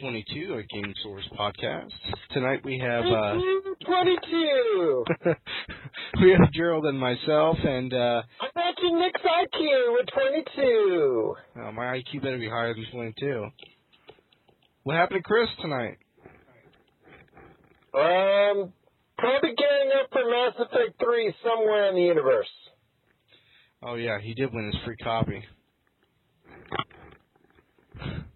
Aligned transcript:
22 0.00 0.54
of 0.54 0.68
Game 0.68 0.94
Source 1.02 1.28
Podcast. 1.38 1.90
Tonight 2.30 2.64
we 2.64 2.78
have 2.78 3.04
uh, 3.04 3.34
22. 3.84 5.04
we 6.22 6.30
have 6.30 6.50
Gerald 6.52 6.86
and 6.86 6.98
myself, 6.98 7.58
and 7.62 7.92
uh, 7.92 8.22
I'm 8.40 8.50
matching 8.56 8.98
Nick's 8.98 9.20
IQ 9.20 9.92
with 9.92 10.06
22. 10.54 11.34
oh, 11.56 11.72
my 11.72 11.98
IQ 11.98 12.22
better 12.22 12.38
be 12.38 12.48
higher 12.48 12.72
than 12.72 12.86
22. 12.90 13.46
What 14.84 14.96
happened 14.96 15.18
to 15.18 15.22
Chris 15.22 15.48
tonight? 15.60 15.98
Um, 17.92 18.72
probably 19.18 19.50
getting 19.50 19.90
up 20.02 20.08
for 20.12 20.30
Mass 20.30 20.54
Effect 20.58 20.98
3 21.02 21.34
somewhere 21.44 21.90
in 21.90 21.94
the 21.94 22.02
universe. 22.02 22.48
Oh 23.82 23.96
yeah, 23.96 24.18
he 24.18 24.32
did 24.32 24.52
win 24.52 24.66
his 24.66 24.76
free 24.84 24.96
copy. 24.96 25.44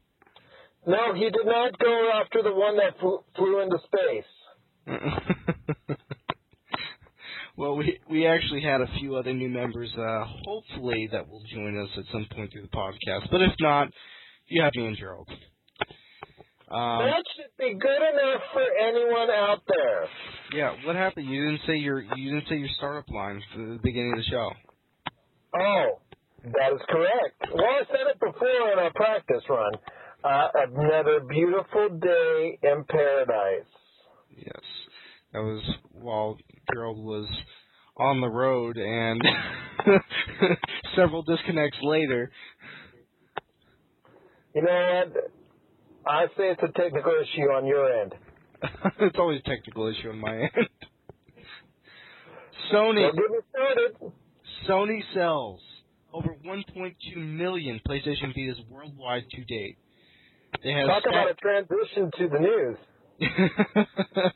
No, 0.86 1.14
he 1.14 1.24
did 1.24 1.46
not 1.46 1.78
go 1.78 2.10
after 2.20 2.42
the 2.42 2.52
one 2.54 2.76
that 2.76 2.98
flew, 3.00 3.20
flew 3.36 3.60
into 3.60 3.78
space. 3.86 4.24
well, 7.56 7.76
we 7.76 7.98
we 8.10 8.26
actually 8.26 8.60
had 8.60 8.82
a 8.82 8.86
few 8.98 9.16
other 9.16 9.32
new 9.32 9.48
members, 9.48 9.90
uh, 9.96 10.24
hopefully 10.44 11.08
that 11.10 11.28
will 11.28 11.42
join 11.52 11.78
us 11.78 11.88
at 11.96 12.04
some 12.12 12.26
point 12.34 12.52
through 12.52 12.62
the 12.62 12.68
podcast. 12.68 13.30
But 13.30 13.40
if 13.40 13.52
not, 13.60 13.88
you 14.46 14.62
have 14.62 14.72
me 14.74 14.86
and 14.86 14.96
Gerald. 14.96 15.28
Um, 16.70 17.06
that 17.06 17.22
should 17.36 17.52
be 17.58 17.74
good 17.78 18.02
enough 18.12 18.42
for 18.52 18.64
anyone 18.82 19.30
out 19.30 19.62
there. 19.68 20.08
yeah, 20.52 20.74
what 20.84 20.96
happened? 20.96 21.28
You 21.28 21.50
didn't 21.50 21.60
say 21.66 21.76
your 21.76 22.00
you 22.00 22.34
didn't 22.34 22.48
say 22.48 22.56
your 22.56 22.68
startup 22.76 23.08
line 23.08 23.42
for 23.54 23.60
the 23.60 23.78
beginning 23.82 24.12
of 24.12 24.18
the 24.18 24.24
show. 24.30 24.50
Oh, 25.56 26.00
that 26.42 26.72
is 26.74 26.80
correct. 26.90 27.54
Well, 27.54 27.64
I 27.64 27.84
said 27.86 28.10
it 28.10 28.20
before 28.20 28.72
in 28.72 28.78
our 28.78 28.92
practice 28.94 29.42
run. 29.48 29.72
Uh, 30.24 30.48
another 30.54 31.20
beautiful 31.28 31.90
day 32.00 32.58
in 32.62 32.84
paradise. 32.88 33.66
Yes, 34.34 34.62
that 35.34 35.40
was 35.40 35.62
while 35.92 36.38
Gerald 36.72 37.04
was 37.04 37.28
on 37.98 38.22
the 38.22 38.28
road, 38.28 38.78
and 38.78 39.20
several 40.96 41.24
disconnects 41.24 41.76
later. 41.82 42.30
You 44.54 44.62
know 44.62 45.10
what? 45.12 45.30
I 46.06 46.26
say 46.38 46.50
it's 46.52 46.62
a 46.62 46.72
technical 46.72 47.12
issue 47.12 47.50
on 47.50 47.66
your 47.66 48.00
end. 48.00 48.14
it's 49.00 49.18
always 49.18 49.40
a 49.44 49.48
technical 49.48 49.88
issue 49.88 50.08
on 50.08 50.20
my 50.20 50.34
end. 50.36 50.68
Sony 52.72 53.02
Don't 53.02 53.16
get 53.16 53.30
me 53.30 53.38
started. 53.50 54.12
Sony 54.66 55.00
sells 55.14 55.60
over 56.14 56.34
1.2 56.46 56.94
million 57.16 57.78
PlayStation 57.86 58.34
Vitas 58.34 58.66
worldwide 58.70 59.24
to 59.30 59.44
date. 59.44 59.76
They 60.62 60.72
had 60.72 60.86
Talk 60.86 61.02
a 61.06 61.08
about 61.08 61.30
a 61.30 61.34
transition 61.34 62.10
to 62.18 62.28
the 62.28 62.38
news. 62.38 62.76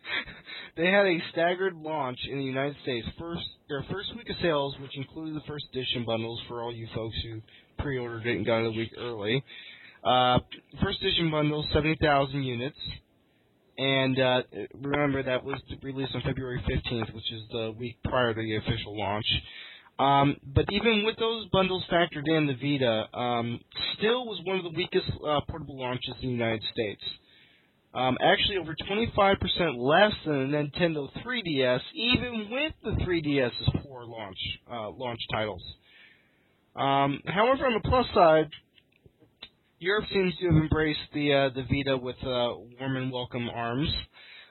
they 0.76 0.86
had 0.86 1.06
a 1.06 1.18
staggered 1.32 1.74
launch 1.76 2.18
in 2.30 2.38
the 2.38 2.44
United 2.44 2.76
States. 2.82 3.06
First, 3.18 3.42
their 3.68 3.84
first 3.90 4.14
week 4.16 4.28
of 4.30 4.36
sales, 4.42 4.74
which 4.80 4.96
included 4.96 5.34
the 5.34 5.46
first 5.46 5.64
edition 5.72 6.04
bundles 6.04 6.40
for 6.48 6.62
all 6.62 6.72
you 6.72 6.86
folks 6.94 7.16
who 7.24 7.40
pre-ordered 7.78 8.26
it 8.26 8.36
and 8.36 8.46
got 8.46 8.60
it 8.60 8.66
a 8.66 8.70
week 8.70 8.92
early. 8.98 9.42
Uh, 10.04 10.38
first 10.82 11.00
edition 11.02 11.30
bundles, 11.30 11.66
70,000 11.72 12.42
units. 12.42 12.78
And 13.78 14.18
uh, 14.18 14.42
remember, 14.74 15.22
that 15.22 15.44
was 15.44 15.60
released 15.82 16.12
on 16.14 16.22
February 16.22 16.60
15th, 16.68 17.14
which 17.14 17.32
is 17.32 17.42
the 17.50 17.74
week 17.78 17.96
prior 18.04 18.34
to 18.34 18.40
the 18.40 18.56
official 18.56 18.98
launch. 18.98 19.26
Um, 19.98 20.36
but 20.54 20.66
even 20.70 21.04
with 21.04 21.16
those 21.16 21.46
bundles 21.46 21.84
factored 21.90 22.26
in, 22.26 22.46
the 22.46 22.54
Vita 22.54 23.08
um, 23.18 23.60
still 23.96 24.26
was 24.26 24.40
one 24.44 24.58
of 24.58 24.64
the 24.64 24.70
weakest 24.70 25.10
uh, 25.26 25.40
portable 25.48 25.78
launches 25.78 26.14
in 26.22 26.28
the 26.28 26.34
United 26.34 26.62
States. 26.72 27.02
Um, 27.94 28.16
actually, 28.20 28.58
over 28.58 28.76
25% 28.88 29.36
less 29.76 30.12
than 30.24 30.52
the 30.52 30.56
Nintendo 30.58 31.08
3DS, 31.24 31.80
even 31.94 32.48
with 32.50 32.72
the 32.84 33.04
3DS's 33.04 33.70
poor 33.82 34.04
launch 34.04 34.38
uh, 34.70 34.90
launch 34.90 35.18
titles. 35.32 35.62
Um, 36.76 37.20
however, 37.26 37.66
on 37.66 37.74
the 37.74 37.88
plus 37.88 38.06
side, 38.14 38.48
Europe 39.80 40.04
seems 40.12 40.34
to 40.36 40.46
have 40.46 40.56
embraced 40.56 41.00
the 41.12 41.32
uh, 41.32 41.48
the 41.54 41.62
Vita 41.62 41.96
with 41.96 42.16
uh, 42.22 42.54
warm 42.78 42.96
and 42.96 43.10
welcome 43.10 43.48
arms. 43.48 43.92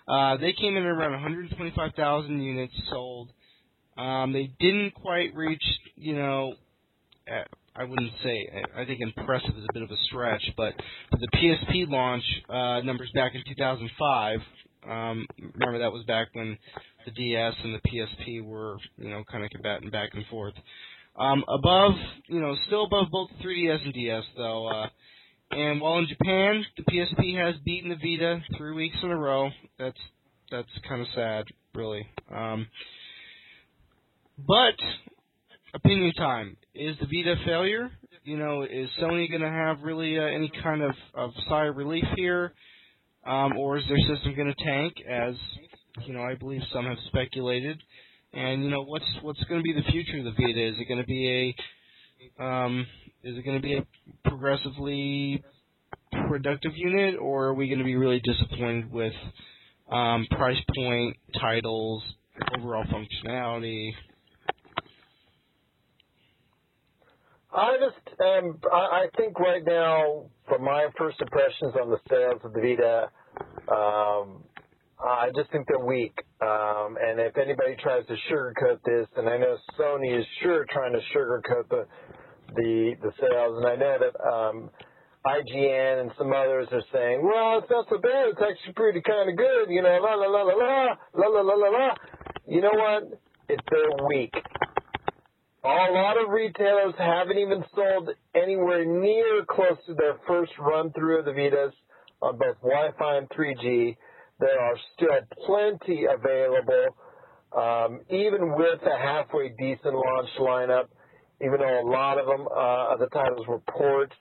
Uh, 0.07 0.37
they 0.37 0.53
came 0.53 0.75
in 0.75 0.83
at 0.83 0.89
around 0.89 1.11
125,000 1.11 2.41
units 2.41 2.73
sold. 2.89 3.31
Um, 3.97 4.33
they 4.33 4.51
didn't 4.59 4.93
quite 4.93 5.35
reach, 5.35 5.63
you 5.95 6.15
know, 6.15 6.53
uh, 7.29 7.43
I 7.75 7.83
wouldn't 7.83 8.11
say, 8.23 8.49
I 8.75 8.85
think 8.85 9.01
impressive 9.01 9.55
is 9.57 9.65
a 9.69 9.73
bit 9.73 9.83
of 9.83 9.91
a 9.91 9.97
stretch, 10.07 10.43
but 10.55 10.73
the 11.11 11.27
PSP 11.27 11.87
launch 11.89 12.23
uh, 12.49 12.81
numbers 12.81 13.11
back 13.13 13.33
in 13.35 13.43
2005, 13.47 14.39
um, 14.89 15.27
remember 15.53 15.79
that 15.79 15.91
was 15.91 16.03
back 16.05 16.29
when 16.33 16.57
the 17.05 17.11
DS 17.11 17.53
and 17.63 17.75
the 17.75 17.81
PSP 17.89 18.43
were, 18.43 18.77
you 18.97 19.09
know, 19.09 19.23
kind 19.29 19.43
of 19.43 19.51
combating 19.51 19.89
back 19.89 20.11
and 20.13 20.25
forth. 20.27 20.53
Um, 21.19 21.43
above, 21.47 21.93
you 22.27 22.39
know, 22.39 22.55
still 22.67 22.85
above 22.85 23.07
both 23.11 23.29
the 23.37 23.47
3DS 23.47 23.83
and 23.83 23.93
DS 23.93 24.23
though. 24.35 24.67
Uh, 24.67 24.87
and 25.51 25.81
while 25.81 25.99
in 25.99 26.07
Japan, 26.07 26.65
the 26.77 26.83
PSP 26.83 27.37
has 27.43 27.55
beaten 27.63 27.89
the 27.89 27.95
Vita 27.95 28.41
three 28.57 28.73
weeks 28.73 28.97
in 29.01 29.11
a 29.11 29.17
row. 29.17 29.49
That's 29.79 29.97
that's 30.51 30.69
kind 30.87 31.01
of 31.01 31.07
sad, 31.15 31.45
really. 31.73 32.05
Um, 32.33 32.67
but 34.37 34.75
opinion 35.73 36.13
time 36.13 36.57
is 36.73 36.95
the 36.99 37.05
Vita 37.05 37.35
failure? 37.45 37.89
You 38.23 38.37
know, 38.37 38.63
is 38.63 38.89
Sony 39.01 39.29
going 39.29 39.41
to 39.41 39.49
have 39.49 39.81
really 39.83 40.19
uh, 40.19 40.23
any 40.23 40.51
kind 40.61 40.81
of, 40.81 40.91
of 41.13 41.31
sigh 41.47 41.67
of 41.67 41.77
relief 41.77 42.03
here, 42.15 42.53
um, 43.25 43.57
or 43.57 43.77
is 43.77 43.83
their 43.87 44.15
system 44.15 44.35
going 44.35 44.53
to 44.53 44.63
tank? 44.65 44.93
As 45.09 45.35
you 46.05 46.13
know, 46.13 46.21
I 46.21 46.35
believe 46.35 46.61
some 46.73 46.85
have 46.85 46.97
speculated. 47.07 47.81
And 48.33 48.63
you 48.63 48.69
know, 48.69 48.83
what's 48.83 49.05
what's 49.21 49.43
going 49.45 49.61
to 49.61 49.63
be 49.63 49.73
the 49.73 49.89
future 49.91 50.19
of 50.19 50.25
the 50.25 50.31
Vita? 50.31 50.67
Is 50.67 50.75
it 50.79 50.87
going 50.87 50.99
to 50.99 51.07
be 51.07 51.55
a 52.39 52.43
um, 52.43 52.85
is 53.23 53.37
it 53.37 53.45
going 53.45 53.57
to 53.57 53.61
be 53.61 53.75
a 53.75 53.85
progressively 54.29 55.43
productive 56.27 56.73
unit, 56.75 57.15
or 57.19 57.47
are 57.47 57.53
we 57.53 57.67
going 57.67 57.79
to 57.79 57.85
be 57.85 57.95
really 57.95 58.21
disappointed 58.23 58.91
with 58.91 59.13
um, 59.89 60.27
price 60.31 60.57
point, 60.75 61.17
titles, 61.39 62.03
overall 62.57 62.83
functionality? 62.85 63.91
I 67.53 67.77
just, 67.77 68.19
um, 68.19 68.59
I, 68.71 68.77
I 68.77 69.05
think 69.15 69.39
right 69.39 69.63
now, 69.65 70.25
from 70.47 70.63
my 70.63 70.87
first 70.97 71.21
impressions 71.21 71.75
on 71.81 71.89
the 71.89 71.99
sales 72.09 72.41
of 72.43 72.53
the 72.53 72.61
Vita, 72.61 73.09
um, 73.71 74.43
I 74.99 75.29
just 75.35 75.51
think 75.51 75.67
they're 75.67 75.79
weak. 75.79 76.13
Um, 76.41 76.97
and 77.01 77.19
if 77.19 77.37
anybody 77.37 77.75
tries 77.81 78.05
to 78.07 78.15
sugarcoat 78.31 78.83
this, 78.83 79.07
and 79.15 79.29
I 79.29 79.37
know 79.37 79.57
Sony 79.79 80.19
is 80.19 80.25
sure 80.41 80.65
trying 80.71 80.93
to 80.93 80.99
sugarcoat 81.15 81.69
the 81.69 81.85
the 82.55 82.95
the 83.01 83.11
sales, 83.19 83.57
and 83.57 83.67
I 83.67 83.75
know 83.75 83.97
that 83.99 84.27
um, 84.27 84.69
IGN 85.25 86.01
and 86.01 86.11
some 86.17 86.31
others 86.33 86.67
are 86.71 86.83
saying, 86.93 87.21
well, 87.23 87.59
it's 87.59 87.69
not 87.69 87.85
so 87.89 87.97
bad. 87.97 88.29
It's 88.29 88.41
actually 88.41 88.73
pretty 88.73 89.01
kind 89.01 89.29
of 89.29 89.37
good. 89.37 89.69
You 89.69 89.81
know, 89.83 89.99
la 90.01 90.15
la 90.15 90.27
la 90.27 90.41
la 90.41 90.53
la 90.53 90.95
la 91.13 91.27
la 91.27 91.41
la 91.41 91.53
la 91.53 91.69
la. 91.69 91.95
You 92.47 92.61
know 92.61 92.73
what? 92.73 93.19
It, 93.49 93.61
they're 93.71 94.07
weak. 94.07 94.33
A 95.67 95.91
lot 95.91 96.15
of 96.15 96.29
retailers 96.29 96.93
haven't 96.97 97.37
even 97.39 97.61
sold 97.75 98.09
anywhere 98.33 98.85
near 98.85 99.43
close 99.49 99.77
to 99.87 99.95
their 99.95 100.15
first 100.25 100.53
run 100.57 100.93
through 100.93 101.19
of 101.19 101.25
the 101.25 101.31
Vitas 101.31 101.73
on 102.21 102.37
both 102.37 102.55
Wi-Fi 102.61 103.17
and 103.17 103.29
3G. 103.29 103.97
There 104.39 104.61
are 104.61 104.75
still 104.95 105.09
plenty 105.45 106.05
available, 106.05 106.95
um, 107.51 107.99
even 108.09 108.55
with 108.55 108.79
a 108.81 108.97
halfway 108.97 109.49
decent 109.59 109.93
launch 109.93 110.29
lineup. 110.39 110.87
Even 111.41 111.59
though 111.59 111.81
a 111.81 111.87
lot 111.89 112.17
of 112.17 112.27
them, 112.27 112.47
uh, 112.47 112.93
of 112.93 112.99
the 112.99 113.07
titles 113.07 113.45
were 113.45 113.59
ports, 113.59 114.15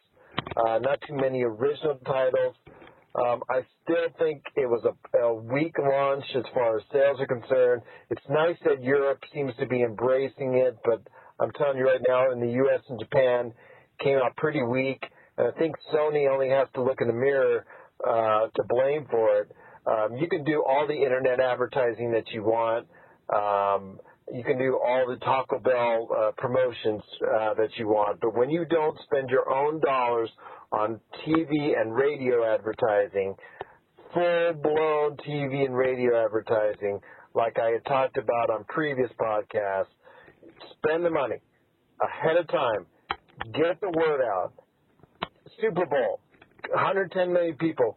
uh, 0.57 0.81
not 0.81 0.99
too 1.07 1.15
many 1.15 1.45
original 1.45 1.97
titles. 2.05 2.57
Um, 3.15 3.43
I 3.49 3.61
still 3.85 4.09
think 4.19 4.43
it 4.57 4.67
was 4.67 4.85
a, 4.85 5.19
a 5.19 5.33
weak 5.33 5.77
launch 5.79 6.25
as 6.35 6.45
far 6.53 6.77
as 6.77 6.83
sales 6.93 7.21
are 7.21 7.27
concerned. 7.27 7.83
It's 8.11 8.29
nice 8.29 8.57
that 8.65 8.83
Europe 8.83 9.21
seems 9.33 9.53
to 9.61 9.67
be 9.67 9.83
embracing 9.83 10.55
it, 10.55 10.77
but 10.85 11.01
I'm 11.41 11.51
telling 11.53 11.79
you 11.79 11.87
right 11.87 12.01
now, 12.07 12.33
in 12.33 12.41
the 12.41 12.53
U.S. 12.53 12.81
and 12.89 12.99
Japan, 12.99 13.53
came 14.03 14.19
out 14.19 14.37
pretty 14.37 14.63
weak. 14.63 15.03
And 15.39 15.49
I 15.49 15.59
think 15.59 15.77
Sony 15.93 16.31
only 16.31 16.49
has 16.49 16.69
to 16.75 16.83
look 16.83 17.01
in 17.01 17.09
the 17.09 17.13
mirror 17.13 17.67
uh, 18.07 18.49
to 18.55 18.63
blame 18.69 19.07
for 19.11 19.41
it. 19.41 19.53
Um, 19.87 20.17
you 20.17 20.29
can 20.29 20.45
do 20.45 20.65
all 20.67 20.87
the 20.87 20.95
internet 20.95 21.41
advertising 21.41 22.13
that 22.13 22.25
you 22.33 22.43
want. 22.43 22.87
Um, 23.33 24.01
you 24.33 24.43
can 24.43 24.59
do 24.59 24.79
all 24.85 25.07
the 25.09 25.17
Taco 25.17 25.59
Bell 25.61 26.09
uh, 26.17 26.31
promotions 26.37 27.03
uh, 27.23 27.55
that 27.55 27.69
you 27.77 27.87
want, 27.87 28.21
but 28.21 28.35
when 28.35 28.51
you 28.51 28.65
don't 28.65 28.99
spend 29.05 29.31
your 29.31 29.49
own 29.49 29.81
dollars 29.81 30.31
on 30.73 31.01
TV 31.25 31.81
and 31.81 31.95
radio 31.95 32.45
advertising, 32.45 33.37
full-blown 34.13 35.17
TV 35.19 35.65
and 35.65 35.77
radio 35.77 36.25
advertising, 36.25 36.99
like 37.35 37.57
I 37.59 37.71
had 37.71 37.85
talked 37.85 38.17
about 38.17 38.51
on 38.51 38.65
previous 38.65 39.11
podcasts, 39.21 39.95
spend 40.79 41.05
the 41.05 41.11
money 41.11 41.37
ahead 42.03 42.37
of 42.37 42.49
time. 42.49 42.87
Get 43.53 43.81
the 43.81 43.91
word 43.91 44.23
out. 44.23 44.53
Super 45.61 45.87
Bowl. 45.87 46.21
110 46.71 47.33
million 47.33 47.57
people, 47.57 47.97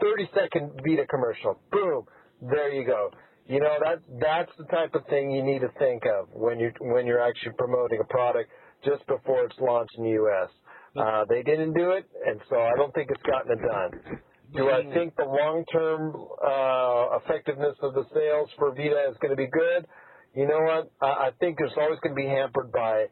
30 0.00 0.30
second 0.34 0.72
Vita 0.84 1.06
commercial, 1.06 1.58
boom, 1.70 2.04
there 2.40 2.72
you 2.72 2.84
go. 2.84 3.10
You 3.46 3.60
know 3.60 3.76
that 3.80 4.02
that's 4.20 4.50
the 4.58 4.64
type 4.64 4.94
of 4.94 5.06
thing 5.06 5.30
you 5.30 5.42
need 5.42 5.60
to 5.60 5.70
think 5.78 6.04
of 6.06 6.28
when 6.32 6.58
you 6.58 6.72
when 6.80 7.06
you're 7.06 7.20
actually 7.20 7.52
promoting 7.58 8.00
a 8.00 8.04
product 8.04 8.50
just 8.84 9.06
before 9.06 9.44
it's 9.44 9.58
launched 9.60 9.94
in 9.98 10.04
the 10.04 10.10
U.S. 10.10 10.48
Uh, 10.96 11.24
they 11.28 11.42
didn't 11.42 11.74
do 11.74 11.90
it, 11.90 12.08
and 12.26 12.40
so 12.48 12.56
I 12.56 12.70
don't 12.76 12.94
think 12.94 13.10
it's 13.10 13.22
gotten 13.22 13.52
it 13.52 13.62
done. 13.62 14.20
Do 14.54 14.68
I 14.70 14.82
think 14.92 15.16
the 15.16 15.24
long-term 15.24 16.14
uh, 16.14 17.16
effectiveness 17.24 17.76
of 17.82 17.94
the 17.94 18.04
sales 18.14 18.50
for 18.58 18.70
Vita 18.70 19.08
is 19.10 19.16
going 19.20 19.30
to 19.30 19.36
be 19.36 19.48
good? 19.48 19.86
You 20.34 20.46
know 20.46 20.60
what? 20.60 20.90
I, 21.00 21.28
I 21.28 21.30
think 21.40 21.58
it's 21.60 21.74
always 21.76 21.98
going 22.00 22.14
to 22.14 22.20
be 22.20 22.26
hampered 22.26 22.72
by 22.72 23.06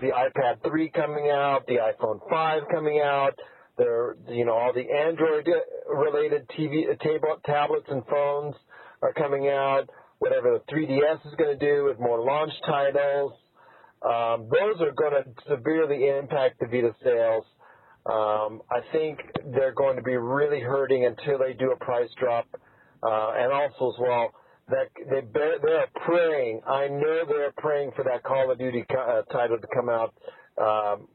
the 0.00 0.08
iPad 0.08 0.62
3 0.66 0.90
coming 0.90 1.30
out, 1.30 1.66
the 1.66 1.76
iPhone 1.76 2.20
5 2.28 2.62
coming 2.70 3.00
out, 3.04 3.34
there, 3.76 4.16
you 4.28 4.44
know, 4.44 4.54
all 4.54 4.72
the 4.72 4.84
Android-related 4.90 6.48
TV, 6.58 6.98
table, 7.00 7.36
tablets 7.44 7.86
and 7.88 8.02
phones 8.06 8.54
are 9.02 9.12
coming 9.12 9.48
out. 9.48 9.88
Whatever 10.18 10.58
the 10.58 10.72
3DS 10.72 11.26
is 11.26 11.34
going 11.36 11.58
to 11.58 11.66
do 11.66 11.84
with 11.84 11.98
more 11.98 12.22
launch 12.24 12.52
titles, 12.66 13.32
um, 14.02 14.48
those 14.50 14.80
are 14.80 14.92
going 14.92 15.24
to 15.24 15.24
severely 15.48 16.08
impact 16.08 16.60
the 16.60 16.66
Vita 16.66 16.94
sales. 17.02 17.44
Um, 18.06 18.62
I 18.70 18.80
think 18.92 19.18
they're 19.52 19.74
going 19.74 19.96
to 19.96 20.02
be 20.02 20.16
really 20.16 20.60
hurting 20.60 21.06
until 21.06 21.38
they 21.38 21.52
do 21.52 21.72
a 21.72 21.84
price 21.84 22.10
drop, 22.18 22.46
uh, 23.02 23.32
and 23.36 23.52
also 23.52 23.92
as 23.94 24.00
well 24.00 24.32
that 24.72 24.88
they 25.08 25.20
they're 25.32 25.86
praying. 26.04 26.60
I 26.66 26.88
know 26.88 27.24
they're 27.28 27.52
praying 27.56 27.92
for 27.94 28.04
that 28.04 28.22
Call 28.24 28.50
of 28.50 28.58
Duty 28.58 28.84
uh, 28.90 29.22
title 29.32 29.58
to 29.58 29.66
come 29.74 29.88
out, 29.88 30.14
um, 30.60 31.08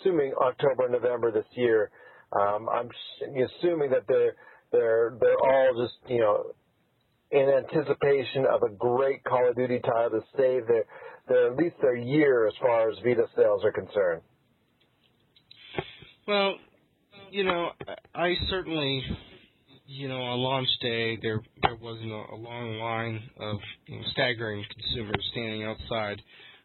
assuming 0.00 0.32
October, 0.40 0.88
November 0.88 1.32
this 1.32 1.46
year. 1.52 1.90
Um, 2.32 2.68
I'm 2.68 2.88
assuming 3.22 3.90
that 3.90 4.04
they're 4.08 4.34
they're 4.70 5.16
they're 5.20 5.38
all 5.38 5.84
just 5.84 6.10
you 6.10 6.20
know 6.20 6.52
in 7.32 7.48
anticipation 7.48 8.44
of 8.46 8.62
a 8.62 8.68
great 8.68 9.24
Call 9.24 9.48
of 9.48 9.56
Duty 9.56 9.80
title 9.80 10.10
to 10.10 10.20
save 10.36 10.66
their, 10.66 10.84
their 11.28 11.50
at 11.52 11.56
least 11.56 11.76
their 11.80 11.96
year 11.96 12.46
as 12.46 12.52
far 12.60 12.90
as 12.90 12.98
Vita 12.98 13.26
sales 13.34 13.64
are 13.64 13.72
concerned. 13.72 14.20
Well, 16.28 16.56
you 17.30 17.44
know, 17.44 17.70
I 18.14 18.34
certainly, 18.48 19.02
you 19.92 20.08
know, 20.08 20.22
on 20.22 20.38
launch 20.38 20.68
day 20.80 21.18
there 21.20 21.40
there 21.62 21.76
wasn't 21.76 22.10
a, 22.10 22.22
a 22.34 22.38
long 22.38 22.78
line 22.78 23.22
of 23.40 23.58
you 23.86 23.96
know, 23.96 24.02
staggering 24.12 24.64
consumers 24.72 25.22
standing 25.32 25.64
outside, 25.64 26.20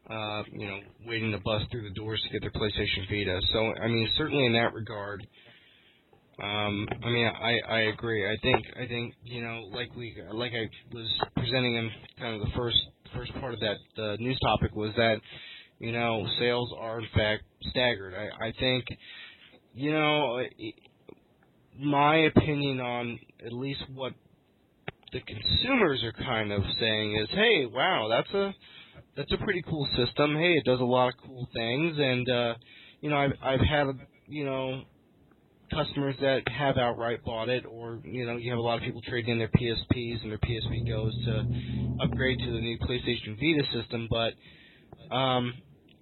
uh, 0.09 0.44
you 0.53 0.68
know, 0.68 0.79
waiting 1.06 1.31
to 1.31 1.38
bust 1.39 1.65
through 1.69 1.83
the 1.83 1.94
doors 1.94 2.21
to 2.24 2.29
get 2.31 2.41
their 2.41 2.51
PlayStation 2.51 3.03
Vita. 3.09 3.39
So, 3.51 3.74
I 3.83 3.88
mean, 3.88 4.07
certainly 4.18 4.45
in 4.45 4.53
that 4.53 4.74
regard, 4.74 5.27
um, 6.41 6.88
I 7.03 7.09
mean, 7.09 7.27
I 7.27 7.59
I 7.68 7.79
agree. 7.94 8.25
I 8.25 8.38
think 8.41 8.65
I 8.79 8.88
think 8.88 9.13
you 9.24 9.44
know, 9.44 9.69
like 9.73 9.94
we 9.95 10.15
like 10.31 10.53
I 10.53 10.69
was 10.95 11.12
presenting 11.35 11.75
in 11.75 11.89
kind 12.19 12.35
of 12.35 12.47
the 12.47 12.53
first 12.56 12.77
first 13.13 13.33
part 13.41 13.53
of 13.53 13.59
that 13.59 13.77
uh, 14.01 14.15
news 14.19 14.39
topic 14.39 14.75
was 14.75 14.94
that 14.95 15.15
you 15.80 15.91
know 15.91 16.25
sales 16.39 16.71
are 16.80 17.00
in 17.00 17.07
fact 17.13 17.44
staggered. 17.71 18.13
I 18.13 18.47
I 18.47 18.53
think 18.59 18.85
you 19.73 19.91
know, 19.91 20.39
my 21.79 22.18
opinion 22.18 22.79
on 22.79 23.19
at 23.45 23.53
least 23.53 23.81
what 23.94 24.13
the 25.13 25.21
consumers 25.21 26.03
are 26.03 26.12
kind 26.12 26.51
of 26.51 26.63
saying 26.79 27.15
is, 27.15 27.29
hey, 27.31 27.65
wow, 27.65 28.07
that's 28.09 28.33
a 28.33 28.53
that's 29.15 29.31
a 29.31 29.38
pretty 29.38 29.63
cool 29.68 29.88
system. 29.95 30.35
Hey, 30.35 30.53
it 30.53 30.65
does 30.65 30.79
a 30.79 30.85
lot 30.85 31.09
of 31.09 31.13
cool 31.25 31.47
things, 31.53 31.95
and 31.97 32.29
uh, 32.29 32.53
you 33.01 33.09
know, 33.09 33.18
I've 33.18 33.33
I've 33.41 33.59
had 33.59 33.88
you 34.27 34.45
know 34.45 34.83
customers 35.74 36.15
that 36.21 36.47
have 36.47 36.77
outright 36.77 37.24
bought 37.24 37.50
it, 37.50 37.65
or 37.65 38.00
you 38.03 38.25
know, 38.25 38.38
you 38.38 38.51
have 38.51 38.59
a 38.59 38.62
lot 38.62 38.77
of 38.77 38.83
people 38.83 39.01
trading 39.07 39.33
in 39.33 39.39
their 39.39 39.50
PSPs 39.50 40.21
and 40.21 40.31
their 40.31 40.39
PSP 40.39 40.88
Gos 40.88 41.13
to 41.25 42.03
upgrade 42.03 42.39
to 42.39 42.45
the 42.45 42.59
new 42.59 42.77
PlayStation 42.80 43.35
Vita 43.35 43.63
system. 43.73 44.07
But 44.09 45.15
um, 45.15 45.53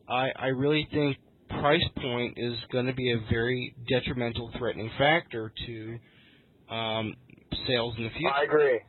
I 0.09 0.29
I 0.35 0.47
really 0.47 0.87
think 0.91 1.17
price 1.49 1.83
point 2.01 2.37
is 2.37 2.53
going 2.71 2.85
to 2.87 2.93
be 2.93 3.11
a 3.11 3.19
very 3.29 3.75
detrimental, 3.89 4.51
threatening 4.57 4.89
factor 4.97 5.51
to 5.65 5.99
um, 6.69 7.15
sales 7.67 7.95
in 7.97 8.05
the 8.05 8.09
future. 8.11 8.33
I 8.33 8.43
agree. 8.43 8.79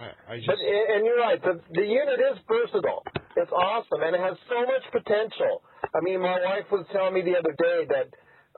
I, 0.00 0.32
I 0.32 0.36
just, 0.36 0.46
but, 0.46 0.58
and 0.58 1.04
you're 1.04 1.18
right. 1.18 1.42
The, 1.42 1.60
the 1.74 1.82
unit 1.82 2.20
is 2.20 2.38
versatile. 2.46 3.04
It's 3.36 3.52
awesome, 3.52 4.02
and 4.02 4.14
it 4.14 4.20
has 4.20 4.36
so 4.48 4.60
much 4.66 4.82
potential. 4.92 5.62
I 5.94 6.00
mean, 6.02 6.20
my 6.20 6.38
wife 6.44 6.66
was 6.70 6.86
telling 6.92 7.14
me 7.14 7.22
the 7.22 7.38
other 7.38 7.54
day 7.56 7.86
that 7.88 8.08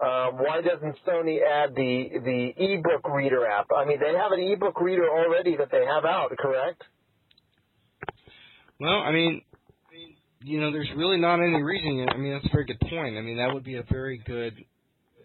um, 0.05 0.39
why 0.39 0.63
doesn't 0.63 0.97
Sony 1.07 1.39
add 1.45 1.75
the 1.75 2.09
the 2.25 2.55
ebook 2.57 3.07
reader 3.15 3.47
app? 3.47 3.67
I 3.77 3.85
mean, 3.85 3.99
they 4.01 4.17
have 4.17 4.33
an 4.33 4.41
ebook 4.41 4.81
reader 4.81 5.09
already 5.09 5.57
that 5.59 5.71
they 5.71 5.85
have 5.85 6.05
out, 6.05 6.33
correct? 6.39 6.83
Well, 8.81 9.01
I 9.01 9.13
mean, 9.13 9.43
you 10.43 10.61
know, 10.61 10.73
there's 10.73 10.91
really 10.97 11.19
not 11.19 11.35
any 11.35 11.63
reason. 11.63 12.09
I 12.09 12.17
mean, 12.17 12.33
that's 12.33 12.47
a 12.47 12.53
very 12.53 12.65
good 12.65 12.81
point. 12.81 13.17
I 13.17 13.21
mean, 13.21 13.37
that 13.37 13.53
would 13.53 13.65
be 13.65 13.77
a 13.77 13.85
very 13.91 14.23
good 14.27 14.55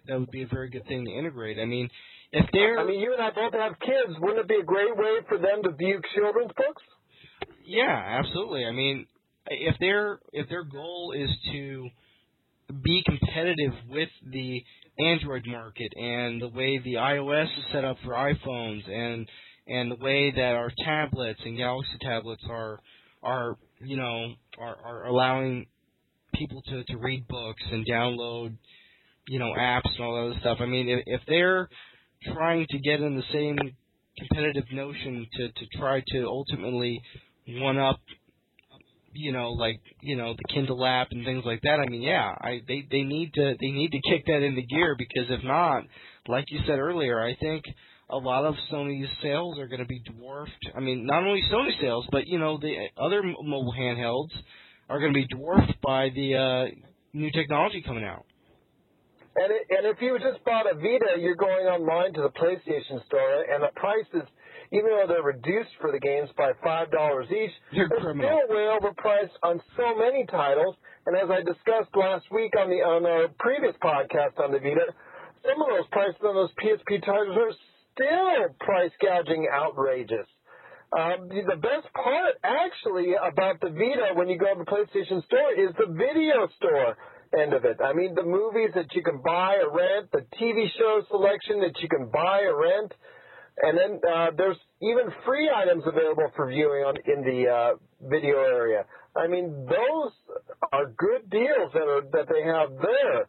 that 0.08 0.20
would 0.20 0.32
be 0.32 0.44
a 0.44 0.48
very 0.48 0.70
good 0.70 0.86
thing 0.88 1.06
to 1.06 1.12
integrate. 1.12 1.58
I 1.58 1.66
mean, 1.66 1.90
if 2.32 2.46
they're 2.52 2.80
I 2.80 2.86
mean, 2.86 3.00
you 3.00 3.14
and 3.14 3.22
I 3.22 3.30
both 3.30 3.54
have 3.54 3.80
kids. 3.80 4.20
Wouldn't 4.20 4.40
it 4.40 4.48
be 4.48 4.60
a 4.62 4.64
great 4.64 4.96
way 4.96 5.20
for 5.28 5.38
them 5.38 5.64
to 5.64 5.72
view 5.72 6.02
children's 6.16 6.52
books? 6.56 6.84
Yeah, 7.66 8.20
absolutely. 8.20 8.66
I 8.66 8.72
mean, 8.72 9.08
if 9.48 9.76
their 9.80 10.20
if 10.34 10.50
their 10.50 10.64
goal 10.64 11.14
is 11.18 11.30
to 11.54 11.90
be 12.84 13.04
competitive 13.06 13.74
with 13.90 14.10
the 14.32 14.64
Android 15.00 15.46
market 15.48 15.92
and 15.96 16.42
the 16.42 16.48
way 16.48 16.80
the 16.84 16.96
iOS 16.96 17.46
is 17.46 17.66
set 17.72 17.86
up 17.86 17.98
for 18.04 18.14
iPhones 18.14 18.90
and 18.90 19.28
and 19.68 19.92
the 19.92 20.04
way 20.04 20.32
that 20.32 20.56
our 20.56 20.72
tablets 20.84 21.40
and 21.44 21.58
Galaxy 21.58 21.98
tablets 22.02 22.44
are 22.50 22.80
are 23.24 23.58
you 23.80 23.98
know 23.98 24.34
are, 24.60 24.78
are 24.84 25.06
allowing 25.08 25.68
people 26.36 26.62
to, 26.64 26.84
to 26.84 26.98
read 26.98 27.28
books 27.28 27.64
and 27.72 27.86
download, 27.88 28.56
you 29.28 29.40
know, 29.40 29.54
apps 29.58 29.90
and 29.96 30.06
all 30.06 30.16
that 30.16 30.32
other 30.32 30.40
stuff. 30.42 30.58
I 30.62 30.66
mean, 30.66 30.90
if, 30.90 31.04
if 31.06 31.22
they're 31.28 31.70
trying 32.34 32.66
to 32.70 32.80
get 32.80 33.02
in 33.02 33.16
the 33.16 33.24
same 33.34 33.58
competitive 34.18 34.66
notion 34.72 35.28
to, 35.34 35.48
to 35.48 35.78
try 35.78 36.02
to 36.08 36.26
ultimately 36.26 37.02
one 37.48 37.78
up, 37.78 38.00
you 39.14 39.32
know, 39.32 39.52
like 39.52 39.80
you 40.02 40.18
know 40.18 40.34
the 40.34 40.54
Kindle 40.54 40.86
app 40.86 41.08
and 41.12 41.24
things 41.24 41.44
like 41.46 41.62
that. 41.62 41.80
I 41.80 41.90
mean, 41.90 42.02
yeah, 42.02 42.34
I 42.42 42.62
they 42.68 42.86
they 42.92 43.04
need 43.04 43.34
to 43.36 43.54
they 43.60 43.72
need 43.72 43.92
to 43.92 44.10
kick 44.10 44.26
that 44.26 44.44
into 44.44 44.62
gear 44.62 44.96
because 44.98 45.30
if 45.30 45.42
not, 45.44 45.84
like 46.28 46.46
you 46.50 46.60
said 46.68 46.80
earlier, 46.80 47.22
I 47.22 47.36
think 47.36 47.64
a 48.10 48.18
lot 48.18 48.46
of 48.46 48.56
Sony's 48.72 49.10
sales 49.22 49.58
are 49.60 49.68
going 49.68 49.80
to 49.80 49.88
be 49.88 50.00
dwarfed. 50.00 50.52
I 50.76 50.80
mean, 50.80 51.06
not 51.06 51.24
only 51.24 51.44
Sony 51.52 51.72
sales, 51.82 52.06
but 52.12 52.28
you 52.28 52.40
know 52.40 52.58
the 52.58 52.88
other 52.98 53.24
mobile 53.24 53.74
handhelds 53.78 54.32
are 54.90 55.00
going 55.00 55.14
to 55.14 55.20
be 55.20 55.28
dwarfed 55.28 55.82
by 55.82 56.10
the 56.14 56.36
uh, 56.36 56.76
new 57.14 57.32
technology 57.32 57.84
coming 57.86 58.04
out. 58.04 58.26
And 59.36 59.52
it, 59.52 59.68
and 59.70 59.84
if 59.88 59.98
you 60.00 60.16
just 60.20 60.44
bought 60.46 60.64
a 60.64 60.76
Vita, 60.76 61.20
you're 61.20 61.36
going 61.36 61.68
online 61.68 62.14
to 62.14 62.22
the 62.22 62.32
PlayStation 62.40 63.04
Store, 63.08 63.44
and 63.52 63.64
the 63.64 63.74
prices, 63.76 64.24
even 64.72 64.88
though 64.96 65.06
they're 65.10 65.26
reduced 65.26 65.76
for 65.82 65.92
the 65.92 66.00
games 66.00 66.30
by 66.38 66.52
five 66.64 66.92
dollars 66.92 67.28
each, 67.28 67.52
they're, 67.74 67.90
they're 67.90 68.16
still 68.16 68.48
way 68.48 68.70
overpriced 68.72 69.36
on 69.44 69.60
so 69.76 69.98
many 69.98 70.26
titles. 70.28 70.76
And 71.06 71.18
as 71.18 71.28
I 71.30 71.44
discussed 71.44 71.92
last 71.98 72.26
week 72.32 72.54
on 72.58 72.70
the 72.70 72.80
on 72.86 73.06
our 73.06 73.28
previous 73.40 73.76
podcast 73.84 74.40
on 74.40 74.54
the 74.54 74.60
Vita, 74.60 74.94
some 75.44 75.60
of 75.60 75.68
those 75.68 75.90
prices 75.92 76.22
on 76.24 76.36
those 76.36 76.54
PSP 76.62 77.04
titles 77.04 77.36
are 77.36 77.52
still 77.96 78.54
price 78.60 78.92
gouging 79.02 79.48
outrageous. 79.52 80.28
Um, 80.96 81.28
the 81.28 81.58
best 81.58 81.92
part, 81.94 82.36
actually, 82.44 83.16
about 83.16 83.60
the 83.60 83.70
Vita 83.70 84.14
when 84.14 84.30
you 84.30 84.38
go 84.38 84.54
to 84.54 84.60
the 84.60 84.70
PlayStation 84.70 85.26
Store 85.26 85.52
is 85.58 85.74
the 85.80 85.92
video 85.92 86.48
store 86.56 86.96
end 87.38 87.54
of 87.54 87.66
it. 87.66 87.80
I 87.84 87.94
mean, 87.94 88.16
the 88.16 88.24
movies 88.24 88.72
that 88.76 88.94
you 88.94 89.04
can 89.04 89.20
buy 89.24 89.58
or 89.58 89.76
rent, 89.76 90.12
the 90.12 90.24
TV 90.40 90.68
show 90.78 91.02
selection 91.10 91.60
that 91.62 91.74
you 91.82 91.90
can 91.90 92.10
buy 92.14 92.42
or 92.44 92.62
rent, 92.62 92.94
and 93.62 93.78
then 93.78 94.00
uh, 94.08 94.28
there's 94.38 94.58
even 94.82 95.12
free 95.26 95.50
items 95.54 95.84
available 95.86 96.32
for 96.36 96.48
viewing 96.48 96.84
on 96.84 96.96
in 97.08 97.24
the 97.24 97.50
uh, 97.50 97.72
video 98.02 98.38
area. 98.38 98.86
I 99.16 99.28
mean, 99.28 99.66
those 99.66 100.12
are 100.72 100.86
good 100.98 101.30
deals 101.30 101.72
that 101.74 101.88
are 101.88 102.04
that 102.12 102.28
they 102.30 102.44
have 102.44 102.70
there. 102.78 103.28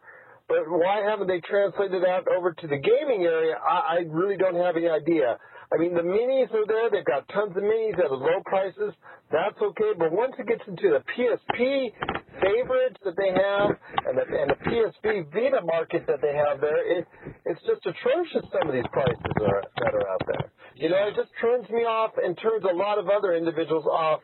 But 0.48 0.70
why 0.70 1.02
haven't 1.02 1.26
they 1.26 1.40
translated 1.40 2.02
that 2.02 2.28
over 2.30 2.52
to 2.52 2.66
the 2.66 2.78
gaming 2.78 3.26
area? 3.26 3.56
I, 3.58 3.98
I 3.98 4.06
really 4.06 4.36
don't 4.36 4.54
have 4.54 4.76
any 4.76 4.88
idea. 4.88 5.38
I 5.74 5.76
mean, 5.78 5.94
the 5.94 6.06
minis 6.06 6.54
are 6.54 6.66
there. 6.66 6.90
They've 6.90 7.04
got 7.04 7.26
tons 7.34 7.56
of 7.56 7.62
minis 7.62 7.98
at 7.98 8.12
low 8.12 8.38
prices. 8.46 8.94
That's 9.32 9.58
okay. 9.58 9.98
But 9.98 10.12
once 10.12 10.34
it 10.38 10.46
gets 10.46 10.62
into 10.68 10.94
the 10.94 11.02
PSP 11.18 11.90
favorites 12.38 13.02
that 13.02 13.18
they 13.18 13.34
have 13.34 13.74
and 14.06 14.14
the, 14.14 14.24
and 14.30 14.50
the 14.54 14.60
PSP 14.70 15.26
Vita 15.34 15.66
market 15.66 16.06
that 16.06 16.22
they 16.22 16.38
have 16.38 16.60
there, 16.60 16.98
it, 16.98 17.06
it's 17.44 17.60
just 17.66 17.82
atrocious. 17.82 18.46
Some 18.54 18.70
of 18.70 18.74
these 18.74 18.86
prices 18.92 19.34
are, 19.42 19.62
that 19.82 19.94
are 19.98 20.08
out 20.14 20.22
there. 20.30 20.52
You 20.76 20.90
know, 20.90 21.08
it 21.08 21.16
just 21.16 21.30
turns 21.40 21.68
me 21.70 21.82
off 21.82 22.12
and 22.22 22.38
turns 22.38 22.62
a 22.62 22.74
lot 22.74 22.98
of 22.98 23.08
other 23.08 23.34
individuals 23.34 23.86
off 23.86 24.20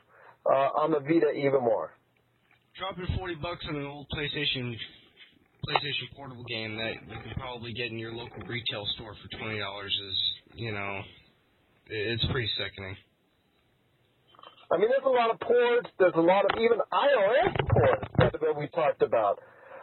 uh, 0.47 0.79
on 0.79 0.93
the 0.93 1.01
Vita 1.01 1.35
even 1.35 1.63
more. 1.67 1.99
Dropping 2.79 3.11
forty 3.19 3.35
bucks 3.35 3.67
on 3.69 3.77
an 3.77 3.87
old 3.87 4.07
PlayStation 4.15 4.77
PlayStation 5.67 6.11
Portable 6.17 6.45
game 6.45 6.77
that 6.77 6.95
you 7.07 7.23
can 7.23 7.35
probably 7.37 7.73
get 7.73 7.91
in 7.93 7.99
your 7.99 8.13
local 8.13 8.43
retail 8.47 8.85
store 8.97 9.15
for 9.15 9.39
twenty 9.39 9.59
dollars 9.59 9.93
is, 9.93 10.19
you 10.55 10.73
know, 10.73 11.01
it's 11.87 12.25
pretty 12.33 12.51
sickening. 12.59 12.97
I 14.73 14.79
mean, 14.79 14.89
there's 14.89 15.05
a 15.05 15.09
lot 15.09 15.31
of 15.31 15.39
ports. 15.39 15.89
There's 15.99 16.17
a 16.17 16.21
lot 16.21 16.45
of 16.47 16.51
even 16.59 16.79
iOS 16.93 17.55
ports 17.71 18.09
that, 18.41 18.57
we 18.59 18.69
talked 18.69 19.03
about. 19.03 19.39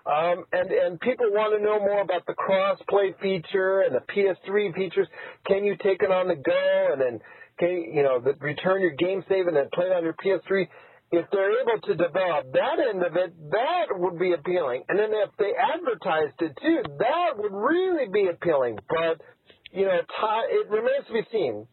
Um, 0.06 0.46
and 0.52 0.72
and 0.72 1.00
people 1.00 1.28
want 1.30 1.56
to 1.58 1.64
know 1.64 1.80
more 1.80 2.02
about 2.02 2.26
the 2.26 2.34
cross-play 2.34 3.14
feature 3.22 3.82
and 3.82 3.94
the 3.96 4.02
PS3 4.02 4.74
features. 4.74 5.08
Can 5.46 5.64
you 5.64 5.76
take 5.82 6.02
it 6.02 6.12
on 6.12 6.28
the 6.28 6.36
go 6.36 6.90
and 6.92 7.00
then 7.00 7.20
can 7.60 7.70
you, 7.70 7.92
you 7.96 8.04
know 8.04 8.20
the, 8.20 8.34
return 8.40 8.82
your 8.82 8.96
game 8.96 9.24
save 9.30 9.48
and 9.48 9.56
then 9.56 9.70
play 9.74 9.86
it 9.86 9.94
on 9.94 10.04
your 10.04 10.16
PS3? 10.16 10.68
If 11.12 11.26
they're 11.32 11.62
able 11.62 11.82
to 11.82 11.96
develop 11.96 12.54
that 12.54 12.78
end 12.78 13.02
of 13.04 13.16
it, 13.16 13.34
that 13.52 13.88
would 13.90 14.20
be 14.20 14.34
appealing. 14.34 14.84
And 14.90 15.00
then 15.00 15.10
if 15.12 15.32
they 15.40 15.52
advertised 15.58 16.40
it 16.40 16.54
too, 16.62 16.84
that 17.00 17.38
would 17.38 17.54
really 17.54 18.08
be 18.12 18.30
appealing. 18.30 18.78
But 18.88 19.22
you 19.72 19.86
know, 19.86 20.00
it 20.00 20.70
remains 20.70 21.08
to 21.08 21.14
be 21.14 21.24
seen. 21.32 21.68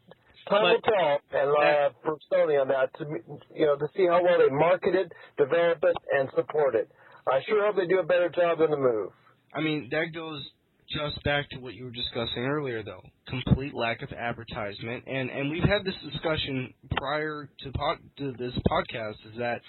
Time 0.48 0.62
will 0.62 0.80
tell, 0.80 1.18
and 1.32 1.50
uh, 1.50 1.90
for 2.04 2.18
Sony 2.32 2.60
on 2.60 2.68
that 2.68 2.94
to 2.98 3.04
you 3.52 3.66
know 3.66 3.76
to 3.76 3.88
see 3.96 4.06
how 4.06 4.22
well 4.22 4.38
they 4.38 4.54
market 4.54 4.94
it, 4.94 5.12
develop 5.36 5.82
it, 5.82 5.96
and 6.16 6.28
support 6.36 6.76
it. 6.76 6.88
I 7.26 7.40
sure 7.48 7.66
hope 7.66 7.74
they 7.74 7.88
do 7.88 7.98
a 7.98 8.04
better 8.06 8.28
job 8.28 8.58
than 8.58 8.70
the 8.70 8.76
move. 8.76 9.10
I 9.52 9.60
mean, 9.60 9.88
that 9.90 10.14
goes 10.14 10.40
just 10.88 11.22
back 11.24 11.50
to 11.50 11.58
what 11.58 11.74
you 11.74 11.84
were 11.84 11.90
discussing 11.90 12.44
earlier, 12.44 12.82
though. 12.82 13.02
Complete 13.28 13.74
lack 13.74 14.02
of 14.02 14.12
advertisement, 14.12 15.04
and 15.06 15.30
and 15.30 15.50
we've 15.50 15.64
had 15.64 15.84
this 15.84 15.94
discussion 16.10 16.72
prior 16.96 17.48
to, 17.60 17.72
to 18.18 18.32
this 18.38 18.52
podcast. 18.70 19.16
Is 19.32 19.38
that 19.38 19.60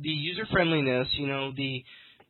the 0.00 0.08
user 0.08 0.46
friendliness? 0.50 1.08
You 1.12 1.28
know, 1.28 1.52
the 1.56 1.84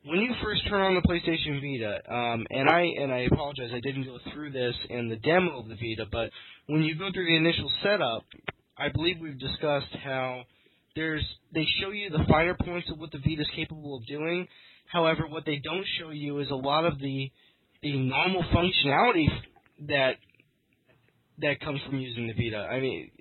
when 0.05 0.19
you 0.19 0.33
first 0.43 0.67
turn 0.67 0.81
on 0.81 0.95
the 0.95 1.01
PlayStation 1.01 1.61
Vita, 1.61 2.13
um, 2.13 2.45
and 2.49 2.69
I 2.69 2.81
and 2.81 3.11
I 3.11 3.27
apologize, 3.31 3.71
I 3.73 3.79
didn't 3.79 4.05
go 4.05 4.19
through 4.33 4.51
this 4.51 4.75
in 4.89 5.09
the 5.09 5.15
demo 5.15 5.59
of 5.59 5.67
the 5.67 5.75
Vita, 5.75 6.05
but 6.11 6.29
when 6.67 6.83
you 6.83 6.95
go 6.97 7.09
through 7.13 7.25
the 7.25 7.35
initial 7.35 7.71
setup, 7.81 8.23
I 8.77 8.89
believe 8.89 9.17
we've 9.21 9.39
discussed 9.39 9.95
how 10.03 10.43
there's 10.95 11.25
they 11.53 11.65
show 11.81 11.91
you 11.91 12.09
the 12.09 12.25
finer 12.29 12.55
points 12.55 12.89
of 12.91 12.99
what 12.99 13.11
the 13.11 13.19
Vita 13.19 13.41
is 13.41 13.49
capable 13.55 13.97
of 13.97 14.05
doing. 14.05 14.47
However, 14.91 15.27
what 15.27 15.45
they 15.45 15.57
don't 15.63 15.85
show 15.99 16.11
you 16.11 16.39
is 16.39 16.49
a 16.51 16.55
lot 16.55 16.85
of 16.85 16.99
the 16.99 17.31
the 17.83 17.97
normal 17.97 18.43
functionality 18.55 19.27
that 19.87 20.15
that 21.39 21.59
comes 21.59 21.79
from 21.85 21.99
using 21.99 22.27
the 22.27 22.33
Vita. 22.33 22.57
I 22.57 22.79
mean, 22.79 23.11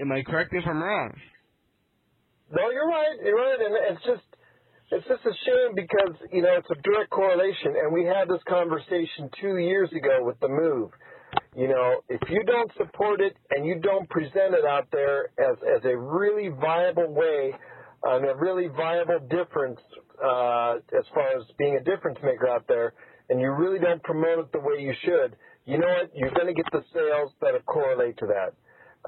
am 0.00 0.12
I 0.12 0.22
correct 0.22 0.52
me 0.52 0.58
if 0.58 0.64
I'm 0.68 0.82
wrong? 0.82 1.12
No, 2.52 2.70
you're 2.70 2.86
right. 2.86 3.16
You're 3.24 3.36
right, 3.36 3.58
and 3.58 3.74
it's 3.96 4.04
just 4.04 4.22
it's 4.92 5.06
just 5.08 5.24
a 5.24 5.34
shame 5.46 5.74
because 5.74 6.14
you 6.30 6.42
know 6.42 6.54
it's 6.58 6.70
a 6.70 6.80
direct 6.82 7.10
correlation, 7.10 7.74
and 7.82 7.92
we 7.92 8.04
had 8.04 8.28
this 8.28 8.42
conversation 8.46 9.30
two 9.40 9.56
years 9.56 9.90
ago 9.90 10.20
with 10.20 10.38
the 10.40 10.48
move. 10.48 10.90
You 11.56 11.68
know, 11.68 12.00
if 12.08 12.20
you 12.28 12.42
don't 12.44 12.70
support 12.76 13.20
it 13.20 13.34
and 13.50 13.64
you 13.64 13.80
don't 13.80 14.08
present 14.10 14.54
it 14.54 14.64
out 14.68 14.88
there 14.92 15.30
as 15.38 15.56
as 15.76 15.84
a 15.84 15.96
really 15.96 16.48
viable 16.48 17.12
way 17.12 17.52
and 18.04 18.26
a 18.26 18.36
really 18.36 18.68
viable 18.68 19.20
difference 19.30 19.80
uh, 20.22 20.76
as 20.92 21.04
far 21.14 21.28
as 21.36 21.44
being 21.58 21.76
a 21.80 21.82
difference 21.82 22.18
maker 22.22 22.48
out 22.48 22.66
there, 22.68 22.92
and 23.30 23.40
you 23.40 23.50
really 23.50 23.78
don't 23.78 24.02
promote 24.02 24.38
it 24.38 24.52
the 24.52 24.60
way 24.60 24.80
you 24.80 24.94
should, 25.04 25.36
you 25.64 25.78
know 25.78 25.88
what? 25.88 26.10
You're 26.14 26.30
going 26.30 26.46
to 26.46 26.52
get 26.54 26.66
the 26.72 26.84
sales 26.92 27.32
that 27.40 27.54
correlate 27.66 28.18
to 28.18 28.26
that. 28.26 28.54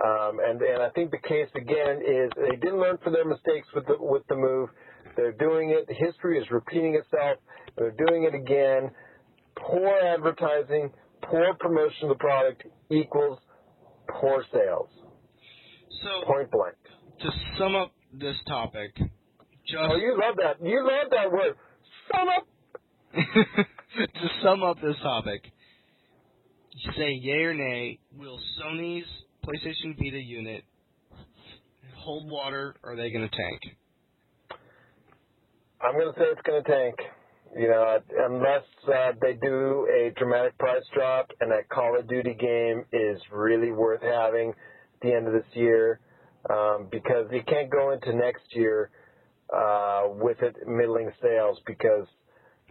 Um, 0.02 0.40
and 0.44 0.60
and 0.60 0.82
I 0.82 0.90
think 0.90 1.10
the 1.10 1.18
case 1.18 1.48
again 1.54 2.02
is 2.06 2.30
they 2.36 2.56
didn't 2.56 2.78
learn 2.78 2.98
from 3.02 3.14
their 3.14 3.24
mistakes 3.24 3.66
with 3.74 3.86
the 3.86 3.96
with 3.98 4.26
the 4.28 4.36
move. 4.36 4.68
They're 5.16 5.32
doing 5.32 5.70
it. 5.70 5.86
History 5.88 6.38
is 6.38 6.46
repeating 6.50 6.94
itself. 6.94 7.38
They're 7.78 7.96
doing 8.06 8.24
it 8.24 8.34
again. 8.34 8.90
Poor 9.56 9.98
advertising, 9.98 10.92
poor 11.22 11.54
promotion 11.54 12.04
of 12.04 12.08
the 12.10 12.14
product 12.16 12.64
equals 12.90 13.38
poor 14.08 14.44
sales. 14.52 14.90
So 16.02 16.26
point 16.26 16.50
blank. 16.50 16.76
To 17.20 17.30
sum 17.58 17.74
up 17.74 17.92
this 18.12 18.36
topic, 18.46 18.94
just 18.96 19.80
oh, 19.80 19.96
you 19.96 20.18
love 20.20 20.36
that. 20.36 20.62
You 20.62 20.86
love 20.86 21.10
that 21.10 21.32
word. 21.32 21.56
Sum 22.12 22.28
up. 22.28 23.66
to 24.14 24.28
sum 24.42 24.62
up 24.62 24.76
this 24.80 24.96
topic, 25.02 25.42
say 26.96 27.12
yay 27.20 27.44
or 27.44 27.54
nay. 27.54 27.98
Will 28.16 28.38
Sony's 28.60 29.06
PlayStation 29.44 29.96
Vita 29.96 30.18
unit 30.18 30.64
hold 31.96 32.30
water? 32.30 32.76
Or 32.82 32.92
are 32.92 32.96
they 32.96 33.10
going 33.10 33.28
to 33.28 33.36
tank? 33.36 33.60
I'm 35.80 35.94
going 35.94 36.12
to 36.12 36.18
say 36.18 36.26
it's 36.30 36.40
going 36.42 36.62
to 36.62 36.70
tank. 36.70 36.94
You 37.56 37.68
know, 37.68 37.98
unless 38.28 38.64
uh, 38.86 39.12
they 39.22 39.32
do 39.34 39.88
a 39.88 40.12
dramatic 40.18 40.58
price 40.58 40.82
drop 40.94 41.30
and 41.40 41.50
that 41.50 41.68
Call 41.70 41.98
of 41.98 42.06
Duty 42.06 42.34
game 42.34 42.84
is 42.92 43.18
really 43.32 43.70
worth 43.70 44.02
having 44.02 44.50
at 44.50 45.00
the 45.00 45.14
end 45.14 45.26
of 45.26 45.32
this 45.32 45.46
year, 45.54 46.00
um, 46.50 46.88
because 46.90 47.26
you 47.32 47.40
can't 47.48 47.70
go 47.70 47.92
into 47.92 48.14
next 48.14 48.42
year 48.50 48.90
uh, 49.54 50.02
with 50.08 50.36
it 50.42 50.56
middling 50.66 51.10
sales 51.22 51.58
because 51.66 52.06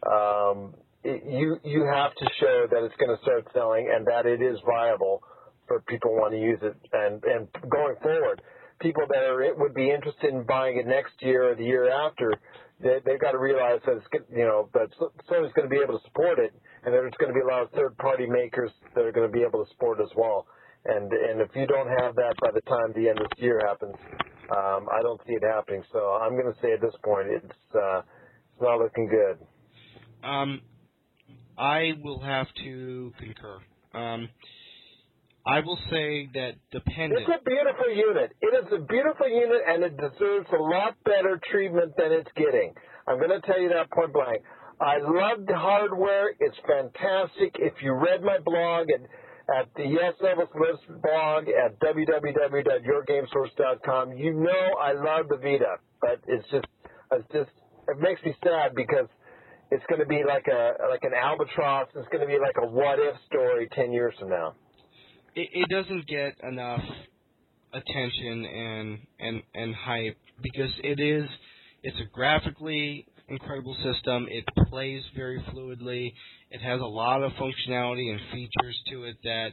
um, 0.05 0.75
you 1.05 1.57
you 1.63 1.83
have 1.85 2.13
to 2.15 2.25
show 2.39 2.67
that 2.71 2.83
it's 2.83 2.95
going 2.97 3.15
to 3.15 3.21
start 3.21 3.47
selling 3.53 3.91
and 3.93 4.05
that 4.07 4.25
it 4.25 4.41
is 4.41 4.57
viable 4.65 5.21
for 5.67 5.81
people 5.81 6.11
who 6.11 6.21
want 6.21 6.33
to 6.33 6.39
use 6.39 6.59
it 6.61 6.75
and 6.93 7.23
and 7.23 7.47
going 7.69 7.95
forward, 8.01 8.41
people 8.79 9.03
that 9.09 9.23
are 9.23 9.41
it 9.41 9.57
would 9.57 9.73
be 9.73 9.89
interested 9.91 10.33
in 10.33 10.43
buying 10.43 10.77
it 10.77 10.87
next 10.87 11.13
year 11.19 11.51
or 11.51 11.55
the 11.55 11.63
year 11.63 11.89
after 11.89 12.31
they, 12.79 12.99
they've 13.05 13.19
got 13.19 13.31
to 13.31 13.39
realize 13.39 13.79
that 13.85 13.97
it's, 13.97 14.07
you 14.29 14.43
know 14.43 14.69
that 14.73 14.89
Sony's 15.29 15.53
going 15.53 15.67
to 15.67 15.73
be 15.73 15.79
able 15.81 15.97
to 15.97 16.03
support 16.05 16.39
it, 16.39 16.53
and 16.83 16.93
there's 16.93 17.13
going 17.19 17.31
to 17.31 17.37
be 17.37 17.41
a 17.41 17.47
lot 17.47 17.63
of 17.63 17.71
third-party 17.71 18.27
makers 18.27 18.71
that 18.95 19.05
are 19.05 19.11
going 19.11 19.27
to 19.27 19.31
be 19.31 19.43
able 19.43 19.63
to 19.63 19.69
support 19.71 19.99
it 19.99 20.03
as 20.03 20.11
well. 20.15 20.47
And 20.85 21.11
and 21.11 21.41
if 21.41 21.49
you 21.55 21.65
don't 21.67 21.87
have 21.87 22.15
that 22.15 22.35
by 22.41 22.51
the 22.53 22.61
time 22.61 22.91
the 22.93 23.09
end 23.09 23.19
of 23.19 23.29
this 23.29 23.41
year 23.41 23.61
happens, 23.65 23.95
um, 24.51 24.87
I 24.91 25.01
don't 25.01 25.19
see 25.25 25.33
it 25.33 25.43
happening. 25.43 25.83
So 25.91 26.19
I'm 26.21 26.33
going 26.33 26.51
to 26.51 26.59
say 26.61 26.73
at 26.73 26.81
this 26.81 26.93
point, 27.03 27.27
it's 27.29 27.59
uh, 27.73 27.99
it's 27.99 28.61
not 28.61 28.79
looking 28.79 29.07
good. 29.07 29.39
Um, 30.27 30.61
I 31.57 31.93
will 32.03 32.19
have 32.19 32.47
to 32.63 33.13
concur. 33.19 33.57
Um, 33.93 34.29
I 35.45 35.59
will 35.59 35.77
say 35.91 36.27
that 36.33 36.55
dependent. 36.71 37.21
It's 37.21 37.29
a 37.29 37.37
beautiful 37.43 37.89
unit. 37.93 38.31
It 38.41 38.65
is 38.65 38.73
a 38.73 38.79
beautiful 38.79 39.29
unit, 39.29 39.61
and 39.67 39.83
it 39.83 39.95
deserves 39.95 40.47
a 40.51 40.57
lot 40.61 40.95
better 41.05 41.39
treatment 41.51 41.93
than 41.97 42.11
it's 42.11 42.31
getting. 42.35 42.73
I'm 43.07 43.19
going 43.19 43.29
to 43.29 43.41
tell 43.45 43.61
you 43.61 43.69
that 43.69 43.91
point 43.91 44.11
blank. 44.11 44.41
I 44.81 44.97
love 44.97 45.45
the 45.45 45.55
hardware. 45.55 46.31
It's 46.39 46.57
fantastic. 46.67 47.57
If 47.59 47.75
you 47.81 47.93
read 47.93 48.23
my 48.23 48.39
blog 48.39 48.89
at, 48.89 49.01
at 49.55 49.69
the 49.75 49.83
Yes 49.83 50.15
Elvis 50.21 50.49
Lives 50.59 50.79
blog 51.01 51.47
at 51.47 51.79
www.yourgamesource.com, 51.79 54.13
you 54.13 54.33
know 54.33 54.73
I 54.81 54.93
love 54.93 55.27
the 55.29 55.37
Vita, 55.37 55.77
but 56.01 56.19
it's 56.27 56.49
just, 56.49 56.65
it's 57.11 57.27
just, 57.31 57.51
it 57.87 57.99
makes 57.99 58.23
me 58.23 58.35
sad 58.43 58.73
because 58.75 59.07
it's 59.71 59.83
going 59.89 59.99
to 59.99 60.07
be 60.07 60.23
like 60.27 60.45
a 60.47 60.73
like 60.89 61.03
an 61.03 61.13
albatross. 61.13 61.87
It's 61.95 62.07
going 62.09 62.21
to 62.21 62.27
be 62.27 62.39
like 62.39 62.55
a 62.61 62.67
what 62.67 62.99
if 62.99 63.15
story 63.27 63.69
ten 63.73 63.91
years 63.91 64.13
from 64.19 64.29
now 64.29 64.55
it, 65.35 65.49
it 65.53 65.69
doesn't 65.69 66.07
get 66.07 66.35
enough 66.43 66.81
attention 67.73 68.45
and 68.45 68.99
and 69.19 69.43
and 69.53 69.75
hype 69.75 70.17
because 70.41 70.71
it 70.83 70.99
is 70.99 71.29
it's 71.83 71.97
a 71.99 72.09
graphically 72.13 73.05
incredible 73.27 73.75
system. 73.83 74.27
It 74.29 74.45
plays 74.69 75.03
very 75.15 75.43
fluidly. 75.53 76.13
It 76.51 76.61
has 76.61 76.79
a 76.79 76.85
lot 76.85 77.21
of 77.21 77.31
functionality 77.33 78.11
and 78.11 78.19
features 78.31 78.81
to 78.91 79.03
it 79.03 79.17
that 79.23 79.49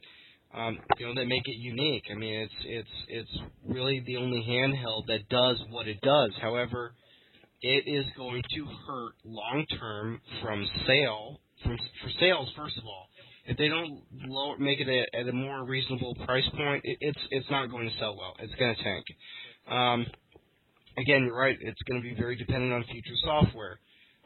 um, 0.54 0.78
you 0.98 1.06
know 1.06 1.14
that 1.14 1.26
make 1.26 1.46
it 1.46 1.58
unique. 1.58 2.04
I 2.10 2.14
mean, 2.14 2.34
it's 2.40 2.54
it's 2.64 2.90
it's 3.08 3.38
really 3.66 4.02
the 4.06 4.16
only 4.16 4.44
handheld 4.48 5.06
that 5.08 5.28
does 5.28 5.60
what 5.70 5.88
it 5.88 6.00
does. 6.00 6.30
However, 6.40 6.94
it 7.62 7.84
is 7.86 8.04
going 8.16 8.42
to 8.54 8.64
hurt 8.86 9.12
long 9.24 9.64
term 9.78 10.20
from 10.42 10.68
sale 10.86 11.40
from 11.62 11.76
for 11.76 12.10
sales 12.20 12.52
first 12.56 12.76
of 12.78 12.84
all 12.84 13.08
if 13.44 13.56
they 13.56 13.68
don't 13.68 14.02
lower, 14.28 14.56
make 14.58 14.78
it 14.80 14.88
a, 14.88 15.18
at 15.18 15.28
a 15.28 15.32
more 15.32 15.64
reasonable 15.64 16.14
price 16.24 16.48
point, 16.56 16.84
it, 16.84 16.98
it's 17.00 17.18
it's 17.30 17.50
not 17.50 17.70
going 17.70 17.88
to 17.88 17.94
sell 17.98 18.16
well. 18.16 18.34
It's 18.38 18.54
going 18.54 18.74
to 18.74 18.82
tank. 18.82 19.04
Um, 19.68 20.06
again, 20.96 21.24
you're 21.26 21.36
right. 21.36 21.56
It's 21.60 21.82
going 21.82 22.00
to 22.00 22.08
be 22.08 22.14
very 22.14 22.36
dependent 22.36 22.72
on 22.72 22.84
future 22.84 23.14
software. 23.24 23.80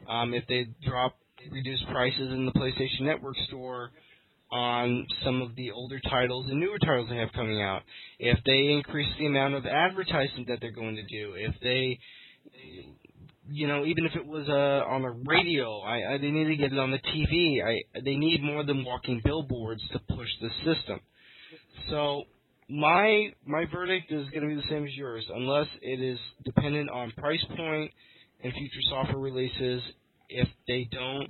Um, 0.07 0.33
if 0.33 0.43
they 0.47 0.67
drop 0.87 1.17
reduce 1.51 1.81
prices 1.91 2.31
in 2.31 2.45
the 2.45 2.51
PlayStation 2.51 3.01
Network 3.01 3.35
store 3.47 3.91
on 4.51 5.05
some 5.23 5.41
of 5.41 5.55
the 5.55 5.71
older 5.71 5.99
titles 6.09 6.45
and 6.49 6.59
newer 6.59 6.79
titles 6.79 7.09
they 7.09 7.17
have 7.17 7.31
coming 7.33 7.61
out, 7.61 7.81
if 8.19 8.37
they 8.45 8.71
increase 8.71 9.09
the 9.17 9.25
amount 9.25 9.55
of 9.55 9.65
advertising 9.65 10.45
that 10.47 10.59
they're 10.61 10.71
going 10.71 10.95
to 10.95 11.03
do, 11.03 11.33
if 11.35 11.55
they 11.61 11.99
you 13.49 13.67
know, 13.67 13.85
even 13.85 14.05
if 14.05 14.15
it 14.15 14.25
was 14.25 14.47
uh, 14.49 14.89
on 14.89 15.01
the 15.01 15.09
radio, 15.09 15.79
I, 15.79 16.13
I 16.13 16.17
they 16.17 16.31
need 16.31 16.47
to 16.47 16.55
get 16.55 16.73
it 16.73 16.79
on 16.79 16.91
the 16.91 16.99
TV. 16.99 17.63
I 17.63 17.99
they 18.03 18.15
need 18.15 18.43
more 18.43 18.63
than 18.63 18.83
walking 18.83 19.21
billboards 19.23 19.81
to 19.93 19.99
push 19.99 20.27
the 20.41 20.49
system. 20.65 20.99
So 21.89 22.23
my 22.69 23.31
my 23.45 23.65
verdict 23.71 24.11
is 24.11 24.27
going 24.29 24.41
to 24.41 24.47
be 24.47 24.55
the 24.55 24.67
same 24.69 24.85
as 24.85 24.93
yours, 24.95 25.23
unless 25.33 25.67
it 25.81 26.01
is 26.01 26.19
dependent 26.43 26.89
on 26.89 27.11
price 27.17 27.43
point 27.55 27.91
and 28.43 28.53
future 28.53 28.81
software 28.89 29.19
releases. 29.19 29.81
If 30.29 30.47
they 30.67 30.87
don't 30.91 31.29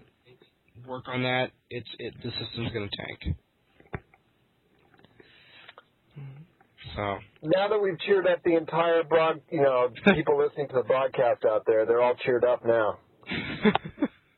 work 0.88 1.05
on 1.07 1.24
that, 1.24 1.51
it's 1.69 1.89
it 2.00 2.13
the 2.24 2.31
system's 2.31 2.71
going 2.71 2.89
to 2.89 2.97
tank. 2.97 3.38
So 6.96 7.17
now 7.44 7.67
that 7.70 7.79
we've 7.82 8.00
cheered 8.00 8.27
up 8.27 8.44
the 8.44 8.56
entire 8.56 9.03
broad, 9.03 9.41
you 9.50 9.62
know, 9.62 9.89
people 10.13 10.38
listening 10.44 10.67
to 10.70 10.75
the 10.75 10.84
broadcast 10.84 11.46
out 11.46 11.63
there, 11.65 11.86
they're 11.86 12.01
all 12.01 12.15
cheered 12.25 12.46
up 12.46 12.65
now. 12.65 13.00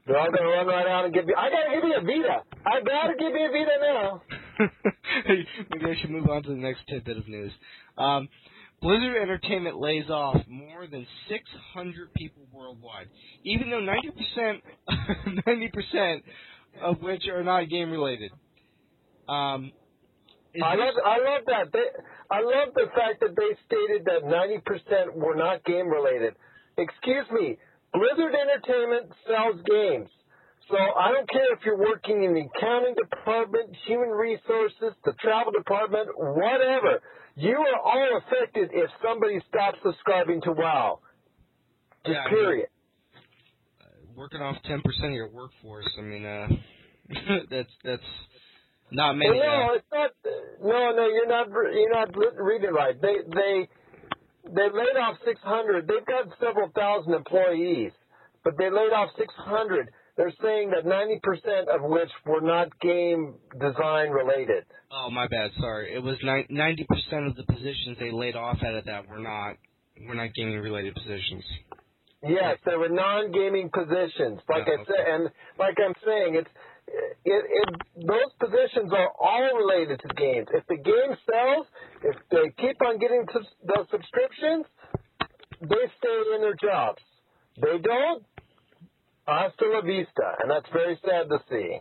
they're 0.07 0.17
all 0.17 0.31
going 0.31 0.43
to 0.43 0.49
run 0.49 0.67
right 0.67 0.87
out 0.87 1.05
and 1.05 1.13
give 1.13 1.25
me. 1.25 1.33
I 1.37 1.49
got 1.49 1.63
to 1.69 1.75
give 1.75 1.83
you 1.83 1.95
a 1.95 2.01
Vita. 2.01 2.43
I 2.65 2.79
got 2.81 3.07
to 3.07 3.15
give 3.17 3.33
you 3.33 3.47
a 3.47 3.51
Vita 3.51 3.77
now. 3.81 4.21
Maybe 5.71 5.85
I 5.85 6.01
should 6.01 6.09
move 6.09 6.29
on 6.29 6.43
to 6.43 6.49
the 6.49 6.55
next 6.55 6.81
tidbit 6.89 7.17
of 7.17 7.27
news. 7.27 7.51
Um, 7.97 8.27
Blizzard 8.81 9.17
Entertainment 9.21 9.79
lays 9.79 10.09
off 10.09 10.37
more 10.47 10.87
than 10.87 11.05
600 11.27 12.13
people 12.13 12.43
worldwide, 12.53 13.07
even 13.43 13.69
though 13.69 13.81
90% 13.81 14.61
90% 15.47 16.21
of 16.81 17.01
which 17.01 17.23
are 17.27 17.43
not 17.43 17.69
game 17.69 17.91
related. 17.91 18.31
Um, 19.27 19.71
I 20.57 20.73
love 20.75 20.95
I 21.05 21.17
love 21.21 21.43
that. 21.45 21.65
They, 21.71 21.87
I 22.31 22.41
love 22.41 22.73
the 22.73 22.89
fact 22.97 23.21
that 23.21 23.37
they 23.37 23.53
stated 23.69 24.05
that 24.05 24.25
90% 24.25 25.13
were 25.13 25.35
not 25.35 25.63
game 25.63 25.87
related. 25.87 26.33
Excuse 26.77 27.25
me, 27.31 27.57
Blizzard 27.93 28.33
Entertainment 28.33 29.13
sells 29.27 29.61
games. 29.69 30.09
So 30.69 30.77
I 30.77 31.11
don't 31.11 31.29
care 31.29 31.53
if 31.53 31.59
you're 31.65 31.77
working 31.77 32.23
in 32.23 32.33
the 32.33 32.45
accounting 32.45 32.93
department, 32.93 33.75
human 33.87 34.09
resources, 34.09 34.93
the 35.03 35.13
travel 35.19 35.51
department, 35.51 36.09
whatever. 36.15 37.01
You 37.35 37.57
are 37.57 37.79
all 37.79 38.21
affected 38.21 38.69
if 38.73 38.89
somebody 39.03 39.39
stops 39.49 39.77
subscribing 39.83 40.41
to 40.41 40.51
WoW. 40.51 40.99
Just 42.05 42.15
yeah, 42.15 42.29
period. 42.29 42.67
I 43.81 44.05
mean, 44.05 44.15
working 44.15 44.41
off 44.41 44.57
10% 44.69 44.81
of 45.05 45.11
your 45.11 45.29
workforce, 45.29 45.87
I 45.97 46.01
mean, 46.01 46.25
uh, 46.25 46.47
that's 47.49 47.69
that's 47.83 48.03
not 48.91 49.13
many. 49.13 49.31
Well, 49.31 49.39
no, 49.39 49.73
it's 49.75 49.85
not. 49.91 50.11
No, 50.61 50.91
no, 50.95 51.07
you're 51.07 51.27
not. 51.27 51.47
You're 51.49 51.93
not 51.93 52.15
reading 52.15 52.71
right. 52.71 52.99
They 53.01 53.15
they 53.27 53.67
they 54.45 54.69
laid 54.69 54.97
off 54.97 55.17
600. 55.25 55.87
They've 55.87 56.05
got 56.05 56.25
several 56.39 56.69
thousand 56.75 57.13
employees, 57.13 57.91
but 58.43 58.57
they 58.57 58.69
laid 58.69 58.93
off 58.93 59.09
600. 59.17 59.89
They're 60.17 60.33
saying 60.43 60.71
that 60.71 60.83
90% 60.83 61.73
of 61.73 61.81
which 61.89 62.09
were 62.25 62.41
not 62.41 62.77
game 62.81 63.35
design 63.53 64.09
related. 64.09 64.65
Oh, 64.91 65.09
my 65.09 65.27
bad. 65.27 65.51
Sorry. 65.61 65.95
It 65.95 66.03
was 66.03 66.17
90% 66.25 67.27
of 67.27 67.37
the 67.37 67.43
positions 67.43 67.97
they 68.01 68.11
laid 68.11 68.35
off 68.35 68.57
out 68.61 68.75
of 68.75 68.85
that 68.85 69.07
were 69.07 69.19
not 69.19 69.55
were 70.05 70.15
not 70.15 70.33
gaming 70.33 70.59
related 70.59 70.95
positions. 70.95 71.43
Yes, 72.21 72.57
they 72.65 72.75
were 72.75 72.89
non-gaming 72.89 73.69
positions. 73.73 74.41
Like 74.49 74.67
Oh, 74.67 74.73
I 74.73 74.85
said, 74.85 75.07
and 75.07 75.29
like 75.57 75.75
I'm 75.79 75.93
saying, 76.05 76.35
it's 76.35 76.49
it, 77.25 77.43
it 77.45 77.69
those 77.95 78.31
positions 78.39 78.91
are 78.93 79.09
all 79.19 79.49
related 79.55 79.99
to 80.01 80.07
games. 80.15 80.47
If 80.53 80.65
the 80.67 80.77
game 80.77 81.15
sells, 81.29 81.67
if 82.03 82.15
they 82.31 82.51
keep 82.61 82.77
on 82.81 82.97
getting 82.99 83.25
those 83.63 83.87
subscriptions, 83.91 84.65
they 85.61 85.85
stay 85.97 86.17
in 86.35 86.41
their 86.41 86.55
jobs. 86.55 87.01
They 87.61 87.77
don't. 87.81 88.23
Hasta 89.27 89.65
la 89.65 89.81
vista, 89.81 90.41
and 90.41 90.49
that's 90.49 90.65
very 90.73 90.97
sad 91.05 91.29
to 91.29 91.37
see. 91.49 91.77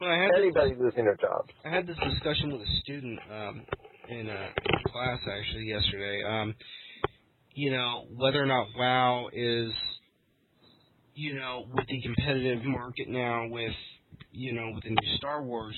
Well, 0.00 0.10
I 0.10 0.22
had 0.22 0.30
this, 0.30 0.38
Anybody 0.40 0.74
losing 0.80 1.04
their 1.04 1.16
jobs. 1.16 1.50
I 1.64 1.68
had 1.68 1.86
this 1.86 1.98
discussion 1.98 2.52
with 2.52 2.62
a 2.62 2.80
student 2.82 3.18
um, 3.30 3.62
in 4.08 4.28
a 4.28 4.48
class 4.90 5.18
actually 5.28 5.64
yesterday. 5.64 6.22
Um, 6.24 6.54
you 7.52 7.72
know 7.72 8.06
whether 8.16 8.40
or 8.42 8.46
not 8.46 8.68
WoW 8.76 9.28
is, 9.32 9.72
you 11.14 11.34
know, 11.34 11.66
with 11.74 11.86
the 11.88 12.00
competitive 12.00 12.64
market 12.64 13.08
now 13.08 13.48
with, 13.48 13.74
you 14.32 14.52
know, 14.52 14.72
with 14.74 14.84
the 14.84 14.90
new 14.90 15.16
Star 15.16 15.42
Wars 15.42 15.76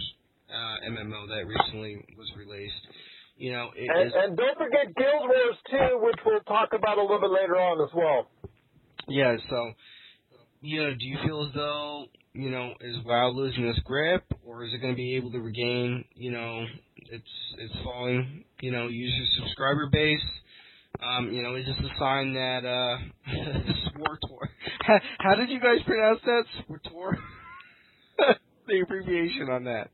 uh, 0.49 0.91
MMO 0.91 1.29
that 1.29 1.47
recently 1.47 2.05
was 2.19 2.29
released. 2.37 2.75
You 3.37 3.53
know, 3.53 3.71
it 3.75 3.89
And, 3.89 4.09
is, 4.09 4.13
and 4.17 4.37
don't 4.37 4.59
forget 4.59 4.95
Guild 4.97 5.23
Wars 5.29 5.57
2, 5.71 5.99
which 6.03 6.17
we'll 6.27 6.41
talk 6.41 6.71
about 6.75 6.99
a 6.99 7.03
little 7.03 7.21
bit 7.21 7.31
later 7.31 7.57
on 7.57 7.81
as 7.81 7.95
well. 7.95 8.29
Yeah, 9.09 9.37
so 9.49 9.73
you 10.61 10.83
know, 10.83 10.91
do 10.91 11.07
you 11.07 11.17
feel 11.25 11.47
as 11.49 11.55
though 11.55 12.05
you 12.35 12.51
know 12.51 12.75
is 12.81 12.97
WoW 13.05 13.31
losing 13.31 13.65
its 13.67 13.79
grip, 13.81 14.25
or 14.45 14.65
is 14.65 14.73
it 14.75 14.79
going 14.83 14.93
to 14.93 14.97
be 14.97 15.17
able 15.17 15.33
to 15.33 15.41
regain 15.41 16.05
you 16.15 16.31
know 16.33 16.65
its 16.97 17.25
its 17.59 17.75
falling 17.83 18.45
you 18.61 18.71
know 18.71 18.89
user 18.89 19.25
subscriber 19.39 19.89
base? 19.91 20.21
Um, 21.03 21.33
you 21.33 21.43
know, 21.43 21.55
is 21.55 21.65
this 21.65 21.77
a 21.79 21.99
sign 21.99 22.35
that 22.35 22.65
uh 22.67 23.33
Swartor? 23.97 24.49
How 25.21 25.35
did 25.35 25.49
you 25.49 25.61
guys 25.61 25.79
pronounce 25.87 26.21
that? 26.27 26.45
Swartor? 26.69 27.17
The 28.71 28.81
abbreviation 28.81 29.49
on 29.51 29.65
that. 29.65 29.91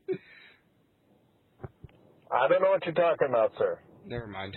I 2.31 2.47
don't 2.47 2.61
know 2.61 2.69
what 2.69 2.85
you're 2.85 2.93
talking 2.93 3.29
about, 3.29 3.53
sir. 3.57 3.79
Never 4.05 4.27
mind. 4.27 4.55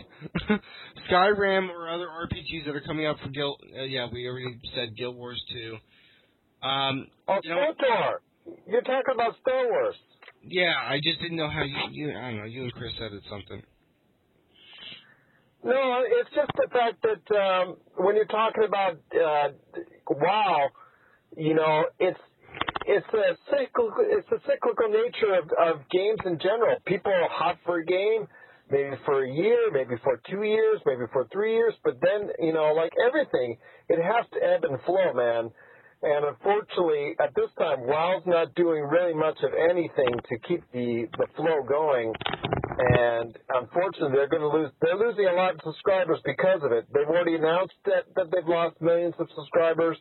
Skyrim 1.11 1.71
or 1.71 1.89
other 1.89 2.07
RPGs 2.07 2.67
that 2.67 2.75
are 2.77 2.81
coming 2.83 3.07
out 3.07 3.17
for 3.23 3.29
Guild. 3.31 3.61
Uh, 3.77 3.83
yeah, 3.83 4.07
we 4.13 4.27
already 4.29 4.59
said 4.75 4.97
Guild 4.97 5.17
Wars 5.17 5.43
2. 5.53 6.67
Um, 6.67 7.07
Oh, 7.29 7.39
you 7.43 7.51
know, 7.51 7.57
SWTOR! 7.57 8.55
You're 8.67 8.83
talking 8.83 9.15
about 9.15 9.35
Star 9.41 9.67
Wars. 9.69 9.95
Yeah, 10.43 10.75
I 10.77 10.97
just 11.03 11.21
didn't 11.21 11.37
know 11.37 11.49
how 11.49 11.63
you, 11.63 11.77
you 11.91 12.11
I 12.17 12.31
don't 12.31 12.39
know, 12.39 12.45
you 12.45 12.63
and 12.65 12.73
Chris 12.73 12.93
said 12.99 13.07
added 13.07 13.23
something. 13.31 13.63
No, 15.63 16.03
it's 16.07 16.31
just 16.35 16.51
the 16.57 16.69
fact 16.73 17.03
that 17.03 17.37
um, 17.37 17.77
when 17.97 18.17
you're 18.17 18.25
talking 18.25 18.65
about 18.65 18.99
uh, 19.15 19.49
WoW, 20.09 20.69
you 21.37 21.55
know, 21.55 21.85
it's 21.99 22.19
it's 22.91 23.07
the 23.13 23.39
cyclical 23.47 24.03
it's 24.03 24.27
a 24.35 24.41
cyclical 24.51 24.91
nature 24.91 25.39
of, 25.39 25.47
of 25.63 25.89
games 25.91 26.19
in 26.27 26.39
general. 26.43 26.75
People 26.87 27.13
are 27.13 27.31
hot 27.31 27.59
for 27.65 27.79
a 27.79 27.85
game, 27.87 28.27
maybe 28.69 28.97
for 29.07 29.23
a 29.23 29.31
year, 29.31 29.71
maybe 29.71 29.95
for 30.03 30.21
two 30.29 30.43
years, 30.43 30.81
maybe 30.85 31.07
for 31.13 31.29
three 31.33 31.55
years, 31.55 31.75
but 31.85 31.95
then 32.03 32.31
you 32.41 32.53
know, 32.53 32.75
like 32.75 32.91
everything, 33.07 33.57
it 33.89 34.03
has 34.03 34.27
to 34.35 34.39
ebb 34.43 34.65
and 34.65 34.83
flow, 34.83 35.15
man. 35.15 35.51
And 36.03 36.25
unfortunately, 36.25 37.15
at 37.21 37.35
this 37.37 37.51
time, 37.59 37.87
WoW's 37.87 38.25
not 38.27 38.55
doing 38.55 38.83
really 38.83 39.15
much 39.15 39.37
of 39.45 39.53
anything 39.55 40.11
to 40.29 40.35
keep 40.49 40.65
the 40.73 41.07
the 41.15 41.27
flow 41.37 41.63
going. 41.63 42.13
And 42.81 43.37
unfortunately, 43.55 44.17
they're 44.17 44.33
going 44.33 44.43
to 44.43 44.49
lose. 44.49 44.73
They're 44.81 44.99
losing 44.99 45.27
a 45.27 45.37
lot 45.37 45.55
of 45.55 45.61
subscribers 45.63 46.19
because 46.25 46.65
of 46.65 46.73
it. 46.73 46.87
They've 46.93 47.07
already 47.07 47.37
announced 47.37 47.79
that 47.85 48.11
that 48.17 48.33
they've 48.35 48.49
lost 48.49 48.81
millions 48.81 49.15
of 49.21 49.29
subscribers. 49.37 49.99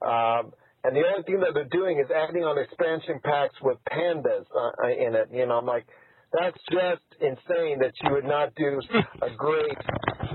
Um, 0.00 0.52
and 0.84 0.96
the 0.96 1.02
only 1.06 1.22
thing 1.22 1.40
that 1.40 1.54
they're 1.54 1.70
doing 1.70 1.98
is 1.98 2.10
adding 2.10 2.42
on 2.42 2.58
expansion 2.58 3.20
packs 3.22 3.54
with 3.62 3.78
pandas 3.90 4.46
uh, 4.50 4.88
in 4.88 5.14
it. 5.14 5.28
You 5.32 5.46
know, 5.46 5.58
I'm 5.58 5.66
like, 5.66 5.86
that's 6.32 6.58
just 6.70 7.04
insane 7.20 7.78
that 7.80 7.92
you 8.02 8.10
would 8.10 8.24
not 8.24 8.54
do 8.54 8.80
a 9.22 9.30
great 9.36 9.78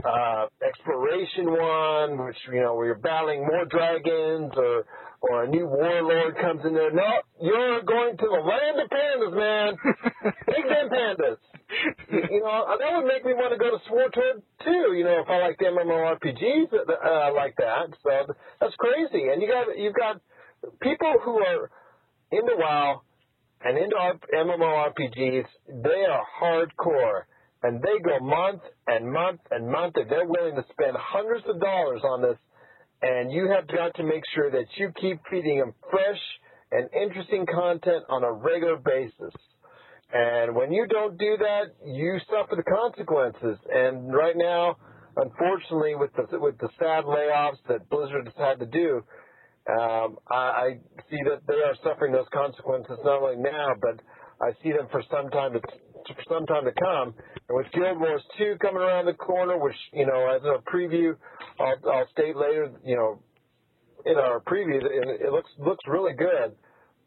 uh, 0.06 0.46
exploration 0.62 1.52
one, 1.52 2.26
which 2.26 2.38
you 2.54 2.62
know 2.62 2.76
where 2.76 2.86
you're 2.88 2.96
battling 3.04 3.42
more 3.42 3.66
dragons 3.66 4.54
or 4.56 4.86
or 5.22 5.44
a 5.44 5.48
new 5.50 5.66
warlord 5.66 6.38
comes 6.40 6.62
in 6.64 6.74
there. 6.74 6.94
No, 6.94 7.12
you're 7.42 7.82
going 7.82 8.16
to 8.18 8.26
the 8.26 8.40
land 8.40 8.78
of 8.80 8.88
pandas, 8.88 9.36
man. 9.36 9.74
Big 10.46 10.64
damn 10.70 10.90
pandas. 10.94 11.38
You, 12.10 12.42
know 12.42 12.78
that 12.80 12.96
would 12.96 13.08
make 13.08 13.26
me 13.26 13.34
want 13.34 13.52
to 13.52 13.60
go 13.60 13.76
to 13.76 13.82
SWTOR 13.90 14.40
too. 14.64 14.96
You 14.96 15.04
know 15.04 15.20
if 15.20 15.30
I 15.30 15.40
like 15.40 15.58
the 15.58 15.66
MMORPGs 15.66 16.72
uh, 16.72 17.34
like 17.34 17.56
that. 17.58 17.90
So 18.04 18.34
that's 18.62 18.76
crazy. 18.78 19.28
And 19.34 19.42
you 19.42 19.50
got 19.50 19.78
you've 19.78 19.96
got 19.96 20.22
people 20.82 21.14
who 21.24 21.40
are 21.40 21.70
into 22.32 22.56
WoW 22.58 23.02
and 23.62 23.78
into 23.78 23.96
MMORPGs, 24.34 25.46
they 25.68 26.06
are 26.06 26.24
hardcore. 26.42 27.24
And 27.64 27.82
they 27.82 28.00
go 28.04 28.20
month 28.24 28.62
and 28.88 29.12
month 29.12 29.42
and 29.50 29.68
month, 29.68 29.96
and 29.98 30.10
they're 30.10 30.28
willing 30.28 30.56
to 30.56 30.66
spend 30.72 30.96
hundreds 30.96 31.44
of 31.50 31.60
dollars 31.60 32.02
on 32.04 32.22
this. 32.22 32.38
And 33.02 33.32
you 33.32 33.50
have 33.50 33.68
got 33.68 33.96
to 33.96 34.04
make 34.04 34.24
sure 34.36 34.52
that 34.52 34.66
you 34.78 34.92
keep 35.00 35.20
feeding 35.30 35.60
them 35.60 35.74
fresh 35.90 36.20
and 36.72 36.90
interesting 36.94 37.46
content 37.46 38.04
on 38.10 38.24
a 38.24 38.32
regular 38.32 38.78
basis. 38.78 39.34
And 40.14 40.56
when 40.56 40.72
you 40.72 40.88
don't 40.88 41.18
do 41.18 41.38
that, 41.38 41.76
you 41.86 42.18
suffer 42.30 42.56
the 42.56 42.64
consequences. 42.64 43.58
And 43.74 44.14
right 44.14 44.36
now, 44.38 44.78
unfortunately, 45.16 45.96
with 45.96 46.12
the 46.16 46.40
with 46.40 46.58
the 46.60 46.70
sad 46.80 47.04
layoffs 47.06 47.60
that 47.68 47.90
Blizzard 47.90 48.26
has 48.26 48.36
had 48.38 48.60
to 48.60 48.66
do, 48.66 49.04
um, 49.70 50.18
I, 50.32 50.36
I 50.36 50.68
see 51.10 51.20
that 51.28 51.42
they 51.48 51.60
are 51.60 51.76
suffering 51.84 52.14
those 52.14 52.28
consequences 52.34 52.98
not 53.04 53.22
only 53.22 53.42
now, 53.42 53.76
but 53.82 54.00
I 54.40 54.52
see 54.64 54.72
them 54.72 54.88
for 54.92 55.04
some 55.12 55.30
time 55.30 55.54
to 55.54 55.60
for 55.60 56.24
some 56.30 56.46
time 56.46 56.64
to 56.64 56.72
come. 56.72 57.14
And 57.50 57.58
with 57.58 57.68
Guild 57.74 58.00
Wars 58.00 58.22
2 58.38 58.58
coming 58.62 58.82
around 58.82 59.08
the 59.08 59.14
corner, 59.14 59.58
which 59.58 59.76
you 59.92 60.06
know, 60.06 60.30
as 60.34 60.42
a 60.44 60.64
preview, 60.70 61.16
I'll, 61.60 61.92
I'll 61.92 62.08
state 62.12 62.38
later, 62.38 62.72
you 62.86 62.96
know, 62.96 63.20
in 64.06 64.16
our 64.16 64.40
preview, 64.40 64.78
it, 64.78 65.22
it 65.22 65.32
looks 65.32 65.50
looks 65.60 65.84
really 65.88 66.14
good. 66.14 66.56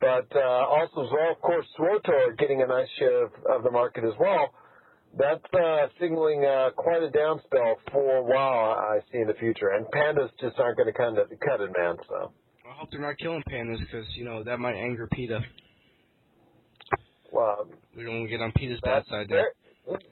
But 0.01 0.29
uh, 0.35 0.41
also, 0.41 1.05
as 1.05 1.11
well, 1.13 1.33
of 1.33 1.41
course, 1.41 1.67
SWTOR 1.79 2.39
getting 2.39 2.63
a 2.63 2.67
nice 2.67 2.89
share 2.99 3.25
of, 3.25 3.33
of 3.49 3.63
the 3.63 3.71
market 3.71 4.05
as 4.05 4.15
well. 4.19 4.53
That's 5.17 5.45
uh, 5.53 5.89
signaling 6.01 6.45
uh, 6.45 6.71
quite 6.77 7.03
a 7.03 7.09
downspell 7.09 7.75
for 7.93 8.23
WoW 8.25 8.77
I 8.79 9.01
see 9.13 9.19
in 9.19 9.27
the 9.27 9.35
future, 9.35 9.71
and 9.71 9.87
pandas 9.87 10.31
just 10.41 10.59
aren't 10.59 10.77
going 10.77 10.93
to 10.93 10.97
kind 10.97 11.19
of 11.19 11.29
cut 11.41 11.61
it, 11.61 11.71
man. 11.77 11.97
So. 12.09 12.33
Well, 12.71 12.79
hope 12.79 12.91
they're 12.93 13.01
not 13.01 13.19
killing 13.19 13.43
pandas 13.51 13.81
because 13.81 14.07
you 14.15 14.25
know 14.25 14.45
that 14.45 14.61
might 14.61 14.77
anger 14.77 15.09
PETA. 15.11 15.41
Well, 17.33 17.67
We 17.97 18.05
don't 18.05 18.21
want 18.21 18.27
to 18.27 18.31
get 18.31 18.41
on 18.41 18.53
PETA's 18.53 18.81
bad 18.85 19.03
side 19.11 19.27
there. 19.29 19.49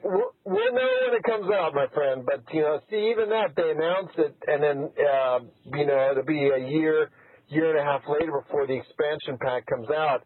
We'll 0.03 0.33
we'll 0.43 0.73
know 0.73 0.89
when 1.07 1.15
it 1.17 1.23
comes 1.23 1.49
out, 1.53 1.73
my 1.73 1.87
friend. 1.93 2.25
But 2.25 2.43
you 2.53 2.59
know, 2.59 2.81
see, 2.89 3.11
even 3.15 3.29
that 3.29 3.55
they 3.55 3.71
announced 3.71 4.17
it, 4.17 4.35
and 4.45 4.61
then 4.61 4.89
uh, 4.99 5.39
you 5.77 5.85
know 5.85 6.09
it'll 6.11 6.25
be 6.25 6.49
a 6.49 6.69
year, 6.69 7.11
year 7.47 7.69
and 7.69 7.79
a 7.79 7.83
half 7.89 8.01
later 8.09 8.41
before 8.41 8.67
the 8.67 8.75
expansion 8.75 9.37
pack 9.39 9.65
comes 9.65 9.87
out. 9.89 10.25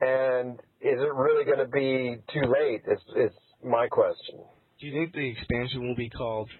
And 0.00 0.54
is 0.80 0.98
it 0.98 1.14
really 1.14 1.44
going 1.44 1.58
to 1.58 1.68
be 1.70 2.16
too 2.32 2.48
late? 2.50 2.82
Is 2.90 2.98
is 3.14 3.36
my 3.64 3.86
question. 3.86 4.40
Do 4.80 4.86
you 4.88 4.92
think 4.92 5.12
the 5.12 5.28
expansion 5.30 5.86
will 5.86 5.94
be 5.94 6.08
called 6.08 6.50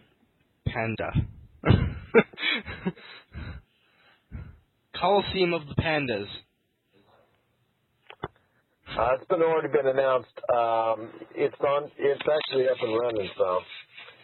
Panda? 0.68 1.12
Coliseum 5.00 5.54
of 5.54 5.62
the 5.66 5.74
Pandas. 5.74 6.26
Uh, 8.98 9.14
it's 9.14 9.26
been 9.28 9.40
already 9.40 9.68
been 9.68 9.86
announced. 9.86 10.36
Um, 10.52 11.10
it's 11.34 11.54
on. 11.60 11.90
It's 11.96 12.20
actually 12.20 12.68
up 12.68 12.76
and 12.82 12.98
running, 12.98 13.30
so 13.38 13.60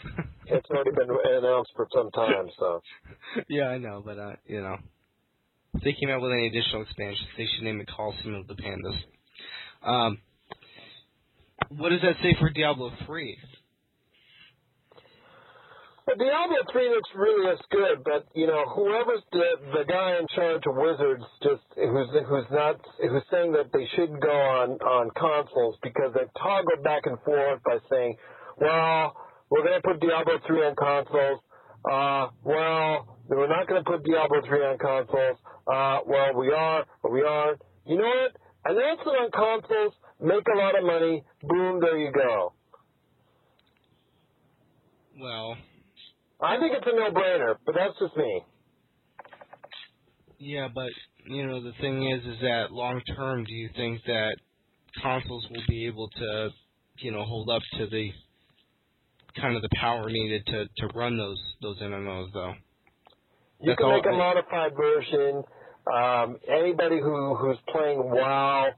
it's 0.47 0.69
already 0.71 0.91
been 0.91 1.09
announced 1.25 1.71
for 1.75 1.89
some 1.95 2.11
time. 2.11 2.49
So 2.59 2.83
yeah, 3.49 3.69
I 3.69 3.79
know, 3.79 4.03
but 4.05 4.19
uh, 4.19 4.35
you 4.47 4.61
know, 4.61 4.77
if 5.75 5.83
they 5.83 5.95
came 5.99 6.11
out 6.11 6.21
with 6.21 6.33
any 6.33 6.49
additional 6.49 6.83
expansions, 6.83 7.27
they 7.39 7.47
should 7.47 7.65
name 7.65 7.81
it 7.81 7.89
Coliseum 7.89 8.35
of 8.35 8.47
the 8.47 8.55
Pandas. 8.55 8.99
Um, 9.83 10.19
what 11.71 11.91
does 11.91 12.03
that 12.03 12.17
say 12.23 12.37
for 12.39 12.51
Diablo 12.51 12.93
three? 13.07 13.39
Well, 16.07 16.17
Diablo 16.17 16.57
three 16.71 16.89
looks 16.89 17.11
really 17.17 17.51
as 17.51 17.59
good, 17.73 18.05
but 18.05 18.27
you 18.33 18.47
know, 18.47 18.65
whoever's 18.71 19.27
the 19.33 19.59
the 19.75 19.85
guy 19.91 20.17
in 20.21 20.27
charge 20.37 20.63
of 20.65 20.77
Wizards, 20.77 21.25
just 21.43 21.67
who's 21.75 22.07
who's 22.29 22.47
not 22.53 22.79
who's 23.03 23.27
saying 23.31 23.51
that 23.53 23.73
they 23.73 23.89
shouldn't 23.97 24.23
go 24.23 24.31
on 24.31 24.79
on 24.87 25.11
consoles 25.19 25.75
because 25.83 26.15
they've 26.15 26.31
toggled 26.39 26.85
back 26.85 27.07
and 27.07 27.19
forth 27.27 27.61
by 27.65 27.79
saying, 27.91 28.17
well, 28.57 29.17
we're 29.51 29.67
going 29.67 29.83
to 29.83 29.89
put 29.89 29.99
Diablo 30.01 30.39
three 30.47 30.63
on 30.63 30.77
consoles. 30.77 31.41
Uh, 31.83 32.31
well, 32.45 33.19
we're 33.29 33.49
not 33.49 33.67
going 33.67 33.83
to 33.83 33.91
put 33.91 34.05
Diablo 34.05 34.43
three 34.47 34.63
on 34.63 34.79
consoles. 34.79 35.39
Uh, 35.67 36.07
well, 36.07 36.35
we 36.39 36.53
are, 36.53 36.85
but 37.03 37.11
we 37.11 37.23
aren't. 37.23 37.61
You 37.85 37.99
know 37.99 38.07
what? 38.07 38.37
Announce 38.65 39.01
it 39.05 39.09
on 39.11 39.31
consoles, 39.35 39.95
make 40.21 40.47
a 40.55 40.57
lot 40.57 40.79
of 40.79 40.85
money. 40.85 41.25
Boom, 41.43 41.81
there 41.81 41.99
you 41.99 42.13
go. 42.13 42.53
Well, 45.21 45.57
I 46.41 46.59
think 46.59 46.73
it's 46.77 46.87
a 46.87 46.95
no-brainer, 46.95 47.57
but 47.65 47.75
that's 47.75 47.99
just 47.99 48.17
me. 48.17 48.43
yeah, 50.39 50.69
but 50.75 50.91
you 51.27 51.47
know, 51.47 51.63
the 51.63 51.73
thing 51.81 52.09
is, 52.11 52.25
is 52.25 52.41
that 52.41 52.71
long 52.71 53.01
term, 53.17 53.45
do 53.45 53.53
you 53.55 53.71
think 53.77 54.01
that 54.07 54.37
consoles 55.03 55.47
will 55.51 55.63
be 55.69 55.87
able 55.87 56.09
to, 56.09 56.51
you 56.99 57.13
know, 57.13 57.25
hold 57.25 57.51
up 57.51 57.63
to 57.79 57.87
the 57.87 58.11
kind 59.41 59.57
of 59.57 59.63
the 59.63 59.69
power 59.81 60.09
needed 60.09 60.47
to 60.47 60.67
to 60.79 60.87
run 60.95 61.17
those 61.17 61.41
those 61.63 61.81
MMOs 61.81 62.33
though? 62.33 62.55
You 63.61 63.71
That's 63.71 63.79
can 63.79 63.89
make 63.89 64.07
a 64.07 64.13
modified 64.13 64.73
version. 64.77 65.43
Um, 65.93 66.37
anybody 66.49 67.01
who 67.01 67.35
who's 67.37 67.59
playing 67.73 67.99
WoW 67.99 68.69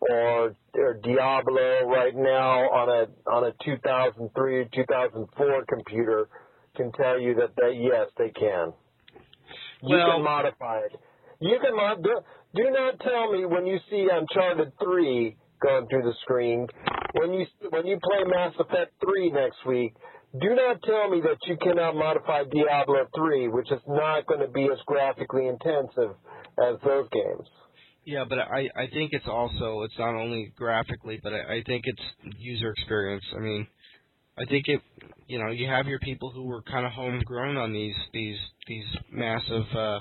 or 0.00 0.56
or 0.74 0.94
Diablo 1.02 1.86
right 1.86 2.14
now 2.14 2.60
on 2.70 2.88
a 2.88 3.30
on 3.30 3.44
a 3.44 3.52
2003 3.64 4.68
2004 4.74 5.64
computer 5.68 6.28
can 6.78 6.92
tell 6.92 7.20
you 7.20 7.34
that 7.34 7.52
they 7.60 7.76
yes 7.76 8.08
they 8.16 8.30
can. 8.30 8.72
You 9.82 9.96
Well- 9.96 10.12
can 10.16 10.22
modify 10.24 10.78
it. 10.86 10.92
You 11.40 11.58
can 11.60 11.76
mod. 11.76 12.02
Do, 12.02 12.20
do 12.54 12.70
not 12.70 12.98
tell 13.00 13.32
me 13.32 13.44
when 13.46 13.66
you 13.66 13.78
see 13.90 14.08
Uncharted 14.10 14.72
3 14.82 15.36
going 15.60 15.86
through 15.88 16.02
the 16.02 16.14
screen, 16.22 16.66
when 17.12 17.32
you 17.32 17.46
when 17.70 17.86
you 17.86 17.98
play 18.02 18.24
Mass 18.24 18.54
Effect 18.58 18.92
3 19.04 19.30
next 19.30 19.64
week. 19.66 19.92
Do 20.38 20.54
not 20.54 20.82
tell 20.82 21.08
me 21.08 21.22
that 21.22 21.38
you 21.46 21.56
cannot 21.56 21.96
modify 21.96 22.44
Diablo 22.44 23.06
3, 23.16 23.48
which 23.48 23.72
is 23.72 23.80
not 23.88 24.26
going 24.26 24.40
to 24.40 24.48
be 24.48 24.64
as 24.64 24.78
graphically 24.86 25.46
intensive 25.48 26.12
as 26.60 26.76
those 26.84 27.08
games. 27.08 27.48
Yeah, 28.04 28.24
but 28.28 28.38
I 28.38 28.68
I 28.76 28.86
think 28.92 29.12
it's 29.12 29.26
also 29.26 29.82
it's 29.82 29.98
not 29.98 30.14
only 30.14 30.52
graphically, 30.54 31.18
but 31.22 31.32
I, 31.32 31.56
I 31.56 31.62
think 31.66 31.84
it's 31.86 32.34
user 32.38 32.70
experience. 32.72 33.24
I 33.34 33.40
mean, 33.40 33.66
I 34.40 34.44
think 34.48 34.66
it 34.68 34.80
you 35.26 35.38
know 35.38 35.50
you 35.50 35.68
have 35.68 35.86
your 35.86 35.98
people 36.00 36.30
who 36.30 36.44
were 36.44 36.62
kind 36.62 36.86
of 36.86 36.92
homegrown 36.92 37.56
on 37.56 37.72
these 37.72 37.94
these 38.12 38.38
these 38.66 38.84
massive 39.10 39.64
uh, 39.76 40.00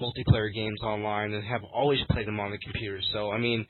multiplayer 0.00 0.52
games 0.54 0.80
online 0.82 1.32
and 1.32 1.44
have 1.44 1.62
always 1.72 2.00
played 2.10 2.26
them 2.26 2.40
on 2.40 2.50
the 2.50 2.58
computer. 2.58 3.00
So 3.12 3.30
I 3.30 3.38
mean, 3.38 3.66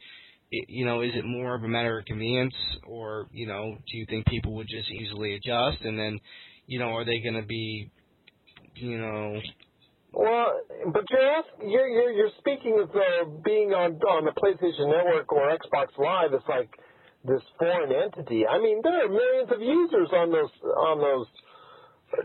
it, 0.50 0.66
you 0.68 0.84
know, 0.84 1.02
is 1.02 1.12
it 1.14 1.24
more 1.24 1.54
of 1.54 1.62
a 1.64 1.68
matter 1.68 1.98
of 1.98 2.04
convenience, 2.06 2.54
or 2.86 3.28
you 3.32 3.46
know, 3.46 3.76
do 3.90 3.98
you 3.98 4.06
think 4.08 4.26
people 4.26 4.54
would 4.54 4.68
just 4.68 4.90
easily 4.90 5.34
adjust 5.34 5.78
and 5.84 5.98
then, 5.98 6.18
you 6.66 6.78
know, 6.78 6.88
are 6.96 7.04
they 7.04 7.20
going 7.20 7.40
to 7.40 7.46
be, 7.46 7.90
you 8.74 8.98
know, 8.98 9.40
Well, 10.12 10.60
but 10.92 11.04
you're 11.10 11.30
ask- 11.30 11.62
you're 11.62 11.88
you're, 11.88 12.12
you're 12.12 12.30
speaking 12.38 12.80
of 12.82 12.90
uh, 12.90 13.30
being 13.44 13.72
on 13.72 13.94
on 14.02 14.24
the 14.24 14.32
PlayStation 14.32 14.88
Network 14.90 15.32
or 15.32 15.56
Xbox 15.56 15.96
Live. 15.98 16.32
It's 16.34 16.48
like 16.48 16.70
this 17.24 17.42
foreign 17.58 17.92
entity. 17.92 18.46
I 18.46 18.58
mean, 18.58 18.80
there 18.82 19.04
are 19.04 19.08
millions 19.08 19.50
of 19.52 19.60
users 19.60 20.08
on 20.12 20.30
those 20.32 20.52
on 20.64 20.98
those 21.00 21.26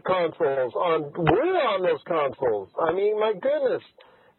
consoles. 0.05 0.73
On 0.73 1.11
we're 1.17 1.59
on 1.61 1.83
those 1.83 2.01
consoles. 2.07 2.69
I 2.79 2.93
mean, 2.93 3.19
my 3.19 3.33
goodness. 3.33 3.83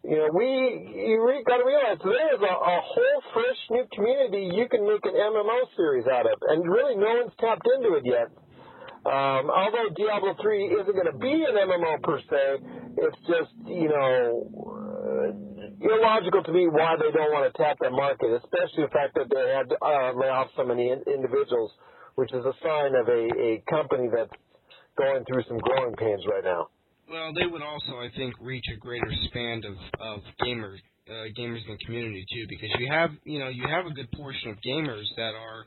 You 0.04 0.22
know, 0.22 0.28
we 0.32 0.46
you 0.46 1.18
re- 1.18 1.42
got 1.42 1.58
to 1.58 1.66
realize 1.66 1.98
there's 1.98 2.40
a, 2.40 2.54
a 2.54 2.78
whole 2.78 3.20
fresh 3.34 3.60
new 3.70 3.86
community 3.92 4.54
you 4.54 4.68
can 4.68 4.86
make 4.86 5.02
an 5.04 5.18
MMO 5.18 5.66
series 5.76 6.06
out 6.06 6.30
of, 6.30 6.38
and 6.46 6.62
really 6.62 6.94
no 6.94 7.10
one's 7.22 7.34
tapped 7.40 7.66
into 7.66 7.96
it 7.96 8.04
yet. 8.06 8.30
Um, 9.06 9.50
although 9.54 9.94
Diablo 9.94 10.34
3 10.42 10.66
isn't 10.82 10.94
going 10.94 11.06
to 11.06 11.18
be 11.18 11.30
an 11.30 11.54
MMO 11.54 12.02
per 12.02 12.18
se, 12.18 12.58
it's 12.98 13.16
just, 13.30 13.54
you 13.64 13.88
know, 13.88 14.50
uh, 14.50 15.55
illogical 15.80 16.42
to 16.42 16.52
me 16.52 16.68
why 16.68 16.96
they 16.96 17.10
don't 17.12 17.32
want 17.32 17.52
to 17.52 17.54
tap 17.56 17.76
that 17.80 17.92
market, 17.92 18.32
especially 18.42 18.84
the 18.84 18.94
fact 18.94 19.14
that 19.14 19.28
they 19.28 19.46
had 19.52 19.68
to 19.70 19.76
uh, 19.80 20.12
lay 20.16 20.28
off 20.28 20.48
so 20.56 20.64
many 20.64 20.90
in- 20.90 21.04
individuals, 21.06 21.72
which 22.14 22.32
is 22.32 22.44
a 22.44 22.54
sign 22.62 22.94
of 22.94 23.08
a, 23.08 23.22
a 23.36 23.62
company 23.68 24.08
that's 24.08 24.32
going 24.96 25.24
through 25.28 25.44
some 25.48 25.58
growing 25.58 25.94
pains 25.96 26.24
right 26.30 26.44
now. 26.44 26.68
Well, 27.08 27.32
they 27.34 27.46
would 27.46 27.62
also, 27.62 28.02
I 28.02 28.08
think, 28.16 28.34
reach 28.40 28.64
a 28.74 28.78
greater 28.78 29.10
span 29.28 29.62
of 29.62 29.76
of 30.00 30.20
gamers, 30.42 30.82
uh, 31.06 31.30
gamers 31.38 31.62
in 31.62 31.78
the 31.78 31.82
community 31.84 32.26
too, 32.32 32.46
because 32.48 32.70
you 32.78 32.90
have, 32.90 33.10
you 33.24 33.38
know, 33.38 33.48
you 33.48 33.62
have 33.68 33.86
a 33.86 33.94
good 33.94 34.10
portion 34.12 34.50
of 34.50 34.56
gamers 34.66 35.06
that 35.16 35.34
are 35.38 35.66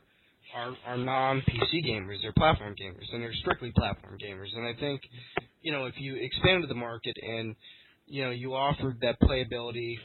are 0.54 0.74
are 0.86 0.98
non 0.98 1.40
PC 1.40 1.86
gamers, 1.86 2.20
they're 2.22 2.36
platform 2.36 2.74
gamers, 2.76 3.08
and 3.12 3.22
they're 3.22 3.32
strictly 3.40 3.72
platform 3.76 4.18
gamers. 4.18 4.48
And 4.54 4.66
I 4.66 4.78
think, 4.78 5.00
you 5.62 5.72
know, 5.72 5.86
if 5.86 5.94
you 5.96 6.16
expanded 6.20 6.68
the 6.68 6.74
market 6.74 7.16
and 7.22 7.54
you 8.10 8.24
know 8.24 8.30
you 8.30 8.54
offered 8.54 9.00
that 9.00 9.20
playability 9.20 9.96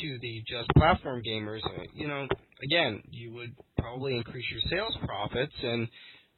to 0.00 0.18
the 0.20 0.42
just 0.46 0.68
platform 0.76 1.22
gamers, 1.26 1.64
uh, 1.64 1.84
you 1.94 2.08
know, 2.08 2.26
again, 2.62 3.02
you 3.10 3.32
would 3.34 3.54
probably 3.78 4.16
increase 4.16 4.44
your 4.50 4.60
sales 4.70 4.96
profits 5.06 5.52
and 5.62 5.88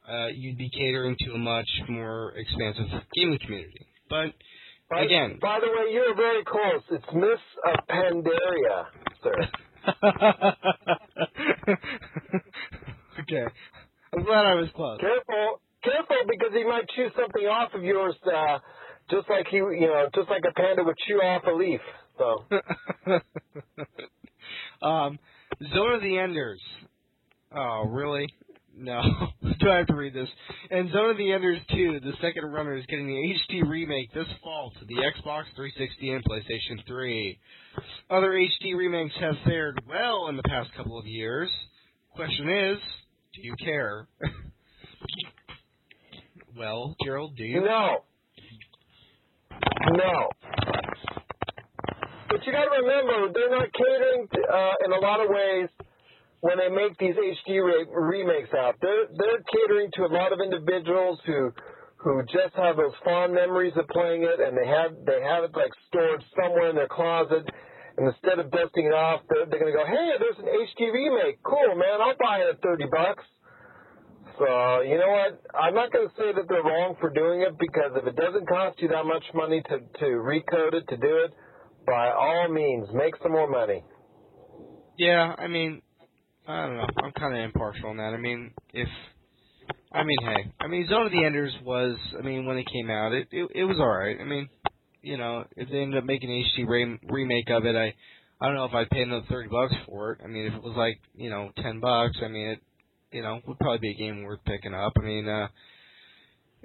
uh, 0.09 0.27
you'd 0.27 0.57
be 0.57 0.69
catering 0.69 1.15
to 1.19 1.31
a 1.33 1.37
much 1.37 1.67
more 1.89 2.33
expansive 2.37 2.85
gaming 3.15 3.39
community. 3.43 3.85
But 4.09 4.33
By, 4.89 5.01
Again. 5.03 5.39
by 5.41 5.59
the 5.59 5.67
way, 5.67 5.91
you're 5.91 6.15
very 6.15 6.43
close. 6.45 6.81
It's 6.91 7.13
Miss 7.13 7.39
uh, 7.67 7.75
Pandaria, 7.89 8.85
sir. 9.23 9.35
okay, 13.21 13.45
I'm 14.13 14.23
glad 14.23 14.45
I 14.45 14.55
was 14.55 14.69
close. 14.75 14.99
Careful, 14.99 15.61
careful, 15.83 16.17
because 16.29 16.53
he 16.53 16.63
might 16.63 16.87
chew 16.95 17.09
something 17.19 17.47
off 17.47 17.73
of 17.73 17.83
yours, 17.83 18.15
uh, 18.25 18.59
just 19.09 19.29
like 19.29 19.47
he, 19.49 19.57
you 19.57 19.87
know, 19.87 20.07
just 20.13 20.29
like 20.29 20.43
a 20.49 20.53
panda 20.53 20.83
would 20.83 20.97
chew 21.07 21.15
off 21.15 21.43
a 21.47 21.51
leaf. 21.51 21.81
So, 22.17 22.43
um, 24.87 25.19
Zone 25.73 25.93
of 25.93 26.01
the 26.01 26.17
Enders. 26.17 26.61
Oh, 27.55 27.85
really? 27.87 28.27
No. 28.75 29.01
Do 29.59 29.69
I 29.69 29.77
have 29.77 29.87
to 29.87 29.95
read 29.95 30.13
this? 30.13 30.27
And 30.69 30.91
Zone 30.91 31.11
of 31.11 31.17
the 31.17 31.31
Enders 31.31 31.59
2, 31.71 31.99
the 32.03 32.11
second 32.21 32.51
runner, 32.51 32.75
is 32.75 32.85
getting 32.87 33.07
the 33.07 33.55
HD 33.55 33.67
remake 33.67 34.13
this 34.13 34.27
fall 34.43 34.71
to 34.79 34.85
the 34.85 34.95
Xbox 34.95 35.43
360 35.55 36.11
and 36.11 36.23
PlayStation 36.23 36.85
3. 36.87 37.39
Other 38.09 38.31
HD 38.31 38.75
remakes 38.75 39.15
have 39.19 39.35
fared 39.45 39.81
well 39.87 40.27
in 40.29 40.37
the 40.37 40.43
past 40.43 40.69
couple 40.75 40.99
of 40.99 41.05
years. 41.05 41.49
Question 42.15 42.49
is, 42.49 42.77
do 43.33 43.41
you 43.41 43.55
care? 43.63 44.07
well, 46.57 46.95
Gerald, 47.03 47.35
do 47.35 47.43
you? 47.43 47.61
no, 47.61 48.03
no. 49.91 50.29
But 52.29 52.45
you 52.45 52.51
got 52.51 52.67
to 52.67 52.75
remember, 52.83 53.33
they're 53.33 53.49
not 53.49 53.69
catering 53.71 54.27
uh, 54.27 54.75
in 54.85 54.91
a 54.91 54.99
lot 54.99 55.23
of 55.23 55.29
ways 55.29 55.69
when 56.41 56.57
they 56.59 56.69
make 56.69 56.97
these 56.99 57.15
HD 57.15 57.63
re- 57.63 57.87
remakes 57.89 58.53
out. 58.53 58.75
They're 58.81 59.07
they're 59.15 59.41
catering 59.47 59.89
to 59.95 60.05
a 60.05 60.11
lot 60.11 60.33
of 60.33 60.39
individuals 60.43 61.19
who 61.25 61.51
who 61.97 62.21
just 62.29 62.53
have 62.55 62.77
those 62.77 62.93
fond 63.03 63.33
memories 63.33 63.73
of 63.75 63.87
playing 63.89 64.23
it, 64.23 64.39
and 64.39 64.55
they 64.55 64.67
have 64.67 64.91
they 65.05 65.23
have 65.23 65.43
it 65.43 65.51
like 65.55 65.71
stored 65.87 66.23
somewhere 66.35 66.69
in 66.69 66.75
their 66.75 66.87
closet, 66.91 67.47
and 67.97 68.07
instead 68.07 68.37
of 68.37 68.51
dusting 68.51 68.85
it 68.85 68.93
off, 68.93 69.21
they're, 69.29 69.45
they're 69.49 69.59
going 69.59 69.73
to 69.73 69.77
go, 69.77 69.85
hey, 69.85 70.13
there's 70.21 70.37
an 70.37 70.45
HD 70.45 70.93
remake. 70.93 71.41
Cool, 71.41 71.73
man. 71.73 71.97
I'll 71.97 72.19
buy 72.21 72.45
it 72.45 72.53
at 72.53 72.61
30 72.61 72.85
bucks. 72.91 73.23
So, 74.37 74.81
you 74.81 74.97
know 74.97 75.09
what? 75.09 75.41
I'm 75.55 75.73
not 75.73 75.91
going 75.91 76.07
to 76.07 76.13
say 76.15 76.31
that 76.33 76.47
they're 76.47 76.61
wrong 76.61 76.95
for 76.99 77.09
doing 77.09 77.41
it 77.41 77.57
because 77.57 77.91
if 77.95 78.05
it 78.05 78.15
doesn't 78.15 78.47
cost 78.47 78.79
you 78.81 78.87
that 78.89 79.05
much 79.05 79.23
money 79.33 79.61
to, 79.69 79.79
to 79.79 80.05
recode 80.05 80.73
it, 80.73 80.87
to 80.89 80.97
do 80.97 81.25
it, 81.25 81.33
by 81.85 82.11
all 82.11 82.47
means, 82.49 82.87
make 82.93 83.15
some 83.23 83.31
more 83.31 83.49
money. 83.49 83.83
Yeah, 84.97 85.33
I 85.37 85.47
mean, 85.47 85.81
I 86.47 86.65
don't 86.67 86.77
know. 86.77 86.87
I'm 87.03 87.11
kind 87.13 87.35
of 87.35 87.43
impartial 87.43 87.89
on 87.89 87.97
that. 87.97 88.13
I 88.13 88.17
mean, 88.17 88.51
if 88.73 88.87
I 89.91 90.03
mean, 90.03 90.17
hey, 90.21 90.51
I 90.59 90.67
mean, 90.67 90.87
Zone 90.89 91.05
of 91.05 91.11
the 91.11 91.25
Enders 91.25 91.53
was, 91.63 91.97
I 92.17 92.21
mean, 92.21 92.45
when 92.45 92.57
it 92.57 92.67
came 92.71 92.89
out, 92.89 93.13
it 93.13 93.27
it, 93.31 93.49
it 93.55 93.63
was 93.63 93.77
all 93.79 93.89
right. 93.89 94.17
I 94.19 94.23
mean, 94.23 94.49
you 95.01 95.17
know, 95.17 95.45
if 95.55 95.69
they 95.69 95.79
ended 95.79 95.97
up 95.97 96.03
making 96.03 96.29
an 96.29 96.43
HD 96.57 96.67
re- 96.67 96.99
remake 97.09 97.49
of 97.49 97.65
it, 97.65 97.75
I 97.75 97.93
I 98.39 98.47
don't 98.47 98.55
know 98.55 98.65
if 98.65 98.73
I'd 98.73 98.89
pay 98.89 99.01
another 99.01 99.25
thirty 99.29 99.49
bucks 99.49 99.73
for 99.87 100.13
it. 100.13 100.21
I 100.23 100.27
mean, 100.27 100.45
if 100.45 100.53
it 100.53 100.63
was 100.63 100.75
like 100.77 100.99
you 101.15 101.29
know 101.29 101.51
ten 101.57 101.79
bucks, 101.79 102.17
I 102.23 102.27
mean, 102.27 102.47
it 102.49 102.59
you 103.11 103.21
know 103.21 103.39
would 103.47 103.59
probably 103.59 103.79
be 103.79 103.91
a 103.91 103.97
game 103.97 104.23
worth 104.23 104.39
picking 104.45 104.73
up. 104.73 104.93
I 104.97 105.01
mean, 105.01 105.27
uh, 105.27 105.47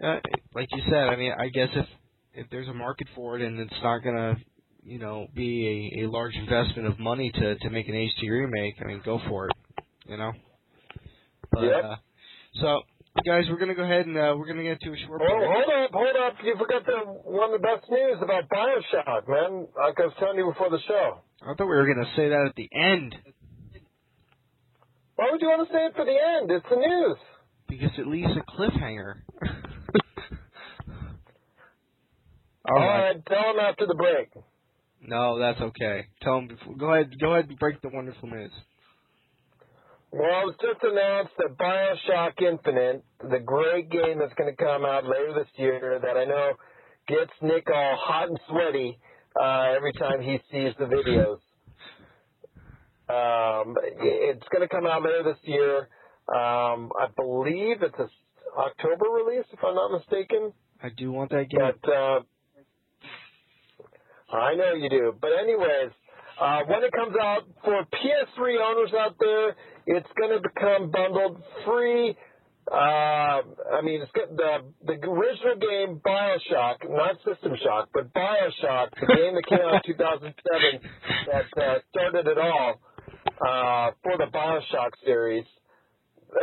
uh 0.03 0.21
like 0.55 0.69
you 0.73 0.83
said, 0.91 1.09
I 1.09 1.17
mean, 1.17 1.33
I 1.39 1.49
guess 1.49 1.69
if 1.75 1.87
if 2.35 2.47
there's 2.51 2.69
a 2.69 2.75
market 2.75 3.09
for 3.15 3.37
it 3.37 3.43
and 3.43 3.59
it's 3.61 3.73
not 3.83 3.99
gonna 3.99 4.37
you 4.83 4.99
know 4.99 5.27
be 5.35 5.93
a, 6.01 6.05
a 6.05 6.11
large 6.11 6.35
investment 6.35 6.89
of 6.89 6.99
money 6.99 7.31
to 7.31 7.57
to 7.57 7.71
make 7.71 7.89
an 7.89 7.95
HD 7.95 8.31
remake, 8.31 8.75
I 8.83 8.87
mean, 8.89 9.03
go 9.05 9.21
for 9.29 9.47
it. 9.47 9.53
You 10.07 10.17
know. 10.17 10.33
But, 11.53 11.63
Yep. 11.65 11.85
uh, 11.85 11.97
so 12.61 12.81
guys, 13.27 13.45
we're 13.51 13.59
gonna 13.59 13.75
go 13.75 13.85
ahead 13.85 14.07
and 14.07 14.17
uh, 14.17 14.35
we're 14.37 14.47
gonna 14.47 14.63
get 14.63 14.81
to 14.81 14.93
a 14.93 14.97
short 15.07 15.21
Oh, 15.23 15.37
break. 15.37 15.51
hold 15.53 15.85
up, 15.85 15.91
hold 15.93 16.17
up. 16.17 16.35
You 16.43 16.57
forgot 16.59 16.87
the 16.87 16.99
one 17.29 17.53
of 17.53 17.61
the 17.61 17.67
best 17.67 17.89
news 17.91 18.17
about 18.23 18.49
Bioshock, 18.49 19.29
man. 19.29 19.69
Like 19.77 20.01
I 20.01 20.07
was 20.07 20.15
telling 20.19 20.39
you 20.39 20.47
before 20.47 20.71
the 20.71 20.81
show. 20.89 21.21
I 21.43 21.55
thought 21.55 21.69
we 21.69 21.77
were 21.77 21.87
gonna 21.87 22.11
say 22.17 22.29
that 22.31 22.47
at 22.49 22.57
the 22.57 22.69
end 22.75 23.15
Why 25.23 25.31
would 25.31 25.41
you 25.41 25.47
want 25.55 25.69
to 25.69 25.73
say 25.73 25.87
it 25.87 25.95
for 25.95 26.05
the 26.05 26.19
end? 26.19 26.51
It's 26.51 26.67
the 26.69 26.83
news. 26.83 27.17
because 27.69 27.95
it 27.97 28.09
leaves 28.09 28.33
a 28.35 28.43
cliffhanger. 28.51 29.23
All 32.69 32.75
right, 32.75 33.25
tell 33.27 33.55
him 33.55 33.61
after 33.61 33.87
the 33.87 33.95
break. 33.95 34.31
No, 35.01 35.39
that's 35.39 35.61
okay. 35.61 36.07
Tell 36.23 36.39
him. 36.39 36.49
Before, 36.49 36.75
go 36.75 36.93
ahead. 36.93 37.15
Go 37.21 37.35
ahead 37.35 37.49
and 37.49 37.57
break 37.57 37.81
the 37.83 37.91
wonderful 37.91 38.31
news. 38.31 38.51
Well, 40.11 40.49
it's 40.49 40.59
just 40.61 40.83
announced 40.83 41.35
that 41.39 41.57
Bioshock 41.57 42.43
Infinite, 42.43 43.05
the 43.21 43.39
great 43.39 43.91
game 43.91 44.19
that's 44.19 44.35
going 44.35 44.51
to 44.51 44.57
come 44.57 44.85
out 44.85 45.05
later 45.05 45.35
this 45.37 45.47
year, 45.55 46.01
that 46.03 46.17
I 46.17 46.25
know 46.25 46.55
gets 47.07 47.31
Nick 47.43 47.69
all 47.73 47.97
hot 47.97 48.29
and 48.29 48.41
sweaty 48.49 48.99
uh, 49.41 49.73
every 49.77 49.93
time 49.93 50.21
he 50.21 50.39
sees 50.51 50.75
the 50.81 50.87
videos. 50.87 51.39
Um, 53.13 53.77
it's 54.01 54.47
going 54.49 54.67
to 54.67 54.69
come 54.69 54.87
out 54.87 55.03
later 55.03 55.23
this 55.25 55.37
year. 55.45 55.89
Um, 56.29 56.93
I 56.99 57.09
believe 57.15 57.83
it's 57.83 57.99
a 57.99 58.09
October 58.57 59.07
release, 59.11 59.45
if 59.53 59.59
I'm 59.65 59.75
not 59.75 59.93
mistaken. 59.93 60.53
I 60.83 60.89
do 60.97 61.13
want 61.13 61.31
that 61.31 61.51
game. 61.51 61.61
But 61.61 61.93
uh, 61.93 62.21
I 64.37 64.55
know 64.55 64.75
you 64.75 64.89
do. 64.89 65.15
But 65.21 65.31
anyways, 65.43 65.91
uh, 66.41 66.61
when 66.67 66.83
it 66.85 66.93
comes 66.93 67.15
out 67.21 67.43
for 67.65 67.85
PS3 67.85 68.57
owners 68.65 68.93
out 68.99 69.17
there, 69.21 69.57
it's 69.87 70.09
going 70.19 70.31
to 70.31 70.41
become 70.41 70.91
bundled 70.91 71.43
free. 71.67 72.17
Uh, 72.71 73.43
I 73.75 73.83
mean, 73.83 74.01
it's 74.01 74.13
got 74.13 74.37
the 74.37 74.63
the 74.87 74.95
original 75.09 75.57
game 75.59 76.01
Bioshock, 76.05 76.89
not 76.89 77.17
System 77.27 77.53
Shock, 77.63 77.89
but 77.93 78.15
Bioshock, 78.15 78.91
the 79.01 79.07
game 79.17 79.35
that 79.35 79.47
came 79.49 79.59
out 79.59 79.85
in 79.85 79.95
2007 79.95 80.81
that 81.27 81.63
uh, 81.63 81.79
started 81.91 82.29
it 82.29 82.39
all 82.39 82.81
uh, 83.27 83.91
for 84.03 84.17
the 84.19 84.27
Bioshock 84.33 84.91
series. 85.05 85.45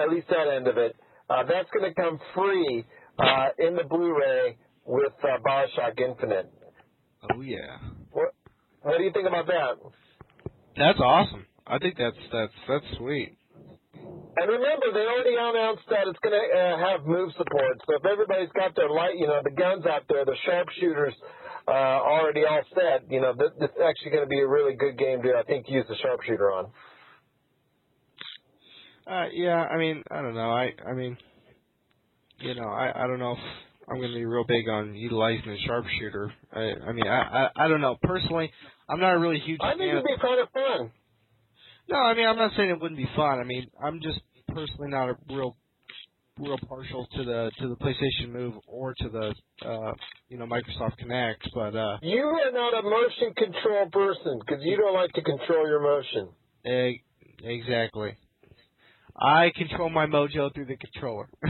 At 0.02 0.10
least 0.10 0.28
that 0.30 0.48
end 0.56 0.68
of 0.68 0.78
it. 0.78 0.96
Uh, 1.30 1.44
that's 1.44 1.70
going 1.72 1.94
to 1.94 1.94
come 2.00 2.20
free 2.36 2.86
uh, 3.18 3.48
in 3.58 3.76
the 3.76 3.84
Blu-ray 3.84 4.58
with 4.86 5.14
uh, 5.24 5.38
Bioshock 5.46 6.00
Infinite. 6.00 6.52
oh 7.34 7.42
yeah, 7.42 7.78
What, 8.12 8.34
what 8.82 8.98
do 8.98 9.04
you 9.04 9.12
think 9.12 9.28
about 9.28 9.48
that? 9.48 9.78
that's 10.78 11.00
awesome. 11.00 11.46
I 11.68 11.78
think 11.78 11.98
that's 11.98 12.18
that's 12.32 12.54
that's 12.68 12.98
sweet. 12.98 13.36
And 14.40 14.48
remember, 14.48 14.94
they 14.94 15.04
already 15.06 15.36
announced 15.36 15.84
that 15.90 16.08
it's 16.08 16.20
going 16.24 16.38
to 16.38 16.46
uh, 16.48 16.78
have 16.80 17.06
move 17.06 17.30
support. 17.38 17.76
So 17.86 17.96
if 18.00 18.06
everybody's 18.06 18.50
got 18.56 18.76
their 18.76 18.90
light, 18.90 19.18
you 19.18 19.28
know, 19.28 19.42
the 19.44 19.52
guns 19.52 19.86
out 19.86 20.04
there, 20.08 20.24
the 20.24 20.38
sharpshooters 20.46 21.14
uh, 21.68 21.72
already 21.72 22.44
all 22.46 22.62
set, 22.74 23.12
you 23.12 23.22
know, 23.22 23.34
this, 23.34 23.50
this 23.60 23.70
is 23.70 23.82
actually 23.84 24.12
going 24.12 24.24
to 24.24 24.30
be 24.30 24.40
a 24.40 24.48
really 24.48 24.76
good 24.76 24.98
game 24.98 25.22
to, 25.24 25.34
I 25.38 25.44
think, 25.44 25.70
use 25.70 25.86
the 25.88 25.96
sharpshooter 26.02 26.52
on. 26.52 26.68
Uh, 29.08 29.26
yeah, 29.34 29.56
I 29.56 29.78
mean, 29.78 30.04
I 30.12 30.22
don't 30.22 30.36
know. 30.36 30.52
I 30.52 30.70
I 30.88 30.94
mean, 30.94 31.18
you 32.40 32.54
know, 32.54 32.68
I 32.68 32.92
I 33.04 33.08
don't 33.08 33.18
know 33.18 33.32
if 33.32 33.40
I'm 33.90 33.98
going 33.98 34.12
to 34.12 34.16
be 34.16 34.26
real 34.26 34.46
big 34.48 34.70
on 34.70 34.94
utilizing 34.94 35.50
the 35.50 35.58
sharpshooter. 35.66 36.32
I 36.54 36.90
I 36.90 36.92
mean, 36.94 37.08
I 37.08 37.48
I, 37.58 37.66
I 37.66 37.68
don't 37.68 37.82
know. 37.82 37.98
Personally, 38.04 38.52
I'm 38.88 39.00
not 39.00 39.16
a 39.16 39.20
really 39.20 39.40
huge 39.40 39.60
I 39.64 39.72
think 39.72 39.92
it'd 39.92 40.04
be 40.04 40.16
kind 40.22 40.40
of 40.40 40.50
fun. 40.52 40.92
No, 41.90 41.98
I 41.98 42.14
mean, 42.14 42.28
I'm 42.28 42.38
not 42.38 42.52
saying 42.56 42.70
it 42.70 42.80
wouldn't 42.80 43.00
be 43.00 43.10
fun. 43.16 43.40
I 43.40 43.44
mean, 43.44 43.66
I'm 43.84 44.00
just 44.00 44.20
personally 44.48 44.90
not 44.90 45.10
a 45.10 45.16
real 45.28 45.58
real 46.40 46.58
partial 46.68 47.08
to 47.16 47.24
the 47.24 47.52
to 47.60 47.68
the 47.70 47.76
PlayStation 47.76 48.32
Move 48.32 48.56
or 48.68 48.94
to 49.00 49.10
the 49.10 49.34
uh 49.68 49.94
you 50.30 50.38
know 50.38 50.46
Microsoft 50.46 50.98
Kinect, 51.04 51.50
but 51.54 51.76
uh 51.76 51.98
You 52.02 52.24
are 52.24 52.52
not 52.52 52.74
a 52.80 52.84
motion 52.84 53.34
control 53.36 53.90
person 53.92 54.40
because 54.40 54.64
you 54.64 54.78
don't 54.78 54.94
like 54.94 55.12
to 55.14 55.22
control 55.22 55.68
your 55.68 55.82
motion. 55.82 56.30
e- 56.66 57.02
exactly. 57.44 58.16
I 59.22 59.52
control 59.56 59.90
my 59.90 60.06
mojo 60.06 60.54
through 60.54 60.66
the 60.66 60.78
controller. 60.78 61.28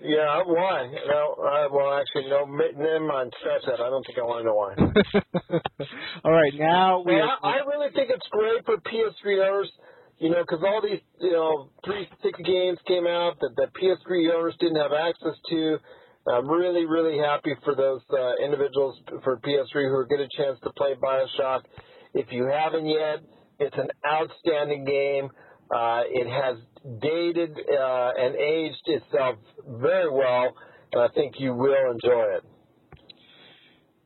Yeah, 0.00 0.42
why? 0.46 0.86
No, 1.08 1.34
uh, 1.42 1.68
well, 1.72 1.98
actually, 1.98 2.30
no. 2.30 2.46
Never 2.46 3.00
mind. 3.00 3.32
Scratch 3.40 3.62
that. 3.66 3.80
I 3.80 3.90
don't 3.90 4.06
think 4.06 4.16
I 4.18 4.22
want 4.22 4.40
to 4.40 4.46
know 4.46 4.54
why. 4.54 5.58
All 6.24 6.30
right, 6.32 6.54
now 6.54 7.00
we 7.04 7.14
are, 7.14 7.36
I, 7.42 7.58
I 7.58 7.66
really 7.66 7.90
think 7.92 8.08
it's 8.10 8.26
great 8.30 8.64
for 8.64 8.76
PS3 8.76 9.44
owners, 9.48 9.70
you 10.18 10.30
know, 10.30 10.42
because 10.42 10.64
all 10.64 10.82
these, 10.82 11.00
you 11.20 11.32
know, 11.32 11.70
360 11.84 12.42
games 12.42 12.78
came 12.86 13.06
out 13.06 13.38
that, 13.40 13.54
that 13.56 13.70
PS3 13.74 14.34
owners 14.34 14.54
didn't 14.58 14.76
have 14.76 14.92
access 14.92 15.38
to. 15.50 15.78
I'm 16.26 16.48
really, 16.48 16.84
really 16.84 17.18
happy 17.18 17.54
for 17.64 17.74
those 17.74 18.00
uh, 18.12 18.44
individuals 18.44 18.98
for 19.24 19.38
PS3 19.38 19.88
who 19.88 20.06
get 20.08 20.20
a 20.20 20.28
chance 20.36 20.58
to 20.64 20.70
play 20.70 20.94
Bioshock. 20.94 21.62
If 22.14 22.26
you 22.30 22.44
haven't 22.44 22.86
yet, 22.86 23.20
it's 23.58 23.76
an 23.76 23.88
outstanding 24.04 24.84
game. 24.84 25.30
Uh, 25.74 26.02
it 26.06 26.26
has 26.26 26.58
dated 27.00 27.52
uh, 27.52 28.10
and 28.18 28.34
aged 28.36 28.82
itself 28.86 29.36
very 29.66 30.10
well, 30.10 30.54
and 30.92 31.02
I 31.02 31.08
think 31.14 31.34
you 31.38 31.54
will 31.54 31.92
enjoy 31.92 32.24
it. 32.36 32.44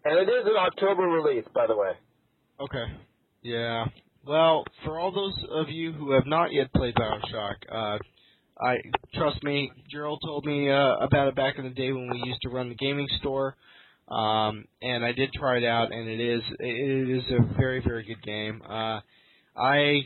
And 0.04 0.18
it 0.18 0.30
is 0.30 0.44
an 0.44 0.56
October 0.58 1.02
release, 1.02 1.44
by 1.54 1.66
the 1.66 1.76
way. 1.76 1.92
okay. 2.60 2.84
Yeah. 3.42 3.86
Well, 4.26 4.64
for 4.84 5.00
all 5.00 5.10
those 5.10 5.34
of 5.50 5.68
you 5.68 5.92
who 5.92 6.12
have 6.12 6.26
not 6.26 6.52
yet 6.52 6.72
played 6.72 6.94
BioShock, 6.94 7.56
uh 7.70 7.98
I 8.60 8.76
trust 9.14 9.42
me, 9.42 9.72
Gerald 9.90 10.20
told 10.24 10.44
me 10.44 10.70
uh, 10.70 10.96
about 11.00 11.26
it 11.26 11.34
back 11.34 11.54
in 11.58 11.64
the 11.64 11.70
day 11.70 11.90
when 11.90 12.08
we 12.10 12.22
used 12.26 12.42
to 12.42 12.50
run 12.50 12.68
the 12.68 12.76
gaming 12.76 13.08
store. 13.18 13.56
Um 14.08 14.66
and 14.80 15.04
I 15.04 15.12
did 15.12 15.32
try 15.32 15.58
it 15.58 15.64
out 15.64 15.92
and 15.92 16.08
it 16.08 16.20
is 16.20 16.42
it 16.60 17.10
is 17.18 17.24
a 17.32 17.54
very 17.56 17.80
very 17.82 18.04
good 18.04 18.22
game. 18.22 18.62
Uh 18.68 19.00
I 19.56 20.02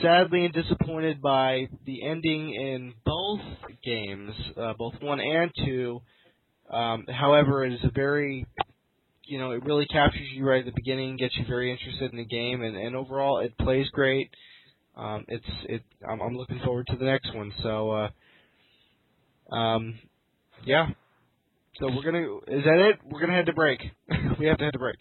sadly 0.00 0.46
am 0.46 0.52
disappointed 0.52 1.20
by 1.20 1.68
the 1.84 2.02
ending 2.04 2.54
in 2.54 2.94
both 3.04 3.40
games, 3.84 4.32
uh, 4.56 4.72
both 4.78 4.94
1 5.02 5.20
and 5.20 5.50
2. 5.66 6.00
Um 6.70 7.04
however, 7.08 7.64
it 7.66 7.74
is 7.74 7.84
a 7.84 7.90
very 7.90 8.46
you 9.28 9.38
know, 9.38 9.52
it 9.52 9.64
really 9.64 9.86
captures 9.86 10.26
you 10.32 10.44
right 10.46 10.60
at 10.60 10.64
the 10.64 10.72
beginning, 10.74 11.16
gets 11.16 11.36
you 11.36 11.44
very 11.46 11.70
interested 11.70 12.10
in 12.10 12.18
the 12.18 12.24
game, 12.24 12.62
and, 12.62 12.76
and 12.76 12.96
overall, 12.96 13.38
it 13.40 13.56
plays 13.58 13.86
great. 13.92 14.30
Um, 14.96 15.24
it's 15.28 15.44
it. 15.68 15.82
I'm, 16.08 16.20
I'm 16.20 16.36
looking 16.36 16.60
forward 16.64 16.86
to 16.88 16.96
the 16.96 17.04
next 17.04 17.34
one. 17.34 17.52
So, 17.62 17.90
uh, 19.50 19.54
um, 19.54 19.98
yeah. 20.64 20.88
So 21.78 21.86
we're 21.86 22.02
gonna. 22.02 22.38
Is 22.48 22.64
that 22.64 22.90
it? 22.90 23.00
We're 23.04 23.20
gonna 23.20 23.34
head 23.34 23.46
to 23.46 23.52
break. 23.52 23.80
we 24.40 24.46
have 24.46 24.58
to 24.58 24.64
head 24.64 24.72
to 24.72 24.78
break. 24.78 24.98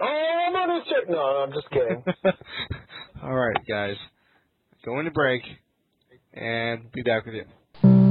Oh, 0.00 0.04
I'm 0.04 0.56
on 0.56 0.78
this 0.78 0.88
chick. 0.88 1.08
No, 1.08 1.18
I'm 1.18 1.52
just 1.52 1.70
kidding. 1.70 2.02
All 3.22 3.34
right, 3.34 3.56
guys. 3.68 3.96
Going 4.84 5.04
to 5.06 5.10
break, 5.10 5.42
and 6.34 6.90
be 6.92 7.02
back 7.02 7.26
with 7.26 7.34
you. 7.34 8.05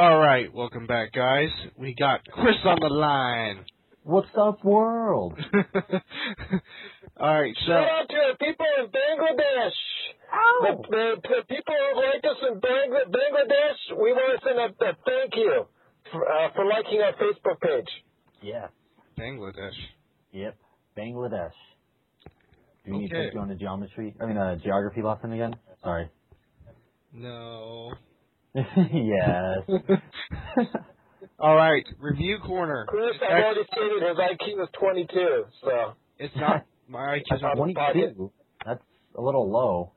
All 0.00 0.16
right, 0.16 0.46
welcome 0.54 0.86
back, 0.86 1.10
guys. 1.12 1.48
We 1.76 1.92
got 1.92 2.20
Chris 2.30 2.54
on 2.64 2.78
the 2.80 2.94
line. 2.94 3.64
What's 4.04 4.28
up, 4.38 4.64
world? 4.64 5.36
All 7.18 7.40
right, 7.40 7.52
so 7.66 7.72
Shout 7.72 7.82
out 7.82 8.08
to 8.08 8.16
the 8.30 8.36
people 8.38 8.66
in 8.78 8.86
Bangladesh. 8.94 9.72
The, 10.62 10.88
the, 10.88 11.14
the 11.20 11.42
people 11.48 11.74
who 11.74 11.96
like 11.96 12.22
us 12.22 12.38
in 12.48 12.60
Bangla- 12.60 13.10
Bangladesh, 13.10 14.00
we 14.00 14.12
want 14.12 14.40
to 14.40 14.46
send 14.46 14.58
a, 14.60 14.66
a 14.88 14.96
thank 15.04 15.34
you 15.34 15.66
for, 16.12 16.30
uh, 16.30 16.52
for 16.54 16.64
liking 16.64 17.00
our 17.02 17.14
Facebook 17.14 17.60
page. 17.60 17.88
Yeah. 18.40 18.68
Bangladesh. 19.18 19.74
Yep. 20.30 20.56
Bangladesh. 20.96 21.50
Do 22.86 22.92
we 22.92 22.98
need 22.98 23.10
to 23.10 23.30
go 23.34 23.42
into 23.42 23.56
geometry? 23.56 24.14
I 24.22 24.26
mean, 24.26 24.36
uh, 24.36 24.58
geography 24.62 25.02
lesson 25.02 25.32
again? 25.32 25.56
Sorry. 25.82 26.08
No. 27.12 27.94
Yes. 28.54 29.58
All 31.38 31.54
right, 31.56 31.84
review 32.00 32.38
corner. 32.44 32.86
Chris, 32.88 33.14
I've 33.22 33.44
already 33.44 33.60
stated 33.72 34.02
his 34.08 34.16
IQ 34.16 34.62
is 34.62 34.68
22, 34.80 35.44
so. 35.62 35.92
It's 36.18 36.34
not 36.36 36.64
my 36.88 37.18
IQ's 37.18 37.42
not 37.42 37.54
Twenty- 37.54 37.74
22. 37.74 38.32
That's 38.66 38.82
a 39.16 39.20
little 39.22 39.48
low. 39.50 39.92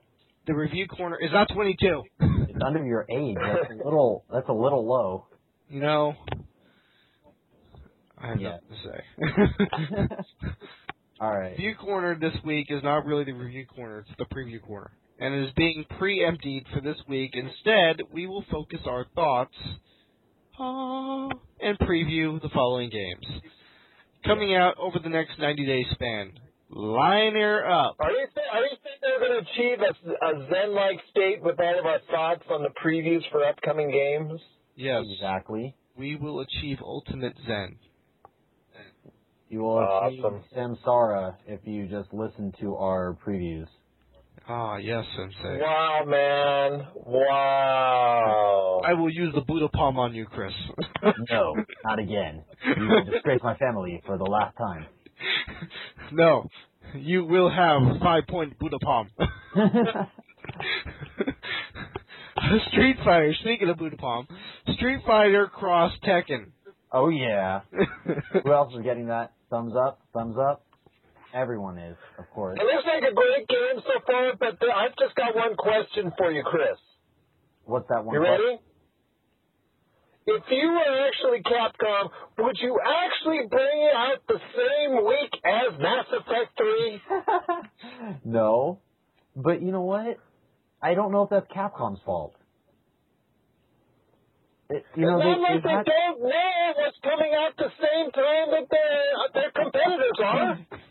The 0.48 0.54
review 0.54 0.88
corner 0.88 1.18
is 1.20 1.30
not 1.32 1.48
22. 1.54 2.04
It's 2.20 2.60
under 2.66 2.86
your 2.86 3.06
age. 3.10 3.38
That's 3.40 3.72
a 3.72 3.84
little. 3.84 4.24
That's 4.32 4.50
a 4.50 4.54
little 4.54 4.86
low. 4.88 5.26
You 5.70 5.80
know, 5.80 6.14
I 8.18 8.28
have 8.30 8.40
Yeah. 8.42 8.58
nothing 8.58 8.70
to 8.70 10.10
say. 10.10 10.16
All 11.22 11.32
right. 11.38 11.52
review 11.52 11.76
corner 11.76 12.18
this 12.20 12.34
week 12.44 12.68
is 12.70 12.84
not 12.84 13.06
really 13.06 13.24
the 13.24 13.32
review 13.34 13.66
corner; 13.68 14.00
it's 14.00 14.10
the 14.18 14.26
preview 14.26 14.62
corner, 14.62 14.92
and 15.22 15.34
it 15.36 15.44
is 15.48 15.54
being 15.56 15.86
pre-emptied 15.98 16.66
for 16.74 16.82
this 16.82 16.98
week. 17.08 17.32
Instead, 17.34 18.02
we 18.12 18.28
will 18.28 18.44
focus 18.52 18.80
our 18.86 19.06
thoughts 19.16 19.56
uh, 20.60 21.30
and 21.62 21.78
preview 21.80 22.42
the 22.42 22.50
following 22.54 22.90
games 22.90 23.42
coming 24.26 24.54
out 24.56 24.76
over 24.80 25.00
the 25.02 25.10
next 25.10 25.40
90-day 25.40 25.86
span. 25.94 26.34
Line 26.70 27.34
her 27.34 27.66
up. 27.70 27.96
Are 28.00 28.12
you, 28.12 28.28
th- 28.34 28.48
are 28.54 28.62
you 28.62 28.70
saying 28.84 28.98
they're 29.02 29.20
going 29.20 29.44
to 29.44 29.52
achieve 29.52 29.80
a, 29.82 30.26
a 30.26 30.48
Zen-like 30.50 31.00
state 31.10 31.42
with 31.44 31.60
all 31.60 31.80
of 31.80 31.86
our 31.86 32.00
thoughts 32.10 32.44
on 32.50 32.64
the 32.64 32.70
previews 32.84 33.22
for 33.32 33.44
upcoming 33.44 33.92
games? 33.92 34.40
Yes, 34.76 35.04
Exactly. 35.16 35.76
we 35.98 36.16
will 36.16 36.40
achieve 36.40 36.78
ultimate 36.82 37.34
zen. 37.46 37.76
You 39.50 39.60
will 39.64 39.80
achieve 39.80 40.24
Awesome. 40.24 40.44
samsara 40.56 41.36
if 41.46 41.60
you 41.66 41.88
just 41.88 42.14
listen 42.14 42.54
to 42.62 42.76
our 42.78 43.18
previews. 43.28 43.68
Ah, 44.48 44.78
yes, 44.78 45.06
Sensei. 45.16 45.60
Wow, 45.62 46.04
man. 46.08 46.88
Wow. 46.96 48.82
I 48.86 48.94
will 48.94 49.10
use 49.12 49.34
the 49.34 49.42
Buddha 49.42 49.70
palm 49.70 49.98
on 49.98 50.14
you, 50.16 50.26
Chris. 50.26 50.52
No, 51.30 51.56
not 51.84 52.00
again. 52.00 52.44
You 52.78 52.88
will 52.88 53.04
disgrace 53.06 53.40
my 53.44 53.56
family 53.58 54.02
for 54.06 54.18
the 54.18 54.24
last 54.26 54.56
time. 54.58 54.86
no, 56.12 56.48
you 56.96 57.26
will 57.26 57.50
have 57.50 57.82
five 58.02 58.24
point 58.28 58.58
Buddha 58.60 58.78
palm. 58.80 59.10
Street 62.72 62.98
Fighter. 63.04 63.34
Speaking 63.42 63.70
of 63.70 63.78
Buddha 63.78 63.98
palm, 63.98 64.28
Street 64.76 65.00
Fighter 65.06 65.48
Cross 65.48 65.94
Tekken. 66.04 66.52
oh 66.92 67.10
yeah. 67.10 67.62
Who 68.44 68.52
else 68.54 68.74
is 68.76 68.84
getting 68.84 69.08
that? 69.08 69.32
Thumbs 69.50 69.74
up? 69.76 70.00
Thumbs 70.14 70.36
up? 70.40 70.66
Everyone 71.34 71.78
is, 71.78 71.96
of 72.20 72.30
course. 72.32 72.58
It 72.60 72.63
looks 72.63 72.86
like 72.86 73.04
a 73.10 73.15
great 73.15 73.48
game 73.48 73.82
so 73.84 74.02
far, 74.06 74.34
but 74.38 74.58
I've 74.67 74.96
just 75.00 75.15
got 75.15 75.36
one 75.36 75.56
question 75.56 76.12
for 76.17 76.32
you, 76.32 76.44
Chris. 76.44 76.78
What's 77.65 77.88
that 77.89 78.04
one? 78.04 78.15
You 78.15 78.22
ready? 78.22 78.60
If 80.28 80.44
you 80.50 80.72
were 80.72 81.08
actually 81.08 81.41
Capcom, 81.41 82.10
would 82.38 82.58
you 82.62 82.80
actually 82.80 83.48
bring 83.50 83.82
it 83.82 83.96
out 83.96 84.17
the 84.28 84.39
same 84.56 85.06
week 85.06 85.34
as 85.46 85.80
Mass 85.80 86.06
Effect 86.12 86.58
3? 86.58 88.22
no. 88.32 88.80
But 89.36 89.62
you 89.62 89.72
know 89.72 89.82
what? 89.82 90.17
I 90.82 90.94
don't 90.94 91.12
know 91.12 91.24
if 91.24 91.30
that's 91.30 91.48
Capcom's 91.52 92.00
fault. 92.06 92.36
It, 94.70 94.86
you 94.96 95.06
know, 95.06 95.17
it's 95.17 95.26
not 95.26 95.48
they, 95.48 95.54
like 95.56 95.63
they 95.63 95.70
had- 95.70 95.86
don't 95.86 96.22
know 96.22 96.74
what's 96.78 96.98
coming 97.04 97.34
out 97.36 97.58
the 97.58 97.72
same 97.82 98.12
time 98.12 98.52
that 98.52 98.70
their, 98.70 99.41
their 99.41 99.52
competitors 99.52 100.20
are. 100.24 100.60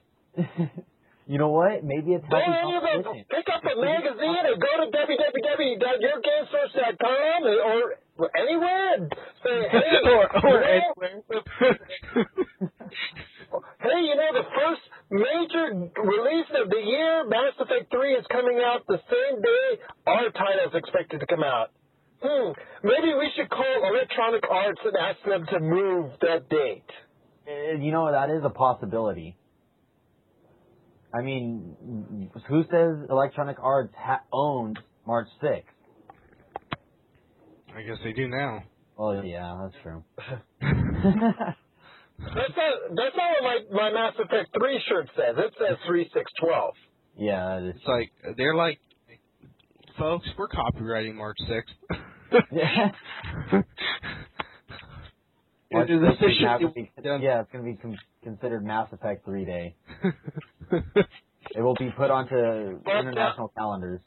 you 1.26 1.38
know 1.38 1.50
what? 1.50 1.84
Maybe 1.84 2.12
it's 2.14 2.24
Don't 2.28 2.42
healthy 2.42 2.58
any 2.62 2.76
of 2.76 2.82
them 2.82 3.02
competition. 3.04 3.26
pick 3.30 3.48
up 3.54 3.62
a 3.64 3.74
magazine 3.80 4.44
and 4.46 4.60
go 4.60 4.68
to 4.82 4.86
www.yourgamesource.com 4.90 7.44
or 7.46 7.94
anywhere 8.36 8.94
and 8.94 9.12
say, 9.44 9.68
hey, 9.70 10.00
or, 10.04 10.28
or 10.44 10.60
you 10.60 10.60
know, 10.60 10.66
anywhere. 11.00 11.22
hey, 13.80 14.00
you 14.06 14.14
know, 14.16 14.32
the 14.34 14.44
first 14.54 14.82
major 15.10 15.90
release 16.04 16.46
of 16.62 16.70
the 16.70 16.80
year, 16.84 17.24
Mass 17.28 17.54
Effect 17.58 17.90
3, 17.90 18.14
is 18.14 18.24
coming 18.30 18.60
out 18.64 18.86
the 18.86 19.00
same 19.10 19.40
day 19.42 19.78
our 20.06 20.30
title 20.30 20.68
is 20.68 20.74
expected 20.74 21.18
to 21.20 21.26
come 21.26 21.42
out. 21.42 21.70
Hmm, 22.22 22.52
maybe 22.84 23.14
we 23.14 23.30
should 23.34 23.48
call 23.48 23.88
Electronic 23.88 24.44
Arts 24.50 24.80
and 24.84 24.94
ask 24.96 25.18
them 25.26 25.46
to 25.52 25.58
move 25.60 26.10
that 26.20 26.48
date. 26.50 26.84
Uh, 27.48 27.78
You 27.80 27.92
know, 27.92 28.10
that 28.12 28.28
is 28.30 28.44
a 28.44 28.50
possibility. 28.50 29.36
I 31.12 31.22
mean, 31.22 32.30
who 32.48 32.62
says 32.70 33.06
Electronic 33.10 33.56
Arts 33.60 33.92
ha- 33.96 34.22
owned 34.32 34.78
March 35.06 35.26
6th? 35.42 35.62
I 37.74 37.82
guess 37.82 37.98
they 38.04 38.12
do 38.12 38.28
now. 38.28 38.62
Well, 38.96 39.24
yeah, 39.24 39.56
that's 39.62 39.74
true. 39.82 40.04
That's 42.22 42.52
not, 42.54 42.72
that's 42.96 43.16
not 43.16 43.30
what 43.40 43.42
my, 43.42 43.58
my 43.72 43.90
Mass 43.94 44.12
Effect 44.22 44.50
3 44.54 44.80
shirt 44.86 45.08
says. 45.16 45.36
It 45.38 45.54
says 45.58 45.78
3612. 45.86 46.74
yeah, 47.16 47.56
it 47.60 47.68
is. 47.70 47.76
It's 47.76 47.86
like 47.88 48.12
they're 48.36 48.54
like, 48.54 48.78
folks, 49.98 50.28
we're 50.36 50.48
copywriting 50.50 51.14
March 51.14 51.38
sixth. 51.48 51.74
Yeah. 52.52 52.90
Is 55.72 55.88
this 55.88 55.88
March 55.88 55.88
6th 55.88 56.20
the 56.20 56.26
is 56.26 56.36
shit 56.36 56.42
now 56.42 56.58
you 56.58 56.66
gonna 56.66 56.74
be- 56.74 56.92
done? 57.02 57.22
yeah, 57.22 57.40
it's 57.40 57.50
going 57.52 57.64
to 57.64 57.70
be 57.72 57.76
con- 57.80 57.98
considered 58.22 58.64
Mass 58.66 58.88
Effect 58.92 59.24
3 59.24 59.44
Day. 59.46 59.76
It 61.54 61.62
will 61.62 61.74
be 61.74 61.90
put 61.96 62.10
onto 62.10 62.34
But, 62.84 62.94
uh, 62.94 63.00
international 63.00 63.48
calendars. 63.56 64.00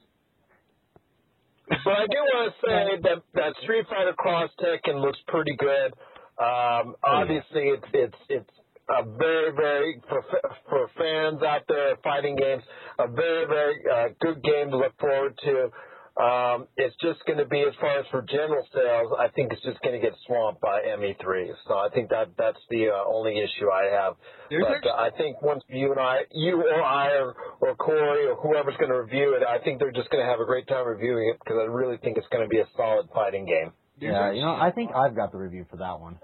But 1.67 1.93
I 1.93 2.05
do 2.07 2.17
want 2.17 2.53
to 2.53 2.67
say 2.67 3.01
that 3.03 3.23
that 3.33 3.53
Street 3.63 3.85
Fighter 3.89 4.13
Cross 4.13 4.51
Tekken 4.61 5.01
looks 5.01 5.19
pretty 5.27 5.55
good. 5.57 5.93
Um, 6.39 6.95
obviously, 7.03 7.73
it's 7.73 7.85
it's 7.93 8.17
it's 8.29 8.49
a 8.89 9.03
very 9.03 9.51
very 9.55 10.01
for 10.07 10.23
for 10.69 10.89
fans 10.97 11.41
out 11.43 11.63
there 11.67 11.95
fighting 12.03 12.35
games, 12.35 12.63
a 12.99 13.07
very 13.07 13.45
very 13.45 13.75
uh, 13.91 14.07
good 14.21 14.43
game 14.43 14.71
to 14.71 14.77
look 14.77 14.93
forward 14.99 15.37
to. 15.43 15.69
Um, 16.15 16.67
it's 16.77 16.95
just 17.01 17.25
going 17.25 17.39
to 17.39 17.45
be 17.45 17.61
as 17.61 17.73
far 17.81 17.97
as 17.99 18.05
for 18.11 18.21
general 18.21 18.63
sales, 18.71 19.11
I 19.17 19.29
think 19.29 19.51
it's 19.51 19.63
just 19.63 19.81
going 19.81 19.99
to 19.99 20.01
get 20.01 20.13
swamped 20.27 20.61
by 20.61 20.81
ME3. 20.81 21.49
So 21.67 21.73
I 21.73 21.89
think 21.89 22.09
that 22.11 22.29
that's 22.37 22.59
the 22.69 22.89
uh, 22.89 23.03
only 23.09 23.39
issue 23.39 23.71
I 23.73 23.85
have. 23.91 24.13
There's 24.49 24.63
but 24.67 24.75
actually- 24.77 24.91
uh, 24.91 24.95
I 24.95 25.09
think 25.17 25.41
once 25.41 25.63
you 25.69 25.89
and 25.91 25.99
I, 25.99 26.21
you 26.31 26.61
or 26.61 26.83
I, 26.83 27.17
or, 27.17 27.33
or 27.61 27.75
Corey, 27.75 28.27
or 28.27 28.35
whoever's 28.35 28.77
going 28.77 28.91
to 28.91 29.01
review 29.01 29.35
it, 29.35 29.43
I 29.43 29.57
think 29.63 29.79
they're 29.79 29.91
just 29.91 30.11
going 30.11 30.23
to 30.23 30.29
have 30.29 30.39
a 30.39 30.45
great 30.45 30.67
time 30.67 30.85
reviewing 30.85 31.29
it 31.33 31.39
because 31.43 31.57
I 31.59 31.65
really 31.65 31.97
think 31.97 32.17
it's 32.17 32.27
going 32.31 32.43
to 32.43 32.49
be 32.49 32.59
a 32.59 32.67
solid 32.77 33.09
fighting 33.13 33.45
game. 33.47 33.73
There's 33.99 34.13
Yeah, 34.13 34.31
you 34.33 34.41
know, 34.41 34.53
I 34.53 34.69
think 34.71 34.91
I've 34.95 35.15
got 35.15 35.31
the 35.31 35.39
review 35.39 35.65
for 35.71 35.77
that 35.77 35.99
one. 35.99 36.19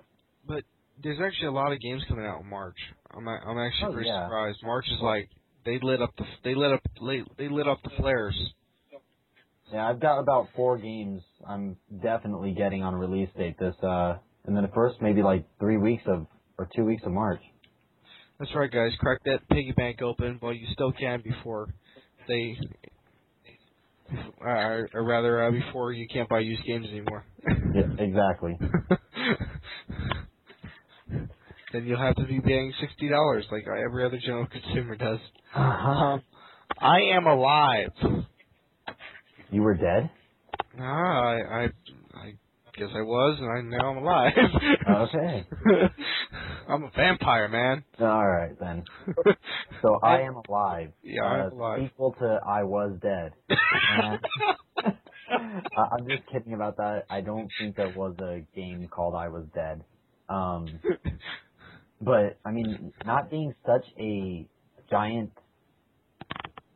But 0.48 0.66
there's 1.02 1.20
actually 1.20 1.48
a 1.48 1.52
lot 1.52 1.72
of 1.72 1.80
games 1.80 2.04
coming 2.08 2.26
out 2.26 2.42
in 2.42 2.48
March. 2.50 2.78
I'm 3.10 3.28
I'm 3.28 3.58
actually 3.58 3.88
Oh, 3.90 3.94
pretty 3.94 4.10
yeah. 4.10 4.26
surprised. 4.26 4.60
March 4.64 4.86
is 4.88 5.02
like 5.02 5.30
they 5.66 5.80
lit 5.82 6.00
up 6.02 6.14
the 6.18 6.26
they 6.44 6.54
lit 6.54 6.74
up 6.74 6.82
they 7.38 7.48
lit 7.50 7.68
up 7.68 7.80
the 7.84 7.90
flares. 7.98 8.36
Yeah, 9.72 9.88
I've 9.88 10.00
got 10.00 10.20
about 10.20 10.50
four 10.56 10.78
games 10.78 11.22
I'm 11.48 11.78
definitely 12.02 12.54
getting 12.54 12.84
on 12.84 12.96
release 12.96 13.30
date 13.38 13.58
this, 13.60 13.76
uh, 13.84 14.18
and 14.46 14.56
then 14.56 14.64
the 14.64 14.72
first 14.74 14.98
maybe 15.02 15.22
like 15.22 15.46
three 15.60 15.78
weeks 15.78 16.04
of, 16.08 16.28
or 16.58 16.68
two 16.76 16.86
weeks 16.86 17.04
of 17.06 17.12
March. 17.12 17.42
That's 18.40 18.54
right, 18.56 18.72
guys. 18.72 18.92
Crack 19.00 19.20
that 19.26 19.48
piggy 19.50 19.74
bank 19.74 20.02
open 20.02 20.38
while 20.40 20.54
you 20.54 20.66
still 20.74 20.92
can 20.94 21.22
before 21.22 21.68
they, 22.28 22.58
uh, 24.14 24.84
or 24.94 25.04
rather, 25.04 25.44
uh, 25.44 25.52
before 25.52 25.92
you 25.92 26.08
can't 26.12 26.30
buy 26.30 26.40
used 26.40 26.64
games 26.66 26.88
anymore. 26.88 27.26
Yeah, 27.76 27.84
exactly. 28.00 28.58
then 31.72 31.86
you'll 31.86 32.00
have 32.00 32.16
to 32.16 32.26
be 32.26 32.40
paying 32.42 32.74
sixty 32.82 33.10
dollars 33.10 33.46
like 33.52 33.64
every 33.68 34.04
other 34.06 34.18
general 34.24 34.48
consumer 34.48 34.96
does. 34.96 35.20
Uh-huh. 35.54 36.18
I 36.80 37.00
am 37.16 37.28
alive. 37.28 37.90
You 39.52 39.62
were 39.64 39.76
dead? 39.76 40.12
Ah, 40.80 40.84
I, 40.84 41.64
I, 41.64 41.64
I 42.16 42.32
guess 42.78 42.90
I 42.96 43.02
was, 43.02 43.40
and 43.40 43.52
I 43.52 43.78
now 43.78 43.92
I'm 43.92 43.98
alive. 43.98 44.34
Okay. 44.88 45.48
I'm 46.70 46.84
a 46.84 46.92
vampire, 46.96 47.50
man. 47.50 47.86
Alright 48.02 48.60
then. 48.60 48.88
So 49.82 50.00
I 50.04 50.22
am 50.22 50.36
alive. 50.36 50.94
Yeah, 51.04 51.24
I'm 51.24 51.48
uh, 51.48 51.52
alive. 51.52 51.84
Equal 51.84 52.14
to 52.14 52.40
I 52.48 52.64
was 52.64 53.00
dead. 53.02 53.34
I- 55.76 55.90
I'm 55.96 56.06
just 56.08 56.24
kidding 56.32 56.54
about 56.54 56.78
that. 56.78 57.06
I 57.10 57.22
don't 57.22 57.52
think 57.58 57.76
there 57.78 57.90
was 57.90 58.16
a 58.20 58.42
game 58.56 58.88
called 58.90 59.16
I 59.16 59.30
Was 59.30 59.48
Dead. 59.56 59.86
Um, 60.30 60.82
but 62.02 62.40
I 62.46 62.52
mean, 62.52 62.94
not 63.06 63.30
being 63.32 63.54
such 63.66 63.86
a 64.00 64.50
giant 64.92 65.34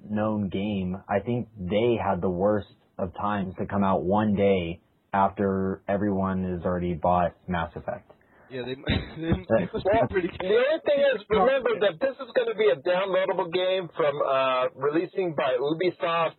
known 0.09 0.49
game, 0.49 0.97
I 1.09 1.19
think 1.19 1.47
they 1.59 1.97
had 2.03 2.21
the 2.21 2.29
worst 2.29 2.67
of 2.97 3.13
times 3.15 3.53
to 3.59 3.65
come 3.65 3.83
out 3.83 4.03
one 4.03 4.35
day 4.35 4.79
after 5.13 5.81
everyone 5.87 6.43
has 6.43 6.65
already 6.65 6.93
bought 6.93 7.35
Mass 7.47 7.71
Effect. 7.75 8.09
Yeah, 8.49 8.63
they, 8.65 8.75
they, 9.17 9.31
they 9.31 9.69
must 9.71 9.85
Well, 9.85 10.07
be 10.07 10.13
pretty. 10.13 10.27
the 10.39 10.45
only 10.45 10.81
thing 10.85 10.99
is, 11.15 11.23
remember 11.29 11.79
that 11.81 11.99
this 11.99 12.15
is 12.21 12.29
going 12.35 12.49
to 12.49 12.55
be 12.55 12.69
a 12.69 12.77
downloadable 12.87 13.51
game 13.51 13.89
from 13.95 14.13
uh, 14.21 14.67
releasing 14.75 15.33
by 15.35 15.57
Ubisoft. 15.59 16.35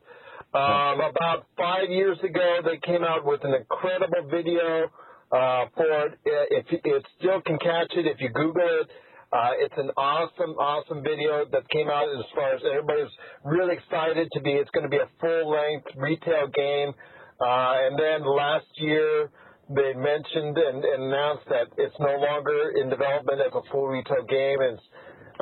Um, 0.55 1.01
about 1.01 1.47
five 1.59 1.91
years 1.91 2.19
ago, 2.23 2.59
they 2.65 2.79
came 2.87 3.03
out 3.03 3.25
with 3.25 3.43
an 3.43 3.55
incredible 3.55 4.31
video 4.31 4.87
uh, 5.33 5.65
for 5.75 6.07
it. 6.07 6.19
If 6.25 6.67
you- 6.71 6.79
it 6.85 7.05
still 7.19 7.41
can 7.43 7.59
catch 7.59 7.91
it 7.97 8.07
if 8.07 8.21
you 8.21 8.29
Google 8.29 8.63
it. 8.83 8.89
Uh, 9.35 9.51
it's 9.59 9.75
an 9.77 9.91
awesome, 9.97 10.55
awesome 10.63 11.03
video 11.03 11.43
that 11.51 11.69
came 11.69 11.91
out 11.91 12.07
as 12.07 12.23
far 12.37 12.55
as 12.55 12.63
everybody's 12.63 13.11
really 13.43 13.75
excited 13.75 14.29
to 14.31 14.41
be. 14.41 14.53
It's 14.53 14.71
going 14.71 14.87
to 14.87 14.89
be 14.89 15.03
a 15.03 15.11
full-length 15.19 15.91
retail 15.99 16.47
game. 16.55 16.95
Uh, 17.43 17.75
and 17.83 17.99
then 17.99 18.23
last 18.23 18.71
year, 18.79 19.29
they 19.75 19.91
mentioned 19.99 20.55
and, 20.55 20.85
and 20.87 21.11
announced 21.11 21.51
that 21.51 21.67
it's 21.79 21.99
no 21.99 22.15
longer 22.15 22.79
in 22.79 22.89
development 22.89 23.43
as 23.43 23.51
a 23.51 23.63
full 23.73 23.89
retail 23.89 24.23
game. 24.23 24.63
It's 24.63 24.83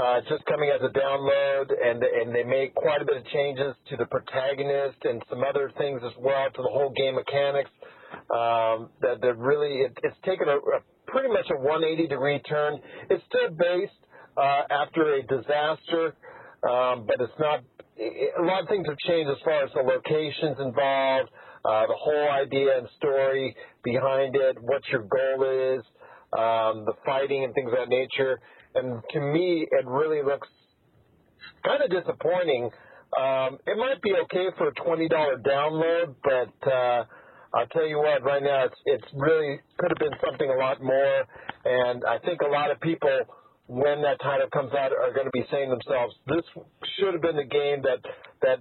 uh, 0.01 0.25
just 0.25 0.41
coming 0.47 0.73
as 0.73 0.81
a 0.81 0.89
download, 0.89 1.69
and 1.69 2.03
and 2.03 2.35
they 2.35 2.45
made 2.45 2.73
quite 2.75 3.03
a 3.03 3.05
bit 3.05 3.19
of 3.19 3.27
changes 3.29 3.77
to 3.91 3.97
the 3.99 4.07
protagonist 4.07 5.05
and 5.05 5.21
some 5.29 5.45
other 5.45 5.71
things 5.77 6.01
as 6.01 6.17
well 6.17 6.49
to 6.49 6.63
the 6.63 6.73
whole 6.73 6.95
game 6.97 7.17
mechanics. 7.17 7.69
Um, 8.33 8.89
that 9.05 9.21
that 9.21 9.37
really 9.37 9.85
it, 9.85 9.93
it's 10.03 10.17
taken 10.25 10.49
a, 10.49 10.57
a 10.57 10.81
pretty 11.13 11.29
much 11.29 11.47
a 11.51 11.59
180 11.61 12.09
degree 12.09 12.41
turn. 12.49 12.81
It's 13.11 13.23
still 13.29 13.55
based 13.55 13.93
uh, 14.37 14.63
after 14.71 15.15
a 15.15 15.23
disaster, 15.23 16.17
um, 16.69 17.07
but 17.07 17.21
it's 17.21 17.39
not. 17.39 17.61
A 18.01 18.43
lot 18.43 18.63
of 18.63 18.69
things 18.69 18.87
have 18.89 18.97
changed 19.07 19.31
as 19.31 19.37
far 19.45 19.63
as 19.63 19.71
the 19.75 19.83
locations 19.83 20.59
involved, 20.59 21.29
uh, 21.65 21.87
the 21.87 21.95
whole 21.95 22.31
idea 22.33 22.79
and 22.79 22.89
story 22.97 23.55
behind 23.85 24.35
it, 24.35 24.57
what 24.61 24.81
your 24.91 25.03
goal 25.03 25.77
is, 25.77 25.85
um, 26.33 26.87
the 26.87 26.95
fighting 27.05 27.45
and 27.45 27.55
things 27.55 27.69
of 27.71 27.79
that 27.79 27.91
nature. 27.91 28.41
And 28.75 29.03
to 29.13 29.21
me, 29.21 29.69
it 29.71 29.87
really 29.87 30.23
looks 30.25 30.49
kind 31.65 31.83
of 31.83 31.91
disappointing. 31.91 32.71
Um, 33.21 33.59
it 33.67 33.77
might 33.77 34.01
be 34.03 34.15
okay 34.25 34.47
for 34.57 34.69
a 34.69 34.75
twenty 34.75 35.09
dollar 35.09 35.37
download, 35.37 36.15
but 36.25 36.73
uh, 36.73 37.05
I'll 37.55 37.67
tell 37.67 37.87
you 37.87 37.99
what, 37.99 38.23
right 38.23 38.43
now 38.43 38.65
it's 38.65 38.81
it's 38.87 39.05
really 39.15 39.61
could 39.79 39.91
have 39.91 39.99
been 39.99 40.19
something 40.25 40.49
a 40.49 40.57
lot 40.57 40.83
more. 40.83 41.25
And 41.65 42.03
I 42.05 42.19
think 42.19 42.41
a 42.41 42.51
lot 42.51 42.71
of 42.71 42.81
people, 42.81 43.13
when 43.67 44.03
that 44.03 44.21
title 44.23 44.49
comes 44.53 44.73
out, 44.73 44.93
are 44.93 45.13
going 45.13 45.27
to 45.27 45.33
be 45.33 45.45
saying 45.51 45.69
to 45.69 45.77
themselves, 45.77 46.15
"This 46.27 46.45
should 46.97 47.13
have 47.13 47.23
been 47.23 47.37
the 47.37 47.45
game 47.45 47.83
that 47.83 48.01
that 48.41 48.59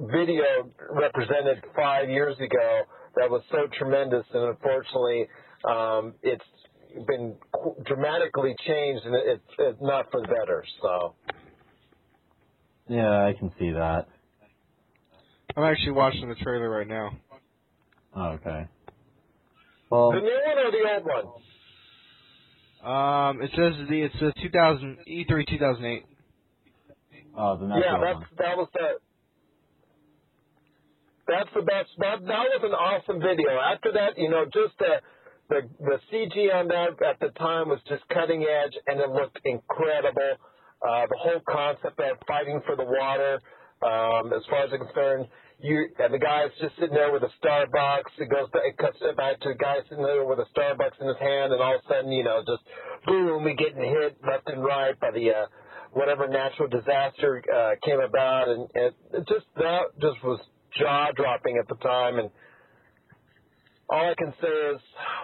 video 0.00 0.70
represented 0.90 1.62
five 1.76 2.08
years 2.08 2.36
ago. 2.38 2.82
That 3.16 3.30
was 3.30 3.42
so 3.50 3.68
tremendous." 3.78 4.24
And 4.32 4.48
unfortunately, 4.48 5.28
um, 5.68 6.14
it's 6.22 6.44
been 7.06 7.34
dramatically 7.84 8.54
changed, 8.66 9.04
and 9.04 9.14
it's, 9.14 9.44
it's 9.58 9.80
not 9.80 10.10
for 10.10 10.20
the 10.20 10.28
better. 10.28 10.64
So. 10.80 11.14
Yeah, 12.88 13.26
I 13.26 13.34
can 13.38 13.52
see 13.58 13.70
that. 13.70 14.08
I'm 15.56 15.64
actually 15.64 15.92
watching 15.92 16.28
the 16.28 16.34
trailer 16.36 16.68
right 16.68 16.88
now. 16.88 17.10
Okay. 18.16 18.68
Well, 19.90 20.12
The 20.12 20.20
new 20.20 20.40
one 20.46 20.58
or 20.58 20.70
the 20.72 20.94
old 20.94 21.06
one? 21.06 21.42
Um, 22.82 23.42
it 23.42 23.50
says 23.56 23.74
the 23.88 24.02
it's 24.02 24.16
a 24.16 24.32
2000 24.42 24.98
E3 25.08 25.46
2008. 25.48 26.06
oh, 27.36 27.58
then 27.58 27.68
that's 27.70 27.80
yeah, 27.82 27.92
the 27.92 27.98
that's 27.98 28.20
one. 28.20 28.26
that 28.38 28.56
was 28.58 28.68
the. 28.74 28.88
That's 31.28 31.50
the 31.54 31.62
best. 31.62 31.90
That 31.98 32.20
that 32.26 32.46
was 32.50 32.62
an 32.64 32.74
awesome 32.74 33.20
video. 33.20 33.54
After 33.60 33.92
that, 33.92 34.18
you 34.18 34.30
know, 34.30 34.44
just 34.46 34.74
the 34.78 35.00
the 35.48 35.60
the 35.78 35.98
CG 36.10 36.34
on 36.54 36.68
that 36.68 36.98
at 37.06 37.20
the 37.20 37.30
time 37.38 37.68
was 37.68 37.80
just 37.88 38.02
cutting 38.08 38.42
edge, 38.44 38.74
and 38.86 39.00
it 39.00 39.10
looked 39.10 39.38
incredible. 39.44 40.36
Uh, 40.82 41.06
the 41.06 41.18
whole 41.18 41.40
concept 41.48 42.00
of 42.00 42.18
fighting 42.26 42.60
for 42.66 42.74
the 42.74 42.84
water, 42.84 43.38
um, 43.86 44.32
as 44.34 44.42
far 44.50 44.64
as 44.66 44.70
I'm 44.72 44.80
concerned, 44.84 45.28
you 45.62 45.88
and 45.98 46.12
the 46.12 46.18
guy's 46.18 46.50
just 46.60 46.74
sitting 46.74 46.94
there 46.94 47.12
with 47.12 47.22
a 47.22 47.30
Starbucks. 47.42 48.18
It 48.18 48.28
goes, 48.28 48.48
it 48.54 48.76
cuts 48.76 48.98
it 49.00 49.16
back 49.16 49.40
to 49.40 49.50
a 49.50 49.54
guy 49.54 49.76
sitting 49.88 50.04
there 50.04 50.24
with 50.24 50.40
a 50.40 50.46
Starbucks 50.56 51.00
in 51.00 51.06
his 51.06 51.16
hand, 51.18 51.52
and 51.52 51.62
all 51.62 51.76
of 51.76 51.80
a 51.84 51.88
sudden, 51.88 52.10
you 52.10 52.24
know, 52.24 52.42
just 52.46 52.62
boom, 53.06 53.44
we 53.44 53.54
getting 53.54 53.80
hit 53.80 54.18
left 54.26 54.48
and 54.48 54.62
right 54.62 54.98
by 54.98 55.10
the 55.12 55.30
uh, 55.30 55.46
whatever 55.92 56.26
natural 56.26 56.68
disaster 56.68 57.42
uh, 57.54 57.70
came 57.84 58.00
about, 58.00 58.48
and 58.48 58.68
it, 58.74 58.94
it 59.14 59.28
just 59.28 59.46
that 59.56 59.94
just 60.00 60.22
was 60.24 60.40
jaw 60.78 61.10
dropping 61.14 61.58
at 61.58 61.68
the 61.68 61.76
time, 61.76 62.18
and 62.18 62.30
all 63.88 64.10
I 64.10 64.14
can 64.16 64.32
say 64.40 64.48
is, 64.48 64.80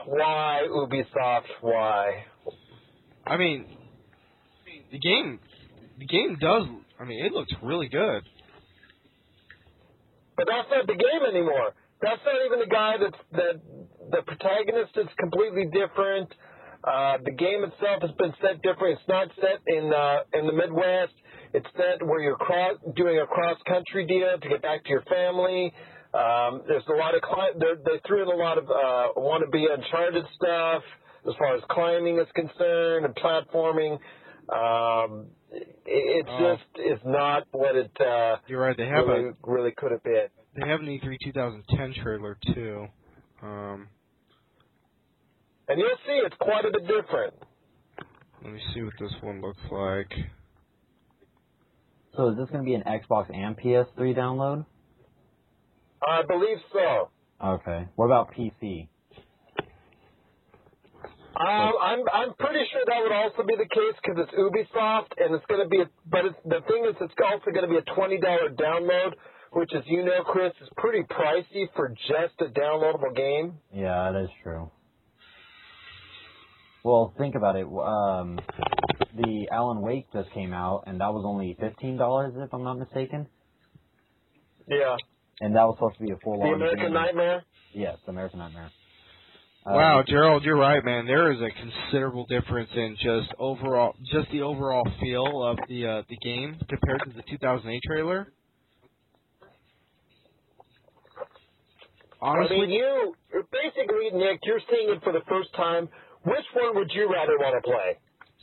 why 0.06 0.62
Ubisoft? 0.70 1.48
Why? 1.62 2.24
I 3.26 3.36
mean, 3.36 3.64
the 4.92 4.98
game, 4.98 5.40
the 5.98 6.06
game 6.06 6.36
does. 6.40 6.66
I 7.00 7.04
mean, 7.04 7.24
it 7.24 7.32
looks 7.32 7.52
really 7.62 7.88
good. 7.88 8.22
But 10.38 10.46
that's 10.46 10.70
not 10.70 10.86
the 10.86 10.94
game 10.94 11.22
anymore. 11.26 11.74
That's 12.00 12.22
not 12.22 12.38
even 12.46 12.62
the 12.62 12.70
guy 12.70 12.94
that's 13.02 13.22
that 13.34 13.58
the 14.14 14.22
protagonist 14.22 14.94
is 14.94 15.10
completely 15.18 15.66
different. 15.74 16.30
Uh, 16.86 17.18
the 17.26 17.34
game 17.34 17.66
itself 17.66 18.06
has 18.06 18.14
been 18.22 18.30
set 18.38 18.62
different. 18.62 19.02
It's 19.02 19.08
not 19.10 19.26
set 19.42 19.58
in 19.66 19.90
uh, 19.90 20.22
in 20.38 20.46
the 20.46 20.54
Midwest. 20.54 21.12
It's 21.52 21.66
set 21.74 22.06
where 22.06 22.22
you're 22.22 22.38
cross, 22.38 22.78
doing 22.94 23.18
a 23.18 23.26
cross 23.26 23.58
country 23.66 24.06
deal 24.06 24.38
to 24.38 24.48
get 24.48 24.62
back 24.62 24.84
to 24.84 24.90
your 24.90 25.02
family. 25.10 25.74
Um, 26.14 26.62
there's 26.70 26.86
a 26.86 26.96
lot 26.96 27.18
of 27.18 27.20
cli- 27.20 27.58
they 27.58 27.98
threw 28.06 28.22
in 28.22 28.28
a 28.28 28.38
lot 28.38 28.58
of 28.58 28.70
uh, 28.70 29.50
be 29.50 29.66
Uncharted 29.66 30.24
stuff 30.36 30.82
as 31.26 31.34
far 31.36 31.56
as 31.56 31.62
climbing 31.68 32.18
is 32.18 32.28
concerned 32.34 33.04
and 33.04 33.14
platforming. 33.16 33.98
Um, 34.48 35.26
it, 35.50 35.76
it 35.86 36.26
Oh. 36.28 36.56
just 36.56 36.86
is 36.86 37.00
not 37.04 37.46
what 37.52 37.76
it 37.76 37.90
uh, 38.00 38.36
You're 38.46 38.60
right. 38.60 38.76
They 38.76 38.86
have 38.86 39.06
really, 39.06 39.28
a 39.30 39.32
really 39.44 39.72
could 39.76 39.92
have 39.92 40.02
been. 40.02 40.28
they 40.56 40.66
have 40.68 40.80
an 40.80 40.86
E3 40.86 41.16
2010 41.24 42.02
trailer 42.02 42.38
too. 42.54 42.86
Um, 43.42 43.88
And 45.68 45.78
you'll 45.78 45.96
see 46.06 46.12
it's 46.24 46.36
quite 46.40 46.64
a 46.64 46.70
bit 46.70 46.82
different. 46.86 47.34
let 48.42 48.52
me 48.52 48.60
see 48.74 48.82
what 48.82 48.94
this 49.00 49.12
one 49.22 49.40
looks 49.42 49.60
like. 49.70 50.12
So 52.16 52.30
is 52.30 52.36
this 52.36 52.48
going 52.50 52.64
to 52.64 52.68
be 52.68 52.74
an 52.74 52.82
Xbox 52.84 53.30
and 53.34 53.56
PS3 53.56 54.16
download? 54.16 54.66
I 56.06 56.22
believe 56.22 56.58
so. 56.72 57.10
Okay. 57.44 57.88
What 57.96 58.06
about 58.06 58.32
PC? 58.34 58.88
Um, 61.38 61.72
I'm 61.80 62.00
I'm 62.12 62.34
pretty 62.34 62.64
sure 62.72 62.82
that 62.84 62.98
would 63.00 63.12
also 63.12 63.46
be 63.46 63.54
the 63.54 63.68
case 63.70 63.94
because 64.02 64.26
it's 64.26 64.34
Ubisoft 64.34 65.14
and 65.18 65.34
it's 65.36 65.46
going 65.46 65.62
to 65.62 65.68
be. 65.68 65.82
A, 65.82 65.86
but 66.10 66.24
it's, 66.24 66.36
the 66.44 66.60
thing 66.66 66.84
is, 66.88 66.96
it's 67.00 67.14
also 67.22 67.52
going 67.52 67.62
to 67.62 67.70
be 67.70 67.78
a 67.78 67.94
twenty 67.94 68.18
dollar 68.18 68.50
download, 68.50 69.14
which, 69.52 69.70
as 69.76 69.84
you 69.86 70.04
know, 70.04 70.24
Chris, 70.26 70.52
is 70.60 70.68
pretty 70.76 71.04
pricey 71.04 71.68
for 71.76 71.90
just 71.90 72.34
a 72.40 72.46
downloadable 72.46 73.14
game. 73.14 73.54
Yeah, 73.72 74.10
that 74.10 74.24
is 74.24 74.30
true. 74.42 74.72
Well, 76.82 77.14
think 77.18 77.36
about 77.36 77.54
it. 77.54 77.66
Um, 77.66 78.40
the 79.14 79.46
Alan 79.52 79.80
Wake 79.80 80.06
just 80.12 80.32
came 80.32 80.52
out, 80.52 80.84
and 80.88 81.00
that 81.00 81.12
was 81.12 81.22
only 81.24 81.56
fifteen 81.60 81.96
dollars, 81.96 82.34
if 82.36 82.52
I'm 82.52 82.64
not 82.64 82.78
mistaken. 82.78 83.28
Yeah. 84.66 84.96
And 85.40 85.54
that 85.54 85.62
was 85.62 85.76
supposed 85.76 85.98
to 85.98 86.04
be 86.04 86.10
a 86.10 86.16
full 86.16 86.40
The. 86.40 86.48
American 86.48 86.92
Nightmare. 86.92 87.44
Yes, 87.72 87.96
American 88.08 88.40
Nightmare. 88.40 88.70
Uh, 89.68 89.74
Wow, 89.74 90.02
Gerald, 90.06 90.44
you're 90.44 90.56
right, 90.56 90.82
man. 90.84 91.06
There 91.06 91.30
is 91.30 91.38
a 91.40 91.50
considerable 91.50 92.26
difference 92.26 92.70
in 92.74 92.96
just 93.02 93.28
overall, 93.38 93.94
just 94.12 94.30
the 94.30 94.42
overall 94.42 94.86
feel 95.00 95.44
of 95.44 95.58
the 95.68 95.86
uh, 95.86 96.02
the 96.08 96.16
game 96.16 96.56
compared 96.68 97.00
to 97.04 97.10
the 97.10 97.22
2008 97.28 97.82
trailer. 97.86 98.32
Honestly, 102.20 102.56
I 102.56 102.60
mean, 102.60 102.70
you 102.70 103.14
basically, 103.52 104.10
Nick, 104.18 104.40
you're 104.44 104.60
seeing 104.70 104.88
it 104.90 105.02
for 105.04 105.12
the 105.12 105.22
first 105.28 105.54
time. 105.54 105.88
Which 106.24 106.46
one 106.54 106.74
would 106.76 106.90
you 106.92 107.12
rather 107.12 107.36
want 107.38 107.62
to 107.62 107.70
play? 107.70 107.98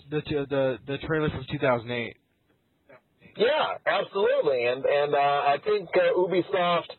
the 0.10 0.22
the 0.50 0.78
the 0.86 0.98
trailer 1.08 1.30
from 1.30 1.46
2008. 1.52 2.18
Yeah, 3.38 3.48
absolutely. 3.86 4.66
And 4.66 4.86
and 4.86 5.14
uh, 5.14 5.18
I 5.18 5.58
think 5.64 5.90
uh, 5.94 6.18
Ubisoft, 6.18 6.92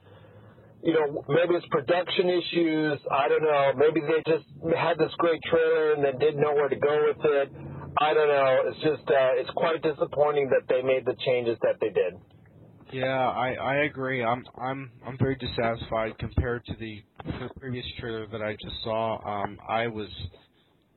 you 0.83 0.93
know, 0.93 1.25
maybe 1.29 1.55
it's 1.55 1.67
production 1.71 2.29
issues. 2.29 3.01
I 3.11 3.29
don't 3.29 3.43
know. 3.43 3.73
Maybe 3.77 4.01
they 4.01 4.23
just 4.31 4.47
had 4.77 4.99
this 4.99 5.13
great 5.19 5.41
trailer 5.51 5.95
and 5.95 6.05
then 6.05 6.19
didn't 6.19 6.41
know 6.41 6.55
where 6.55 6.69
to 6.69 6.77
go 6.77 7.07
with 7.09 7.25
it. 7.25 7.53
I 8.01 8.13
don't 8.13 8.29
know. 8.29 8.63
It's 8.67 8.81
just 8.83 9.09
uh, 9.09 9.41
it's 9.41 9.51
quite 9.57 9.83
disappointing 9.83 10.51
that 10.51 10.69
they 10.69 10.83
made 10.83 11.05
the 11.07 11.17
changes 11.25 11.57
that 11.63 11.77
they 11.81 11.89
did. 11.89 12.15
Yeah, 12.93 13.07
I 13.07 13.55
I 13.55 13.75
agree. 13.85 14.23
I'm 14.23 14.45
I'm 14.61 14.93
I'm 15.05 15.19
very 15.19 15.37
dissatisfied 15.37 16.19
compared 16.19 16.65
to 16.67 16.75
the, 16.79 17.03
the 17.25 17.49
previous 17.59 17.87
trailer 17.99 18.27
that 18.29 18.43
I 18.43 18.53
just 18.53 18.77
saw. 18.85 19.19
Um, 19.27 19.59
I 19.69 19.89
was, 19.89 20.09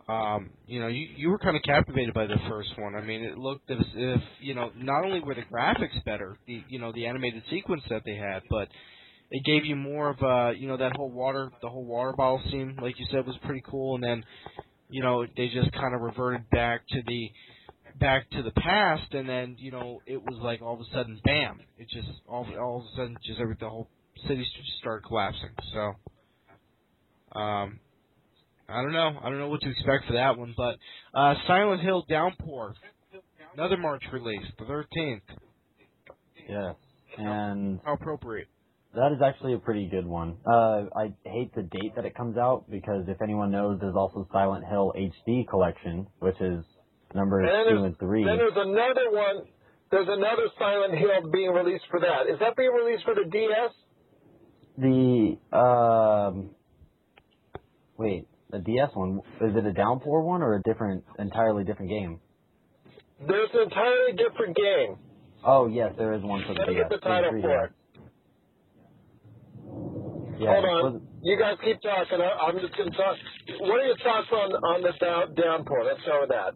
um, 0.08 0.52
you 0.68 0.80
know, 0.82 0.88
you 0.88 1.08
you 1.16 1.30
were 1.30 1.40
kind 1.40 1.56
of 1.56 1.64
captivated 1.64 2.14
by 2.14 2.28
the 2.28 2.38
first 2.48 2.70
one. 2.78 2.96
I 2.96 3.02
mean, 3.02 3.24
it 3.24 3.38
looked 3.38 3.72
as 3.72 3.80
if 3.96 4.22
you 4.40 4.54
know 4.54 4.72
not 4.76 5.04
only 5.04 5.22
were 5.22 5.36
the 5.36 5.44
graphics 5.52 6.04
better, 6.06 6.38
the 6.46 6.62
you 6.70 6.80
know 6.80 6.92
the 6.92 7.08
animated 7.08 7.44
sequence 7.50 7.82
that 7.90 8.04
they 8.06 8.16
had, 8.16 8.44
but 8.50 8.68
it 9.32 9.46
gave 9.46 9.66
you 9.66 9.76
more 9.76 10.10
of 10.10 10.22
a 10.22 10.58
you 10.58 10.68
know 10.68 10.78
that 10.78 10.96
whole 10.96 11.12
water 11.12 11.52
the 11.62 11.70
whole 11.70 11.86
water 11.86 12.14
bottle 12.16 12.42
scene, 12.50 12.78
like 12.82 13.00
you 13.00 13.06
said, 13.12 13.26
was 13.26 13.38
pretty 13.44 13.64
cool. 13.66 13.96
And 13.96 14.04
then 14.04 14.24
you 14.90 15.04
know, 15.04 15.26
they 15.38 15.48
just 15.50 15.72
kind 15.74 15.94
of 15.94 16.02
reverted 16.02 16.50
back 16.50 16.82
to 16.90 17.02
the 17.06 17.30
back 18.00 18.30
to 18.32 18.42
the 18.42 18.52
past, 18.52 19.14
and 19.14 19.30
then 19.30 19.56
you 19.60 19.72
know 19.72 20.02
it 20.06 20.18
was 20.18 20.40
like 20.42 20.62
all 20.62 20.74
of 20.74 20.80
a 20.82 20.94
sudden, 20.94 21.20
bam! 21.24 21.60
It 21.78 21.88
just 21.90 22.08
all 22.28 22.48
all 22.60 22.80
of 22.80 22.86
a 22.86 22.96
sudden 22.96 23.18
just 23.26 23.40
every 23.40 23.56
the 23.60 23.70
whole 23.70 23.90
city 24.28 24.44
just 24.44 24.80
started 24.80 25.06
collapsing. 25.06 25.52
So, 25.74 25.80
um, 27.40 27.80
I 28.68 28.82
don't 28.82 28.94
know. 28.94 29.20
I 29.22 29.30
don't 29.30 29.40
know 29.40 29.50
what 29.50 29.62
to 29.62 29.70
expect 29.70 30.08
for 30.08 30.14
that 30.14 30.38
one, 30.38 30.54
but 30.58 30.78
uh, 31.14 31.36
Silent 31.48 31.82
Hill 31.82 32.06
Downpour, 32.10 32.74
another 33.54 33.78
March 33.78 34.04
release, 34.12 34.46
the 34.58 34.66
13th. 34.66 35.22
Yes, 36.48 36.76
and 37.18 37.80
How 37.86 37.94
appropriate. 37.94 38.48
That 39.00 39.14
is 39.14 39.22
actually 39.24 39.54
a 39.54 39.58
pretty 39.60 39.88
good 39.88 40.06
one. 40.06 40.38
Uh, 40.46 40.86
I 40.96 41.14
hate 41.24 41.56
the 41.56 41.62
date 41.62 41.96
that 41.96 42.06
it 42.06 42.16
comes 42.16 42.38
out 42.38 42.66
because 42.70 43.06
if 43.08 43.22
anyone 43.22 43.50
knows, 43.52 43.80
there's 43.80 43.96
also 43.96 44.28
Silent 44.32 44.66
Hill 44.66 44.94
HD 44.96 45.48
collection, 45.48 46.08
which 46.20 46.40
is 46.42 46.64
numbers 47.16 47.50
And 47.50 47.78
two 47.78 47.84
and 47.86 47.98
three. 47.98 48.26
Then 48.26 48.38
there's 48.38 48.52
another 48.56 49.10
one. 49.12 49.46
There's 49.90 50.08
another 50.10 50.48
Silent 50.60 50.98
Hill 50.98 51.32
being 51.32 51.52
released 51.52 51.86
for 51.90 52.02
that. 52.02 52.32
Is 52.32 52.40
that 52.40 52.56
being 52.58 52.72
released 52.72 53.06
for 53.06 53.16
the 53.16 53.30
DS? 53.30 53.72
The 54.78 55.58
um, 55.58 56.50
wait, 57.98 58.28
the 58.52 58.60
DS 58.60 58.90
one 58.94 59.22
is 59.42 59.56
it 59.56 59.66
a 59.66 59.74
Downpour 59.74 60.22
one 60.24 60.42
or 60.42 60.56
a 60.56 60.62
different, 60.62 61.06
entirely 61.18 61.64
different 61.64 61.90
game? 61.90 62.20
There's 63.26 63.50
an 63.54 63.62
entirely 63.64 64.12
different 64.14 64.56
game. 64.56 64.98
Oh 65.46 65.68
yes, 65.68 65.94
there 65.98 66.14
is 66.14 66.22
one 66.22 66.44
for 66.46 66.54
the 66.54 66.72
DS. 66.72 66.84
get 66.84 66.90
the 66.90 66.98
title 66.98 67.42
for 67.42 67.66
it. 67.66 67.72
Yeah, 70.40 70.56
Hold 70.56 70.96
on. 70.96 71.08
You 71.22 71.38
guys 71.38 71.56
keep 71.64 71.82
talking. 71.82 72.20
I'm 72.22 72.60
just 72.60 72.76
going 72.78 72.90
to 72.90 72.98
talk. 72.98 73.18
What 73.60 73.82
are 73.82 73.86
your 73.86 73.98
thoughts 73.98 74.28
on 74.32 74.52
on 74.56 74.82
the 74.82 74.94
down, 75.04 75.36
downpour? 75.36 75.84
Let's 75.84 76.02
start 76.04 76.22
with 76.22 76.30
that. 76.30 76.54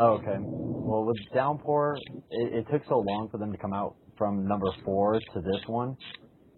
Oh, 0.00 0.12
okay. 0.14 0.38
Well, 0.40 1.04
with 1.04 1.18
Downpour, 1.34 1.98
it, 2.30 2.54
it 2.54 2.66
took 2.72 2.82
so 2.88 3.04
long 3.06 3.28
for 3.30 3.36
them 3.36 3.52
to 3.52 3.58
come 3.58 3.74
out 3.74 3.96
from 4.16 4.48
number 4.48 4.66
four 4.82 5.20
to 5.20 5.40
this 5.40 5.60
one 5.66 5.96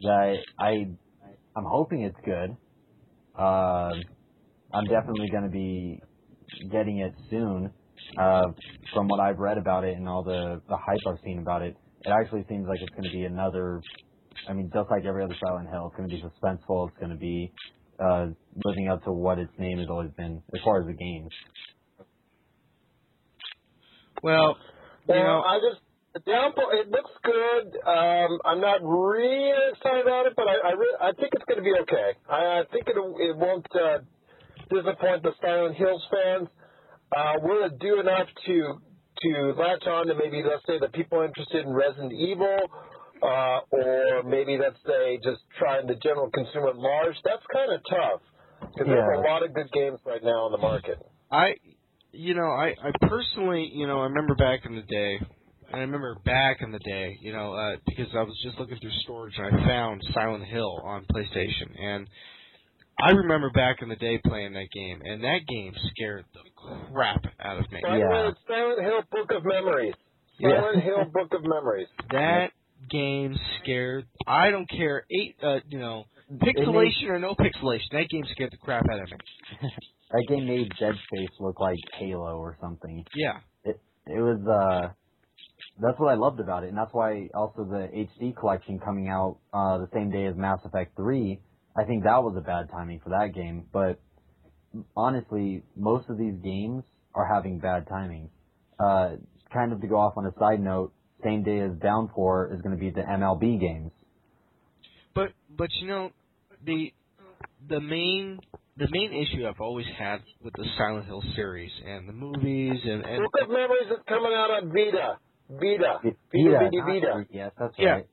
that 0.03 0.37
I, 0.61 0.69
I'm 1.57 1.65
hoping 1.67 2.03
it's 2.03 2.17
good. 2.25 2.57
Uh, 3.37 3.91
I'm 4.73 4.85
definitely 4.85 5.29
going 5.29 5.45
to 5.45 5.51
be 5.51 6.01
getting 6.71 6.99
it 6.99 7.13
soon. 7.31 7.73
Uh, 8.17 8.47
from 8.95 9.09
what 9.09 9.19
I've 9.21 9.39
read 9.39 9.59
about 9.59 9.85
it 9.85 9.97
and 9.97 10.09
all 10.09 10.23
the 10.23 10.63
the 10.69 10.77
hype 10.77 11.01
I've 11.07 11.23
seen 11.25 11.41
about 11.41 11.63
it, 11.63 11.77
it 12.03 12.11
actually 12.11 12.45
seems 12.49 12.67
like 12.69 12.79
it's 12.81 12.91
going 12.91 13.11
to 13.11 13.11
be 13.11 13.25
another. 13.25 13.81
I 14.49 14.53
mean, 14.53 14.71
just 14.73 14.91
like 14.91 15.05
every 15.05 15.25
other 15.25 15.37
Silent 15.45 15.69
Hill, 15.69 15.89
it's 15.89 15.97
going 15.97 16.09
to 16.09 16.15
be 16.17 16.23
suspenseful. 16.23 16.89
It's 16.89 16.99
going 16.99 17.11
to 17.13 17.17
be 17.19 17.53
uh, 17.99 18.29
living 18.65 18.89
up 18.89 19.05
to 19.05 19.13
what 19.13 19.39
its 19.39 19.53
name 19.59 19.79
has 19.79 19.89
always 19.89 20.11
been 20.17 20.43
as 20.55 20.61
far 20.65 20.81
as 20.81 20.87
the 20.87 20.95
games. 20.95 21.31
Well, 24.23 24.57
you 25.09 25.15
Well, 25.15 25.25
know, 25.25 25.41
I 25.43 25.59
just 25.59 25.81
the 26.15 26.21
downpour. 26.21 26.75
It 26.75 26.91
looks 26.91 27.11
good. 27.23 27.79
Um, 27.87 28.39
I'm 28.45 28.61
not 28.61 28.83
really 28.83 29.53
excited 29.73 30.03
about 30.03 30.27
it, 30.27 30.35
but 30.37 30.47
I 30.49 30.71
I, 30.71 30.73
re- 30.73 30.99
I 31.01 31.13
think 31.13 31.33
it's 31.35 31.45
going 31.45 31.59
to 31.59 31.65
be 31.65 31.75
okay. 31.83 32.19
I, 32.29 32.61
I 32.61 32.63
think 32.73 32.89
it 32.89 32.97
it 32.99 33.37
won't 33.37 33.67
uh, 33.75 33.99
disappoint 34.69 35.23
the 35.23 35.33
Silent 35.41 35.77
Hills 35.77 36.05
fans. 36.11 36.49
Uh, 37.15 37.35
will 37.43 37.65
it 37.67 37.79
do 37.79 38.01
enough 38.01 38.29
to 38.47 38.81
to 39.23 39.55
latch 39.59 39.87
on 39.87 40.07
to 40.09 40.15
maybe 40.15 40.43
let's 40.43 40.67
say 40.67 40.79
the 40.81 40.89
people 40.93 41.23
interested 41.23 41.65
in 41.67 41.73
Resident 41.73 42.13
Evil, 42.13 42.59
or 43.23 44.23
maybe 44.25 44.59
let's 44.59 44.79
say 44.87 45.19
just 45.23 45.41
trying 45.59 45.87
the 45.87 45.97
general 46.03 46.31
consumer 46.31 46.71
at 46.71 46.77
large? 46.77 47.17
That's 47.25 47.43
kind 47.53 47.73
of 47.73 47.81
tough 47.89 48.21
because 48.61 48.87
there's 48.87 49.19
a 49.19 49.21
lot 49.21 49.43
of 49.43 49.55
good 49.55 49.71
games 49.73 49.99
right 50.05 50.23
now 50.23 50.47
on 50.47 50.53
the 50.53 50.59
market. 50.59 50.99
I, 51.31 51.55
you 52.13 52.35
know, 52.35 52.51
I, 52.51 52.75
I 52.83 52.91
personally, 53.07 53.71
you 53.73 53.87
know, 53.87 54.01
I 54.01 54.05
remember 54.05 54.35
back 54.35 54.61
in 54.65 54.75
the 54.75 54.83
day, 54.83 55.19
and 55.73 55.77
I 55.77 55.81
remember 55.81 56.17
back 56.25 56.59
in 56.61 56.73
the 56.73 56.81
day, 56.81 57.17
you 57.21 57.33
know, 57.33 57.55
uh, 57.55 57.77
because 57.87 58.09
I 58.15 58.23
was 58.23 58.37
just 58.43 58.59
looking 58.59 58.79
through 58.81 58.91
storage 59.05 59.35
and 59.39 59.47
I 59.47 59.67
found 59.67 60.03
Silent 60.15 60.45
Hill 60.45 60.81
on 60.85 61.07
PlayStation, 61.13 61.79
and 61.81 62.09
I 63.03 63.13
remember 63.13 63.51
back 63.51 63.77
in 63.81 63.89
the 63.89 63.97
day 63.97 64.21
playing 64.27 64.53
that 64.55 64.69
game, 64.75 65.01
and 65.05 65.23
that 65.23 65.41
game 65.49 65.73
scared 65.91 66.25
the 66.35 66.41
crap 66.93 67.25
out 67.41 67.59
of 67.59 67.71
me. 67.73 67.81
Yeah. 67.83 68.31
Silent 68.47 68.83
Hill 68.83 69.03
Book 69.11 69.31
of 69.37 69.45
Memories. 69.45 69.95
Yeah. 70.39 70.61
Silent 70.61 70.85
Hill 70.85 71.05
Book 71.13 71.33
of 71.33 71.43
Memories. 71.43 71.89
That 72.11 72.51
game 72.89 73.37
scared. 73.61 74.07
I 74.27 74.51
don't 74.51 74.69
care, 74.69 75.05
eight, 75.11 75.37
uh, 75.43 75.59
you 75.69 75.79
know, 75.79 76.05
pixelation 76.33 77.09
or 77.09 77.19
no 77.19 77.35
pixelation. 77.35 77.91
That 77.93 78.09
game 78.11 78.25
scared 78.33 78.53
the 78.53 78.57
crap 78.57 78.85
out 78.91 79.01
of 79.01 79.11
me. 79.11 79.71
That 80.11 80.27
game 80.29 80.47
made 80.47 80.73
Dead 80.81 80.95
Space 81.07 81.31
look 81.39 81.61
like 81.61 81.79
Halo 81.97 82.37
or 82.37 82.57
something. 82.61 83.05
Yeah. 83.15 83.39
It 83.63 83.81
It 84.07 84.19
was 84.21 84.41
uh 84.45 84.93
that's 85.81 85.99
what 85.99 86.09
I 86.11 86.15
loved 86.15 86.41
about 86.41 86.65
it, 86.65 86.69
and 86.69 86.77
that's 86.77 86.93
why 86.93 87.29
also 87.33 87.65
the 87.65 87.89
HD 87.95 88.37
collection 88.37 88.81
coming 88.81 89.09
out 89.09 89.39
uh 89.55 89.79
the 89.79 89.89
same 89.95 90.11
day 90.11 90.27
as 90.27 90.35
Mass 90.37 90.59
Effect 90.65 90.97
3, 90.97 91.41
I 91.77 91.85
think 91.85 92.03
that 92.05 92.23
was 92.23 92.35
a 92.37 92.41
bad 92.41 92.71
timing 92.71 93.01
for 93.05 93.11
that 93.11 93.35
game, 93.35 93.67
but 93.73 94.01
honestly, 94.97 95.63
most 95.77 96.11
of 96.11 96.19
these 96.19 96.35
games 96.43 96.83
are 97.15 97.33
having 97.33 97.61
bad 97.61 97.87
timing. 97.89 98.31
Uh 98.81 99.11
kind 99.53 99.73
of 99.73 99.81
to 99.81 99.87
go 99.87 99.97
off 99.97 100.15
on 100.17 100.27
a 100.27 100.33
side 100.41 100.61
note, 100.61 100.93
same 101.25 101.43
day 101.43 101.61
as 101.61 101.73
Downpour 101.83 102.53
is 102.55 102.61
going 102.63 102.75
to 102.77 102.81
be 102.81 102.91
the 102.91 103.03
MLB 103.03 103.61
games. 103.61 103.91
But 105.15 105.29
but 105.57 105.69
you 105.81 105.87
know, 105.89 106.11
the 106.65 106.93
the 107.69 107.81
main 107.81 108.39
the 108.77 108.89
main 108.91 109.13
issue 109.13 109.47
I've 109.47 109.61
always 109.61 109.87
had 109.99 110.23
with 110.43 110.55
the 110.55 110.65
Silent 110.79 111.07
Hill 111.07 111.23
series 111.35 111.71
and 111.85 112.09
the 112.09 112.13
movies 112.13 112.81
and 112.85 113.05
and 113.05 113.23
Book 113.25 113.43
of 113.43 113.49
Memories 113.49 113.91
is 113.91 113.99
coming 114.09 114.33
out 114.33 114.51
on 114.51 114.69
Vita. 114.73 115.19
Vita. 115.51 115.99
Vita, 116.03 116.17
Vita, 116.33 116.71
Vita, 116.71 116.77
not- 116.77 116.87
Vita. 116.87 117.27
Yes, 117.31 117.53
that's 117.59 117.75
Yeah. 117.79 117.91
right. 117.91 118.07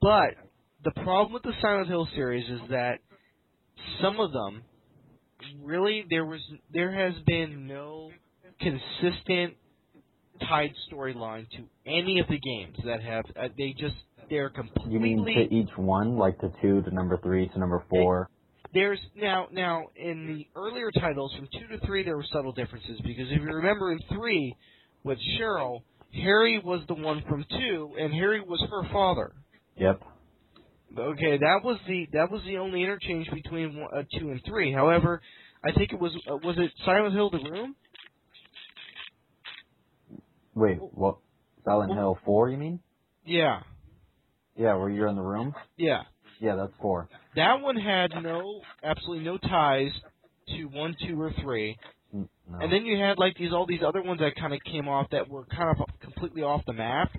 but 0.00 0.34
the 0.84 0.92
problem 1.02 1.32
with 1.32 1.42
the 1.42 1.52
Silent 1.60 1.88
Hill 1.88 2.06
series 2.14 2.48
is 2.48 2.60
that 2.70 3.00
some 4.00 4.18
of 4.20 4.32
them 4.32 4.62
really 5.62 6.04
there 6.08 6.24
was 6.24 6.40
there 6.72 6.92
has 6.92 7.14
been 7.26 7.66
no 7.66 8.10
consistent 8.60 9.56
tied 10.48 10.72
storyline 10.90 11.48
to 11.50 11.64
any 11.86 12.20
of 12.20 12.26
the 12.28 12.38
games 12.38 12.76
that 12.84 13.02
have 13.02 13.24
uh, 13.40 13.48
they 13.56 13.74
just 13.78 13.94
they're 14.28 14.50
completely 14.50 14.92
You 14.92 15.00
mean 15.00 15.24
to 15.24 15.54
each 15.54 15.76
one, 15.76 16.16
like 16.16 16.38
to 16.40 16.52
2 16.62 16.82
to 16.82 16.94
number 16.94 17.18
3 17.18 17.48
to 17.48 17.58
number 17.58 17.84
4? 17.90 18.30
There's 18.72 19.00
now 19.16 19.48
now 19.50 19.86
in 19.96 20.26
the 20.26 20.46
earlier 20.60 20.92
titles 20.92 21.34
from 21.36 21.48
two 21.52 21.76
to 21.76 21.84
three 21.84 22.04
there 22.04 22.16
were 22.16 22.26
subtle 22.32 22.52
differences 22.52 23.00
because 23.02 23.26
if 23.28 23.40
you 23.40 23.42
remember 23.42 23.90
in 23.90 23.98
three 24.12 24.54
with 25.02 25.18
Cheryl, 25.36 25.80
Harry 26.14 26.60
was 26.64 26.80
the 26.86 26.94
one 26.94 27.24
from 27.28 27.44
two 27.50 27.90
and 27.98 28.12
Harry 28.12 28.40
was 28.40 28.64
her 28.70 28.88
father. 28.92 29.32
Yep. 29.76 30.02
Okay, 30.96 31.38
that 31.38 31.60
was 31.64 31.78
the 31.88 32.06
that 32.12 32.30
was 32.30 32.42
the 32.46 32.58
only 32.58 32.84
interchange 32.84 33.28
between 33.32 33.76
one, 33.76 33.88
uh, 33.92 34.02
two 34.18 34.30
and 34.30 34.40
three. 34.46 34.72
However, 34.72 35.20
I 35.64 35.72
think 35.72 35.92
it 35.92 36.00
was 36.00 36.12
uh, 36.30 36.36
was 36.36 36.56
it 36.58 36.70
Silent 36.84 37.14
Hill: 37.14 37.30
The 37.30 37.38
Room? 37.38 37.74
Wait, 40.54 40.78
what? 40.80 41.18
Silent 41.64 41.92
Hill 41.92 42.18
4, 42.24 42.50
you 42.50 42.56
mean? 42.58 42.80
Yeah, 43.24 43.60
Yeah, 44.56 44.74
where 44.74 44.90
you're 44.90 45.08
in 45.08 45.16
the 45.16 45.22
room? 45.22 45.54
yeah. 45.76 46.02
Yeah, 46.40 46.56
that's 46.56 46.72
4. 46.80 47.08
That 47.36 47.60
one 47.60 47.76
had 47.76 48.12
no 48.22 48.62
absolutely 48.82 49.24
no 49.24 49.36
ties 49.38 49.90
to 50.48 50.64
one, 50.64 50.96
two, 51.06 51.20
or 51.20 51.32
three. 51.42 51.76
Mm, 52.14 52.28
No. 52.50 52.58
And 52.60 52.72
then 52.72 52.86
you 52.86 52.98
had 52.98 53.18
like 53.18 53.36
these 53.36 53.52
all 53.52 53.66
these 53.66 53.82
other 53.86 54.02
ones 54.02 54.20
that 54.20 54.34
kind 54.36 54.54
of 54.54 54.60
came 54.64 54.88
off 54.88 55.08
that 55.10 55.28
were 55.28 55.44
kind 55.44 55.76
of 55.78 55.86
completely 56.00 56.42
off 56.42 56.62
the 56.66 56.72
map. 56.72 57.10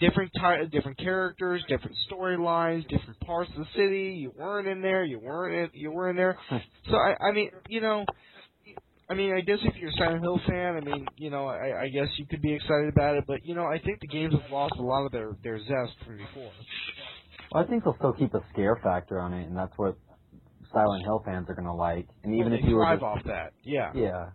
Different 0.00 0.30
ty- 0.38 0.64
different 0.66 0.98
characters, 0.98 1.62
different 1.68 1.96
storylines, 2.10 2.88
different 2.88 3.20
parts 3.20 3.50
of 3.52 3.58
the 3.58 3.66
city. 3.76 4.16
You 4.18 4.32
weren't 4.36 4.66
in 4.66 4.82
there. 4.82 5.04
You 5.04 5.20
weren't. 5.20 5.72
In, 5.74 5.80
you 5.80 5.90
were 5.90 6.10
in 6.10 6.16
there. 6.16 6.38
so 6.90 6.96
I, 6.96 7.16
I 7.28 7.32
mean, 7.32 7.50
you 7.68 7.80
know, 7.80 8.04
I 9.08 9.14
mean, 9.14 9.32
I 9.32 9.40
guess 9.40 9.58
if 9.62 9.76
you're 9.76 9.90
a 9.90 9.96
Silent 9.98 10.22
Hill 10.22 10.40
fan, 10.48 10.76
I 10.76 10.80
mean, 10.80 11.06
you 11.16 11.30
know, 11.30 11.46
I, 11.46 11.82
I 11.84 11.88
guess 11.88 12.08
you 12.18 12.26
could 12.26 12.42
be 12.42 12.52
excited 12.52 12.88
about 12.88 13.16
it. 13.16 13.24
But 13.26 13.44
you 13.44 13.54
know, 13.54 13.64
I 13.64 13.78
think 13.78 14.00
the 14.00 14.08
games 14.08 14.34
have 14.34 14.50
lost 14.50 14.74
a 14.78 14.82
lot 14.82 15.06
of 15.06 15.12
their 15.12 15.36
their 15.44 15.58
zest 15.60 15.94
from 16.04 16.16
before. 16.16 16.50
Well, 17.52 17.62
I 17.62 17.66
think 17.66 17.84
they'll 17.84 17.96
still 17.96 18.12
keep 18.12 18.34
a 18.34 18.42
scare 18.52 18.76
factor 18.82 19.20
on 19.20 19.32
it, 19.32 19.46
and 19.46 19.56
that's 19.56 19.72
what 19.76 19.96
Silent 20.72 21.04
Hill 21.04 21.22
fans 21.24 21.46
are 21.48 21.54
going 21.54 21.66
to 21.66 21.72
like. 21.74 22.08
And 22.24 22.34
even 22.34 22.50
Well, 22.52 22.60
if 22.60 22.64
you 22.68 22.74
were 22.76 22.82
thrive 22.82 22.98
just, 22.98 23.04
off 23.04 23.18
that, 23.26 23.52
yeah. 23.62 23.92
yeah. 23.94 24.30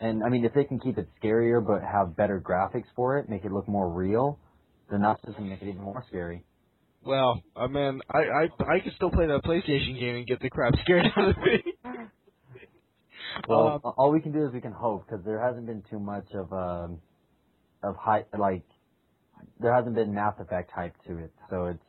And 0.00 0.22
I 0.24 0.28
mean, 0.28 0.44
if 0.44 0.54
they 0.54 0.64
can 0.64 0.78
keep 0.78 0.98
it 0.98 1.08
scarier 1.22 1.64
but 1.64 1.82
have 1.82 2.16
better 2.16 2.40
graphics 2.40 2.86
for 2.94 3.18
it, 3.18 3.28
make 3.28 3.44
it 3.44 3.52
look 3.52 3.66
more 3.68 3.90
real, 3.92 4.38
then 4.90 5.02
that's 5.02 5.20
just 5.24 5.36
going 5.36 5.48
to 5.48 5.54
make 5.54 5.62
it 5.62 5.68
even 5.68 5.82
more 5.82 6.04
scary. 6.08 6.44
Well, 7.02 7.42
I 7.54 7.66
mean, 7.66 8.00
I 8.10 8.18
I 8.18 8.42
I 8.44 8.80
could 8.82 8.94
still 8.96 9.10
play 9.10 9.26
that 9.26 9.42
PlayStation 9.44 9.98
game 10.00 10.16
and 10.16 10.26
get 10.26 10.40
the 10.40 10.48
crap 10.48 10.72
scared 10.82 11.04
out 11.16 11.28
of 11.28 11.36
me. 11.38 11.73
Well, 13.48 13.80
Um, 13.84 13.92
all 13.96 14.12
we 14.12 14.20
can 14.20 14.32
do 14.32 14.46
is 14.46 14.52
we 14.52 14.60
can 14.60 14.72
hope 14.72 15.06
because 15.06 15.24
there 15.24 15.40
hasn't 15.40 15.66
been 15.66 15.82
too 15.90 15.98
much 15.98 16.26
of 16.34 16.52
um 16.52 17.00
of 17.82 17.96
hype 17.96 18.28
like 18.38 18.64
there 19.60 19.74
hasn't 19.74 19.94
been 19.94 20.14
Mass 20.14 20.34
Effect 20.38 20.70
hype 20.70 20.94
to 21.06 21.18
it, 21.18 21.32
so 21.50 21.66
it's 21.66 21.84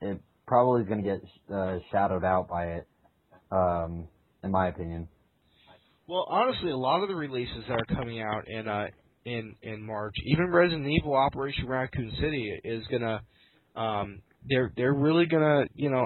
it 0.00 0.20
probably 0.46 0.82
is 0.82 0.88
going 0.88 1.02
to 1.02 1.08
get 1.08 1.54
uh, 1.54 1.78
shadowed 1.90 2.24
out 2.24 2.48
by 2.48 2.66
it, 2.66 2.88
um, 3.50 4.08
in 4.42 4.50
my 4.50 4.68
opinion. 4.68 5.08
Well, 6.06 6.26
honestly, 6.28 6.70
a 6.70 6.76
lot 6.76 7.02
of 7.02 7.08
the 7.08 7.14
releases 7.14 7.64
that 7.68 7.74
are 7.78 7.96
coming 7.96 8.20
out 8.20 8.48
in 8.48 8.66
uh 8.68 8.86
in 9.24 9.54
in 9.62 9.86
March, 9.86 10.14
even 10.26 10.50
Resident 10.50 10.86
Evil 10.88 11.14
Operation 11.14 11.66
Raccoon 11.66 12.10
City 12.20 12.52
is 12.64 12.84
gonna 12.90 13.20
um 13.76 14.22
they're 14.48 14.72
they're 14.76 14.94
really 14.94 15.26
gonna 15.26 15.66
you 15.74 15.90
know 15.90 16.04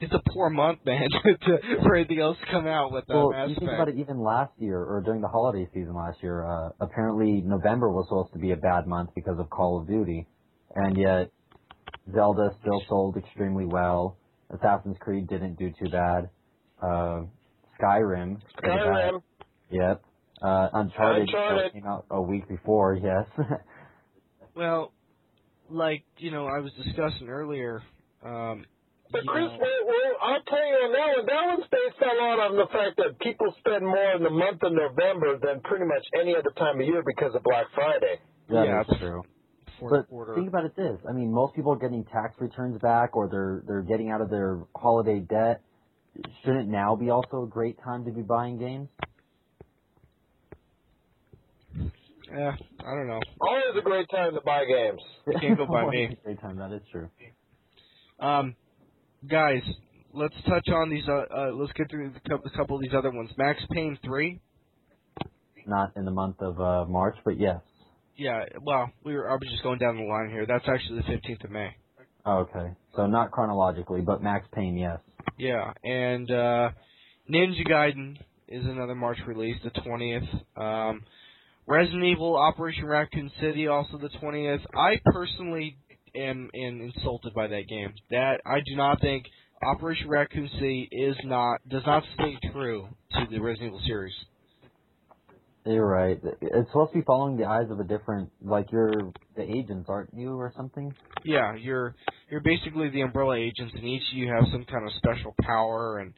it's 0.00 0.12
a 0.12 0.20
poor 0.32 0.50
month, 0.50 0.80
man, 0.84 1.08
to, 1.42 1.58
for 1.82 1.96
anything 1.96 2.20
else 2.20 2.36
to 2.44 2.50
come 2.50 2.66
out 2.66 2.92
with 2.92 3.04
uh, 3.10 3.14
Well, 3.14 3.30
Mass 3.30 3.48
you 3.50 3.56
think 3.56 3.70
about 3.70 3.88
it. 3.88 3.96
Even 3.98 4.20
last 4.20 4.52
year, 4.58 4.78
or 4.78 5.02
during 5.04 5.20
the 5.20 5.28
holiday 5.28 5.68
season 5.72 5.94
last 5.94 6.18
year, 6.22 6.44
uh, 6.44 6.70
apparently 6.80 7.42
November 7.44 7.90
was 7.90 8.06
supposed 8.08 8.32
to 8.32 8.38
be 8.38 8.52
a 8.52 8.56
bad 8.56 8.86
month 8.86 9.10
because 9.14 9.38
of 9.38 9.50
Call 9.50 9.80
of 9.80 9.88
Duty, 9.88 10.26
and 10.74 10.96
yet 10.96 11.30
Zelda 12.12 12.50
still 12.60 12.82
sold 12.88 13.16
extremely 13.16 13.64
well. 13.64 14.16
Assassin's 14.50 14.96
Creed 15.00 15.28
didn't 15.28 15.58
do 15.58 15.70
too 15.78 15.90
bad. 15.90 16.30
Uh, 16.82 17.22
Skyrim. 17.80 18.40
Skyrim. 18.62 19.22
Yep. 19.70 20.02
Uh, 20.40 20.68
Uncharted, 20.72 21.22
Uncharted. 21.22 21.72
came 21.72 21.86
out 21.86 22.06
a 22.10 22.20
week 22.22 22.48
before. 22.48 22.94
Yes. 23.02 23.26
Well, 24.54 24.92
like 25.70 26.04
you 26.16 26.30
know, 26.30 26.46
I 26.46 26.58
was 26.60 26.72
discussing 26.82 27.28
earlier. 27.28 27.82
Um, 28.24 28.64
But 29.10 29.24
Chris, 29.26 29.44
know- 29.48 29.58
well, 29.58 29.80
well, 29.86 30.12
I'll 30.22 30.42
tell 30.42 30.66
you 30.66 30.74
on 30.84 30.92
that 30.92 31.08
one. 31.16 31.26
That 31.26 31.44
one's 31.56 31.66
based 31.70 32.00
a 32.02 32.12
lot 32.22 32.38
on 32.40 32.56
the 32.56 32.66
fact 32.72 32.96
that 32.98 33.18
people 33.20 33.54
spend 33.58 33.84
more 33.84 34.12
in 34.16 34.22
the 34.22 34.30
month 34.30 34.62
of 34.62 34.72
November 34.72 35.38
than 35.38 35.60
pretty 35.62 35.86
much 35.86 36.04
any 36.20 36.36
other 36.36 36.50
time 36.56 36.80
of 36.80 36.86
year 36.86 37.02
because 37.06 37.34
of 37.34 37.42
Black 37.42 37.66
Friday. 37.74 38.20
That 38.50 38.66
Yeah, 38.66 38.82
that's 38.86 38.98
true. 39.00 39.22
fourth 39.80 39.92
But 39.92 40.08
quarter. 40.10 40.34
think 40.34 40.48
about 40.48 40.64
it 40.66 40.76
this. 40.76 41.00
I 41.08 41.12
mean, 41.12 41.32
most 41.32 41.54
people 41.54 41.72
are 41.72 41.78
getting 41.78 42.04
tax 42.04 42.34
returns 42.40 42.78
back 42.80 43.16
or 43.16 43.28
they're 43.28 43.62
they're 43.66 43.82
getting 43.82 44.10
out 44.10 44.20
of 44.20 44.28
their 44.28 44.60
holiday 44.76 45.20
debt. 45.20 45.62
Shouldn't 46.44 46.68
now 46.68 46.96
be 46.96 47.10
also 47.10 47.44
a 47.44 47.46
great 47.46 47.78
time 47.82 48.04
to 48.04 48.10
be 48.10 48.22
buying 48.22 48.58
games? 48.58 48.88
Yeah, 52.30 52.52
I 52.80 52.94
don't 52.94 53.06
know. 53.08 53.20
Always 53.40 53.64
a 53.78 53.80
great 53.82 54.08
time 54.10 54.34
to 54.34 54.40
buy 54.42 54.64
games. 54.66 55.00
Can't 55.40 55.56
go 55.56 55.66
by 55.66 55.88
me. 55.88 56.04
A 56.04 56.14
Great 56.24 56.40
time, 56.40 56.56
that 56.58 56.72
is 56.72 56.82
true. 56.92 57.08
Um, 58.20 58.54
guys, 59.26 59.62
let's 60.12 60.34
touch 60.48 60.68
on 60.68 60.90
these. 60.90 61.04
Uh, 61.08 61.24
uh 61.34 61.50
let's 61.54 61.72
get 61.72 61.90
through 61.90 62.12
a 62.26 62.50
couple 62.56 62.76
of 62.76 62.82
these 62.82 62.94
other 62.96 63.10
ones. 63.10 63.30
Max 63.36 63.60
Payne 63.70 63.98
three. 64.04 64.40
Not 65.66 65.96
in 65.96 66.04
the 66.04 66.10
month 66.10 66.36
of 66.40 66.60
uh, 66.60 66.84
March, 66.86 67.16
but 67.24 67.38
yes. 67.38 67.60
Yeah, 68.16 68.44
well, 68.62 68.90
we 69.04 69.14
were. 69.14 69.30
I 69.30 69.34
was 69.34 69.48
just 69.50 69.62
going 69.62 69.78
down 69.78 69.96
the 69.96 70.02
line 70.02 70.30
here. 70.30 70.44
That's 70.46 70.64
actually 70.66 70.98
the 70.98 71.06
fifteenth 71.06 71.44
of 71.44 71.50
May. 71.50 71.70
Oh, 72.26 72.38
okay. 72.38 72.74
So 72.96 73.06
not 73.06 73.30
chronologically, 73.30 74.00
but 74.00 74.22
Max 74.22 74.46
Payne, 74.52 74.76
yes. 74.76 74.98
Yeah, 75.38 75.72
and 75.84 76.30
uh, 76.30 76.70
Ninja 77.32 77.66
Gaiden 77.66 78.16
is 78.48 78.64
another 78.64 78.94
March 78.94 79.18
release, 79.26 79.56
the 79.62 79.70
twentieth. 79.82 80.24
Um, 80.56 81.02
Resident 81.66 82.02
Evil 82.04 82.36
Operation 82.36 82.86
Raccoon 82.86 83.30
City, 83.40 83.68
also 83.68 83.98
the 83.98 84.08
twentieth. 84.20 84.62
I 84.74 85.00
personally 85.04 85.76
am, 86.14 86.50
am 86.54 86.80
insulted 86.80 87.34
by 87.34 87.46
that 87.48 87.68
game. 87.68 87.94
That 88.10 88.40
I 88.46 88.60
do 88.60 88.76
not 88.76 89.00
think 89.00 89.24
Operation 89.62 90.08
Raccoon 90.08 90.48
City 90.54 90.88
is 90.90 91.16
not 91.24 91.60
does 91.68 91.82
not 91.86 92.04
stay 92.14 92.36
true 92.52 92.88
to 93.12 93.26
the 93.30 93.40
Resident 93.40 93.68
Evil 93.68 93.80
series. 93.86 94.14
You're 95.64 95.86
right. 95.86 96.18
It's 96.40 96.68
supposed 96.70 96.92
to 96.92 96.98
be 96.98 97.04
following 97.04 97.36
the 97.36 97.44
eyes 97.44 97.66
of 97.70 97.78
a 97.78 97.84
different, 97.84 98.30
like 98.42 98.72
you're 98.72 99.12
the 99.36 99.42
agents, 99.42 99.86
aren't 99.88 100.14
you, 100.14 100.30
or 100.30 100.52
something? 100.56 100.94
Yeah, 101.24 101.56
you're 101.56 101.94
you're 102.30 102.40
basically 102.40 102.88
the 102.90 103.02
Umbrella 103.02 103.36
agents, 103.36 103.74
and 103.74 103.84
each 103.84 104.02
of 104.12 104.16
you 104.16 104.28
have 104.28 104.44
some 104.50 104.64
kind 104.64 104.86
of 104.86 104.92
special 104.96 105.34
power. 105.42 105.98
And 105.98 106.14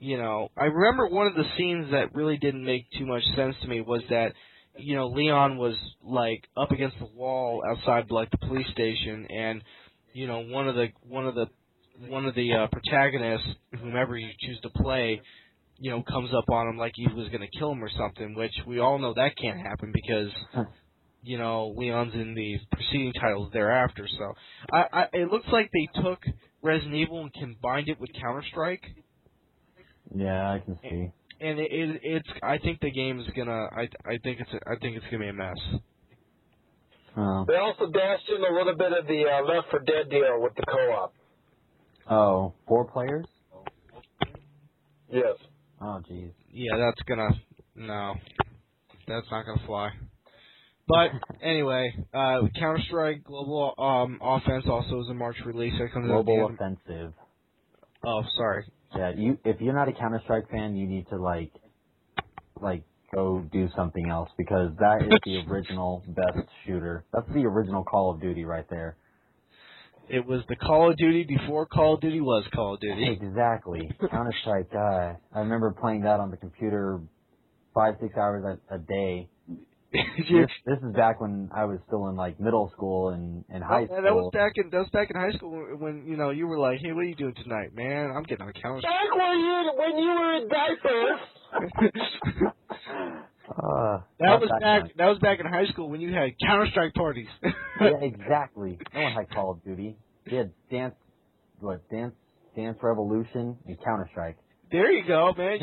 you 0.00 0.18
know, 0.18 0.48
I 0.56 0.64
remember 0.64 1.08
one 1.08 1.28
of 1.28 1.34
the 1.34 1.44
scenes 1.56 1.92
that 1.92 2.14
really 2.14 2.36
didn't 2.36 2.64
make 2.64 2.86
too 2.98 3.06
much 3.06 3.22
sense 3.36 3.54
to 3.62 3.68
me 3.68 3.80
was 3.80 4.02
that 4.10 4.32
you 4.78 4.96
know 4.96 5.08
Leon 5.08 5.58
was 5.58 5.74
like 6.02 6.44
up 6.56 6.70
against 6.72 6.98
the 6.98 7.06
wall 7.06 7.62
outside 7.68 8.10
like 8.10 8.30
the 8.30 8.38
police 8.38 8.68
station, 8.72 9.26
and 9.30 9.62
you 10.12 10.26
know 10.26 10.40
one 10.40 10.68
of 10.68 10.76
the 10.76 10.88
one 11.08 11.26
of 11.26 11.34
the 11.34 11.46
one 12.08 12.26
of 12.26 12.34
the 12.34 12.52
uh, 12.54 12.66
protagonists, 12.72 13.46
whomever 13.80 14.16
you 14.18 14.28
choose 14.40 14.60
to 14.62 14.70
play, 14.70 15.20
you 15.78 15.90
know, 15.90 16.02
comes 16.02 16.30
up 16.36 16.48
on 16.50 16.68
him 16.68 16.78
like 16.78 16.92
he 16.96 17.06
was 17.08 17.28
going 17.28 17.42
to 17.42 17.58
kill 17.58 17.72
him 17.72 17.84
or 17.84 17.90
something. 17.98 18.34
Which 18.34 18.52
we 18.66 18.80
all 18.80 18.98
know 18.98 19.14
that 19.14 19.36
can't 19.36 19.60
happen 19.60 19.92
because 19.92 20.30
you 21.22 21.38
know, 21.38 21.74
Leon's 21.76 22.14
in 22.14 22.34
the 22.34 22.58
preceding 22.72 23.12
titles 23.14 23.50
thereafter. 23.52 24.08
So, 24.18 24.34
I, 24.72 24.84
I 24.92 25.04
it 25.12 25.30
looks 25.30 25.46
like 25.52 25.70
they 25.72 26.02
took 26.02 26.20
Resident 26.62 26.94
Evil 26.94 27.22
and 27.22 27.32
combined 27.32 27.88
it 27.88 28.00
with 28.00 28.10
Counter 28.20 28.44
Strike, 28.50 28.82
Yeah, 30.14 30.52
I 30.52 30.58
can 30.60 30.78
see. 30.82 30.88
and 30.90 31.12
it, 31.42 31.58
it, 31.58 32.00
it's. 32.02 32.28
I 32.42 32.58
think 32.58 32.80
the 32.80 32.90
game 32.90 33.20
is 33.20 33.26
gonna. 33.36 33.66
I 33.76 33.88
I 34.06 34.18
think 34.22 34.40
it's. 34.40 34.50
A, 34.52 34.56
I 34.70 34.76
think 34.80 34.96
it's 34.96 35.04
gonna 35.06 35.18
be 35.24 35.28
a 35.28 35.32
mess. 35.32 35.58
Oh, 37.16 37.44
They 37.46 37.56
also 37.56 37.90
dashed 37.92 38.28
in 38.28 38.42
a 38.42 38.56
little 38.56 38.74
bit 38.74 38.92
of 38.92 39.06
the 39.06 39.24
uh, 39.30 39.44
Left 39.44 39.68
4 39.70 39.80
Dead 39.80 40.08
deal 40.08 40.40
with 40.40 40.54
the 40.54 40.62
co-op. 40.62 41.12
oh, 42.10 42.54
four 42.66 42.86
players? 42.86 43.26
Yes. 45.10 45.36
Oh, 45.80 46.00
jeez. 46.10 46.32
Yeah, 46.50 46.76
that's 46.78 47.02
gonna. 47.06 47.28
No, 47.74 48.14
that's 49.06 49.26
not 49.30 49.44
gonna 49.44 49.66
fly. 49.66 49.90
But 50.88 51.10
anyway, 51.42 51.94
uh, 52.14 52.40
Counter 52.58 52.80
Strike 52.86 53.24
Global 53.24 53.74
um, 53.78 54.18
Offense 54.22 54.64
also 54.68 55.00
is 55.00 55.08
a 55.10 55.14
March 55.14 55.36
release. 55.44 55.74
That 55.78 55.92
comes 55.92 56.10
out 56.10 56.20
at 56.20 56.26
the 56.26 56.32
Global 56.32 56.48
end. 56.48 56.54
offensive. 56.54 57.12
Oh, 58.04 58.22
sorry. 58.36 58.64
Yeah, 58.96 59.12
you 59.16 59.38
if 59.44 59.60
you're 59.60 59.74
not 59.74 59.88
a 59.88 59.92
Counter 59.92 60.20
Strike 60.24 60.50
fan, 60.50 60.76
you 60.76 60.86
need 60.86 61.08
to 61.08 61.16
like 61.16 61.52
like 62.60 62.84
go 63.14 63.44
do 63.52 63.68
something 63.76 64.08
else 64.08 64.30
because 64.36 64.70
that 64.78 65.02
is 65.02 65.12
the 65.24 65.44
original 65.50 66.02
best 66.06 66.48
shooter. 66.66 67.04
That's 67.12 67.28
the 67.32 67.44
original 67.44 67.84
Call 67.84 68.12
of 68.12 68.20
Duty 68.20 68.44
right 68.44 68.68
there. 68.70 68.96
It 70.08 70.26
was 70.26 70.42
the 70.48 70.56
Call 70.56 70.90
of 70.90 70.96
Duty 70.96 71.24
before 71.24 71.66
Call 71.66 71.94
of 71.94 72.00
Duty 72.00 72.20
was 72.20 72.44
Call 72.54 72.74
of 72.74 72.80
Duty. 72.80 73.18
Exactly. 73.20 73.90
Counter 74.10 74.34
Strike. 74.42 74.70
Uh, 74.74 75.14
I 75.34 75.40
remember 75.40 75.74
playing 75.78 76.02
that 76.02 76.20
on 76.20 76.30
the 76.30 76.36
computer 76.36 77.00
five 77.74 77.94
six 78.00 78.16
hours 78.16 78.44
a, 78.70 78.74
a 78.74 78.78
day. 78.78 79.28
You're- 79.92 80.46
This, 80.46 80.50
this 80.66 80.78
is 80.88 80.94
back 80.94 81.20
when 81.20 81.50
I 81.54 81.64
was 81.66 81.78
still 81.86 82.08
in 82.08 82.16
like 82.16 82.40
middle 82.40 82.70
school 82.74 83.10
and, 83.10 83.44
and 83.50 83.62
high 83.62 83.84
school. 83.84 83.96
man, 83.96 84.04
that 84.04 84.14
was 84.14 84.30
back 84.32 84.52
in 84.56 84.70
that 84.70 84.78
was 84.78 84.88
back 84.92 85.10
in 85.10 85.16
high 85.16 85.32
school 85.36 85.50
when, 85.50 85.78
when 85.80 86.06
you 86.06 86.16
know 86.16 86.30
you 86.30 86.46
were 86.46 86.58
like, 86.58 86.78
"Hey, 86.80 86.92
what 86.92 87.00
are 87.00 87.08
you 87.08 87.14
doing 87.14 87.34
tonight, 87.42 87.74
man? 87.74 88.10
I'm 88.16 88.22
getting 88.22 88.42
on 88.42 88.48
a 88.48 88.52
counter." 88.54 88.80
Back 88.80 89.14
when 89.14 89.38
you 89.38 89.72
when 89.76 89.98
you 89.98 90.10
were 90.10 90.34
in 90.36 90.48
diapers. 90.48 91.20
Uh, 93.48 94.00
that 94.18 94.40
was 94.40 94.48
back. 94.50 94.60
time. 94.62 94.90
That 94.96 95.06
was 95.08 95.18
back 95.18 95.38
in 95.40 95.46
high 95.46 95.66
school 95.66 95.90
when 95.90 96.00
you 96.00 96.14
had 96.14 96.30
Counter 96.40 96.66
Strike 96.70 96.94
parties. 96.94 97.26
yeah, 97.80 97.88
exactly. 98.00 98.78
No 98.94 99.02
one 99.02 99.12
had 99.12 99.30
Call 99.30 99.50
of 99.52 99.64
Duty. 99.64 99.96
They 100.24 100.36
had 100.36 100.52
Dance, 100.70 100.94
what 101.58 101.86
Dance, 101.90 102.14
Dance 102.56 102.78
Revolution, 102.80 103.58
and 103.66 103.76
Counter 103.84 104.08
Strike. 104.12 104.36
there 104.70 104.90
you 104.90 105.04
go, 105.06 105.34
man. 105.36 105.58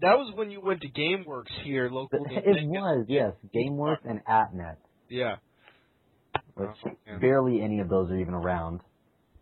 That 0.00 0.16
was 0.18 0.32
when 0.34 0.50
you 0.50 0.60
went 0.60 0.82
to 0.82 0.88
GameWorks 0.88 1.50
here 1.64 1.90
locally. 1.90 2.30
It 2.30 2.68
was 2.68 3.06
yes, 3.08 3.32
GameWorks 3.54 4.08
and 4.08 4.20
AtNet, 4.24 4.76
Yeah, 5.08 5.36
which 6.54 6.68
Oh, 6.84 7.18
barely 7.20 7.60
any 7.62 7.80
of 7.80 7.88
those 7.88 8.10
are 8.10 8.16
even 8.18 8.34
around. 8.34 8.80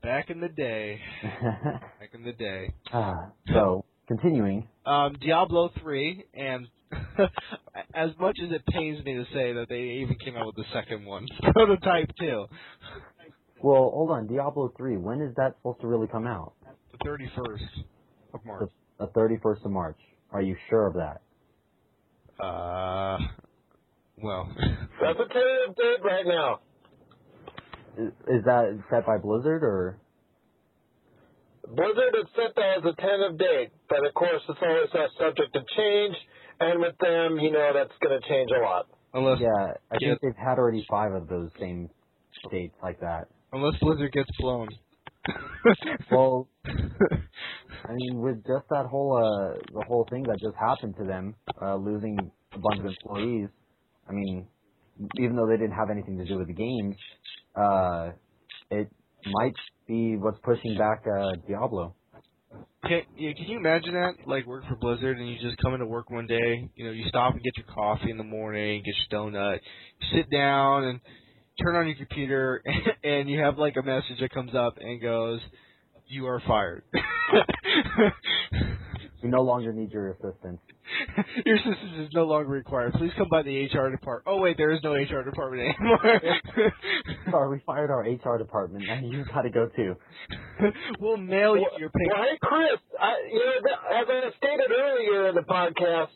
back 0.02 0.30
in 0.30 0.40
the 0.40 0.48
day. 0.48 1.00
Back 1.22 2.10
in 2.14 2.22
the 2.24 2.32
day. 2.32 2.72
Ah, 2.92 3.30
so 3.52 3.84
continuing, 4.08 4.68
Um, 4.84 5.16
Diablo 5.20 5.70
three, 5.82 6.24
and 6.34 6.68
as 7.94 8.10
much 8.20 8.38
as 8.42 8.52
it 8.52 8.64
pains 8.66 9.04
me 9.04 9.14
to 9.14 9.24
say 9.34 9.52
that 9.54 9.66
they 9.68 10.00
even 10.04 10.16
came 10.24 10.36
out 10.36 10.46
with 10.46 10.54
the 10.56 10.64
second 10.72 11.04
one, 11.04 11.26
prototype 11.52 12.10
two, 12.18 12.46
well, 13.62 13.90
hold 13.92 14.10
on, 14.10 14.26
Diablo 14.26 14.72
three. 14.76 14.96
When 14.96 15.20
is 15.20 15.34
that 15.36 15.56
supposed 15.56 15.80
to 15.80 15.86
really 15.88 16.06
come 16.06 16.26
out? 16.26 16.52
the 16.92 16.98
thirty 17.04 17.28
first 17.36 17.64
of 18.32 18.44
March. 18.44 18.70
The 19.00 19.06
thirty 19.08 19.36
first 19.42 19.62
of 19.64 19.70
March. 19.70 19.98
Are 20.32 20.42
you 20.42 20.56
sure 20.68 20.86
of 20.88 20.94
that? 20.94 21.22
Uh, 22.42 23.18
well, 24.22 24.48
That's 25.00 25.18
a 25.18 25.28
tentative 25.32 25.76
date 25.76 26.04
right 26.04 26.26
now. 26.26 26.60
Is, 27.98 28.12
is 28.28 28.44
that 28.44 28.78
set 28.90 29.06
by 29.06 29.18
Blizzard 29.18 29.62
or? 29.62 29.98
Blizzard 31.66 32.14
has 32.14 32.26
set 32.36 32.54
that 32.56 32.78
as 32.78 32.84
a 32.84 32.94
tentative 33.00 33.38
date, 33.38 33.70
but 33.88 34.06
of 34.06 34.14
course 34.14 34.42
it's 34.48 34.58
always 34.62 34.88
subject 35.18 35.52
to 35.54 35.60
change. 35.76 36.14
And 36.60 36.80
with 36.80 36.96
them, 36.98 37.38
you 37.38 37.50
know 37.52 37.70
that's 37.74 37.92
going 38.02 38.18
to 38.20 38.28
change 38.28 38.50
a 38.50 38.62
lot. 38.62 38.86
unless 39.14 39.40
Yeah, 39.40 39.74
I 39.90 39.96
Yeah. 40.00 40.08
think 40.10 40.20
they've 40.22 40.44
had 40.44 40.58
already 40.58 40.84
five 40.88 41.12
of 41.12 41.28
those 41.28 41.50
same 41.58 41.90
dates 42.50 42.76
like 42.82 43.00
that. 43.00 43.28
unless 43.52 43.78
Blizzard 43.80 44.12
gets 44.12 44.30
blown. 44.38 44.68
Well, 46.10 46.48
I 46.64 47.92
mean, 47.92 48.20
with 48.20 48.36
just 48.46 48.68
that 48.70 48.86
whole 48.86 49.16
uh, 49.16 49.58
the 49.72 49.84
whole 49.86 50.06
thing 50.10 50.22
that 50.24 50.38
just 50.40 50.56
happened 50.58 50.94
to 50.98 51.04
them, 51.04 51.34
uh, 51.60 51.76
losing 51.76 52.18
a 52.52 52.58
bunch 52.58 52.80
of 52.80 52.86
employees. 52.86 53.48
I 54.08 54.12
mean, 54.12 54.46
even 55.18 55.36
though 55.36 55.46
they 55.46 55.56
didn't 55.56 55.76
have 55.76 55.90
anything 55.90 56.18
to 56.18 56.24
do 56.24 56.38
with 56.38 56.48
the 56.48 56.54
games, 56.54 56.96
uh, 57.54 58.12
it 58.70 58.90
might 59.26 59.54
be 59.86 60.16
what's 60.16 60.38
pushing 60.44 60.76
back 60.78 61.04
uh, 61.06 61.32
Diablo. 61.48 61.94
Can, 62.84 63.02
yeah, 63.16 63.32
can 63.32 63.46
you 63.46 63.58
imagine 63.58 63.94
that? 63.94 64.14
Like 64.26 64.46
work 64.46 64.64
for 64.68 64.76
Blizzard 64.76 65.18
and 65.18 65.28
you 65.28 65.36
just 65.40 65.56
come 65.58 65.74
into 65.74 65.86
work 65.86 66.10
one 66.10 66.26
day, 66.26 66.70
you 66.76 66.84
know, 66.84 66.92
you 66.92 67.04
stop 67.08 67.34
and 67.34 67.42
get 67.42 67.56
your 67.56 67.66
coffee 67.66 68.10
in 68.10 68.16
the 68.16 68.24
morning, 68.24 68.82
get 68.84 68.94
your 69.10 69.20
donut, 69.20 69.58
sit 70.14 70.30
down 70.30 70.84
and 70.84 71.00
turn 71.62 71.76
on 71.76 71.86
your 71.86 71.96
computer 71.96 72.62
and 73.04 73.28
you 73.28 73.40
have 73.40 73.58
like 73.58 73.76
a 73.76 73.82
message 73.82 74.20
that 74.20 74.30
comes 74.30 74.54
up 74.54 74.78
and 74.80 75.00
goes, 75.00 75.40
You 76.06 76.26
are 76.26 76.42
fired. 76.46 76.84
We 79.22 79.32
no 79.32 79.42
longer 79.42 79.72
need 79.72 79.90
your 79.90 80.10
assistance. 80.10 80.60
Your 81.44 81.56
assistance 81.56 81.98
is 81.98 82.08
no 82.12 82.26
longer 82.26 82.48
required. 82.48 82.92
Please 82.92 83.10
come 83.18 83.28
by 83.28 83.42
the 83.42 83.64
HR 83.64 83.90
department. 83.90 84.24
Oh 84.26 84.40
wait, 84.40 84.56
there 84.56 84.70
is 84.70 84.80
no 84.84 84.92
HR 84.92 85.24
department 85.24 85.74
anymore. 85.74 86.20
Sorry, 87.30 87.56
we 87.56 87.62
fired 87.66 87.90
our 87.90 88.02
HR 88.02 88.38
department, 88.38 88.84
and 88.88 89.10
you 89.10 89.24
gotta 89.34 89.50
go 89.50 89.68
too. 89.74 89.96
we'll 91.00 91.16
mail 91.16 91.56
you 91.56 91.66
your 91.78 91.90
pay. 91.90 92.04
Well, 92.06 92.22
hey, 92.22 92.38
Chris, 92.40 92.78
I, 93.00 93.14
you 93.28 93.38
know, 93.38 94.00
as 94.00 94.06
I 94.08 94.36
stated 94.36 94.70
earlier 94.70 95.28
in 95.30 95.34
the 95.34 95.42
podcast 95.42 96.08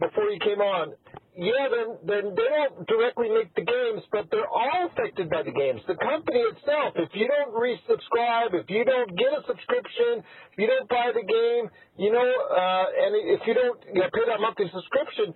before 0.00 0.24
you 0.24 0.40
came 0.40 0.60
on, 0.60 0.94
yeah, 1.38 1.70
then, 1.70 1.88
then 2.02 2.24
they 2.34 2.48
don't 2.50 2.82
directly 2.90 3.30
make 3.30 3.54
the 3.54 3.62
games, 3.62 4.02
but 4.10 4.26
they're 4.34 4.50
all 4.50 4.90
affected 4.90 5.30
by 5.30 5.46
the 5.46 5.54
games. 5.54 5.80
The 5.86 5.94
company 5.94 6.42
itself, 6.50 6.98
if 6.98 7.14
you 7.14 7.30
don't 7.30 7.54
resubscribe, 7.54 8.58
if 8.58 8.66
you 8.66 8.84
don't 8.84 9.14
get 9.14 9.30
a 9.30 9.46
subscription, 9.46 10.26
if 10.50 10.58
you 10.58 10.66
don't 10.66 10.88
buy 10.90 11.14
the 11.14 11.22
game, 11.22 11.70
you 11.94 12.10
know, 12.10 12.26
uh, 12.26 12.86
and 12.90 13.38
if 13.38 13.46
you 13.46 13.54
don't 13.54 13.78
you 13.86 14.02
know, 14.02 14.10
pay 14.10 14.26
that 14.26 14.42
monthly 14.42 14.66
subscription, 14.74 15.32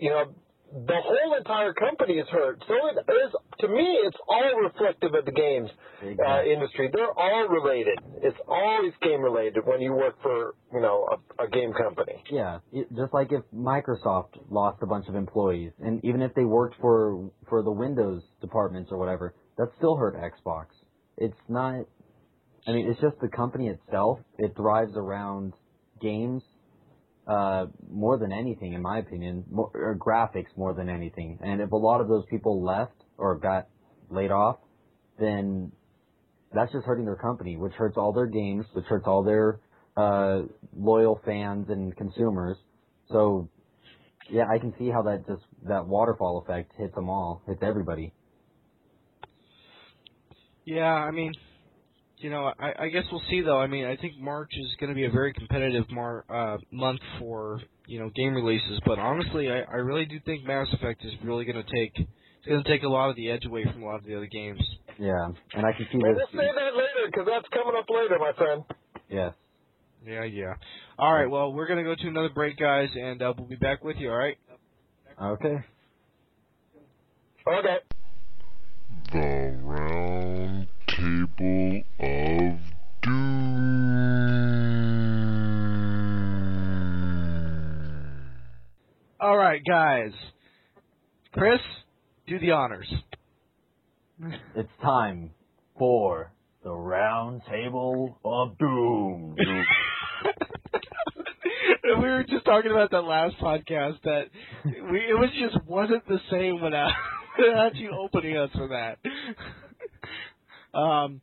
you 0.00 0.08
know, 0.08 0.32
the 0.74 1.00
whole 1.04 1.36
entire 1.38 1.72
company 1.72 2.14
is 2.14 2.26
hurt. 2.28 2.62
So 2.66 2.74
it 2.88 2.98
is, 2.98 3.32
to 3.60 3.68
me, 3.68 4.00
it's 4.02 4.16
all 4.28 4.60
reflective 4.60 5.14
of 5.14 5.24
the 5.24 5.30
games 5.30 5.70
uh, 6.02 6.42
industry. 6.42 6.90
They're 6.92 7.16
all 7.16 7.46
related. 7.48 7.98
It's 8.22 8.36
always 8.48 8.92
game 9.00 9.20
related 9.20 9.64
when 9.64 9.80
you 9.80 9.92
work 9.92 10.20
for, 10.20 10.54
you 10.72 10.80
know, 10.80 11.06
a, 11.38 11.44
a 11.44 11.48
game 11.48 11.72
company. 11.72 12.14
Yeah, 12.28 12.58
just 12.72 13.14
like 13.14 13.30
if 13.30 13.42
Microsoft 13.54 14.36
lost 14.50 14.78
a 14.82 14.86
bunch 14.86 15.06
of 15.08 15.14
employees, 15.14 15.70
and 15.80 16.04
even 16.04 16.22
if 16.22 16.34
they 16.34 16.44
worked 16.44 16.74
for 16.80 17.30
for 17.48 17.62
the 17.62 17.70
Windows 17.70 18.22
departments 18.40 18.90
or 18.90 18.98
whatever, 18.98 19.34
that 19.56 19.68
still 19.78 19.96
hurt 19.96 20.16
Xbox. 20.16 20.66
It's 21.16 21.38
not. 21.48 21.86
I 22.66 22.72
mean, 22.72 22.90
it's 22.90 23.00
just 23.00 23.20
the 23.20 23.28
company 23.28 23.68
itself. 23.68 24.18
It 24.38 24.56
thrives 24.56 24.94
around 24.96 25.52
games 26.00 26.42
uh, 27.26 27.66
more 27.90 28.18
than 28.18 28.32
anything, 28.32 28.74
in 28.74 28.82
my 28.82 28.98
opinion, 28.98 29.44
more, 29.50 29.70
or 29.74 29.96
graphics 29.96 30.56
more 30.56 30.74
than 30.74 30.88
anything. 30.88 31.38
And 31.42 31.60
if 31.60 31.72
a 31.72 31.76
lot 31.76 32.00
of 32.00 32.08
those 32.08 32.24
people 32.30 32.62
left 32.62 33.02
or 33.16 33.38
got 33.38 33.68
laid 34.10 34.30
off, 34.30 34.58
then 35.18 35.72
that's 36.52 36.72
just 36.72 36.84
hurting 36.84 37.04
their 37.04 37.16
company, 37.16 37.56
which 37.56 37.72
hurts 37.72 37.96
all 37.96 38.12
their 38.12 38.26
games, 38.26 38.66
which 38.74 38.84
hurts 38.86 39.06
all 39.06 39.22
their 39.22 39.60
uh, 39.96 40.42
loyal 40.76 41.20
fans 41.24 41.66
and 41.68 41.96
consumers. 41.96 42.56
So, 43.10 43.48
yeah, 44.30 44.44
I 44.52 44.58
can 44.58 44.74
see 44.78 44.90
how 44.90 45.02
that 45.02 45.26
just 45.26 45.42
that 45.68 45.86
waterfall 45.86 46.44
effect 46.44 46.72
hits 46.76 46.94
them 46.94 47.08
all, 47.08 47.42
hits 47.46 47.60
everybody. 47.62 48.12
Yeah, 50.64 50.94
I 50.94 51.10
mean, 51.10 51.34
you 52.18 52.30
know, 52.30 52.52
I, 52.58 52.72
I 52.84 52.88
guess 52.88 53.04
we'll 53.10 53.22
see 53.28 53.40
though. 53.40 53.58
I 53.58 53.66
mean, 53.66 53.84
I 53.84 53.96
think 53.96 54.18
March 54.18 54.50
is 54.56 54.74
going 54.80 54.88
to 54.90 54.94
be 54.94 55.04
a 55.04 55.10
very 55.10 55.32
competitive 55.32 55.90
mar- 55.90 56.24
uh, 56.28 56.58
month 56.70 57.00
for 57.18 57.60
you 57.86 57.98
know 58.00 58.10
game 58.14 58.34
releases. 58.34 58.80
But 58.86 58.98
honestly, 58.98 59.50
I, 59.50 59.60
I 59.62 59.76
really 59.76 60.06
do 60.06 60.18
think 60.24 60.44
Mass 60.44 60.68
Effect 60.72 61.04
is 61.04 61.12
really 61.22 61.44
going 61.44 61.62
to 61.64 61.70
take 61.74 61.92
it's 61.98 62.46
going 62.48 62.62
to 62.62 62.68
take 62.70 62.82
a 62.82 62.88
lot 62.88 63.10
of 63.10 63.16
the 63.16 63.30
edge 63.30 63.44
away 63.46 63.64
from 63.64 63.82
a 63.82 63.86
lot 63.86 63.96
of 63.96 64.04
the 64.04 64.14
other 64.16 64.26
games. 64.26 64.60
Yeah, 64.98 65.28
and 65.54 65.66
I 65.66 65.72
can 65.72 65.86
see 65.90 65.98
Well, 65.98 66.14
this. 66.14 66.22
we'll 66.32 66.42
say 66.42 66.48
that 66.54 66.76
later 66.76 67.06
because 67.06 67.26
that's 67.26 67.48
coming 67.52 67.74
up 67.78 67.86
later, 67.88 68.18
my 68.18 68.32
friend. 68.36 68.62
Yes. 69.08 69.32
Yeah, 70.06 70.24
yeah. 70.24 70.54
All 70.98 71.12
right, 71.12 71.24
well, 71.30 71.52
we're 71.54 71.66
going 71.66 71.78
to 71.78 71.84
go 71.84 71.94
to 71.94 72.08
another 72.08 72.28
break, 72.28 72.58
guys, 72.58 72.90
and 72.94 73.22
uh, 73.22 73.32
we'll 73.36 73.48
be 73.48 73.56
back 73.56 73.82
with 73.82 73.96
you. 73.96 74.10
All 74.10 74.18
right. 74.18 74.36
Okay. 75.20 75.64
Okay. 77.48 77.76
The 79.12 79.58
Round 79.62 80.43
Table 81.04 81.82
of 82.00 82.56
Doom. 83.02 83.84
All 89.20 89.36
right, 89.36 89.60
guys. 89.68 90.12
Chris, 91.34 91.60
do 92.26 92.38
the 92.38 92.52
honors. 92.52 92.90
It's 94.56 94.70
time 94.80 95.32
for 95.78 96.32
the 96.62 96.72
round 96.72 97.42
table 97.50 98.18
of 98.24 98.56
doom. 98.56 99.36
we 101.84 101.92
were 101.92 102.24
just 102.26 102.46
talking 102.46 102.70
about 102.70 102.90
that 102.92 103.02
last 103.02 103.34
podcast 103.42 104.00
that 104.04 104.30
we 104.64 105.00
it 105.00 105.18
was 105.18 105.28
just 105.38 105.62
wasn't 105.66 106.08
the 106.08 106.20
same 106.30 106.62
without 106.62 106.92
without 107.38 107.76
you 107.76 107.90
opening 107.90 108.38
us 108.38 108.48
for 108.54 108.68
that. 108.68 108.96
Um, 110.74 111.20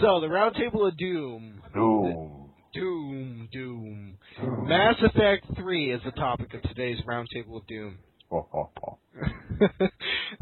so 0.00 0.20
the 0.20 0.28
Roundtable 0.28 0.88
of 0.88 0.96
Doom, 0.96 1.60
doom. 1.74 2.50
Doom, 2.72 3.48
Doom, 3.52 4.16
Mass 4.66 4.94
Effect 5.02 5.44
Three 5.56 5.92
is 5.92 6.00
the 6.04 6.10
topic 6.12 6.54
of 6.54 6.62
today's 6.62 6.98
Roundtable 7.06 7.58
of 7.58 7.66
Doom. 7.66 7.98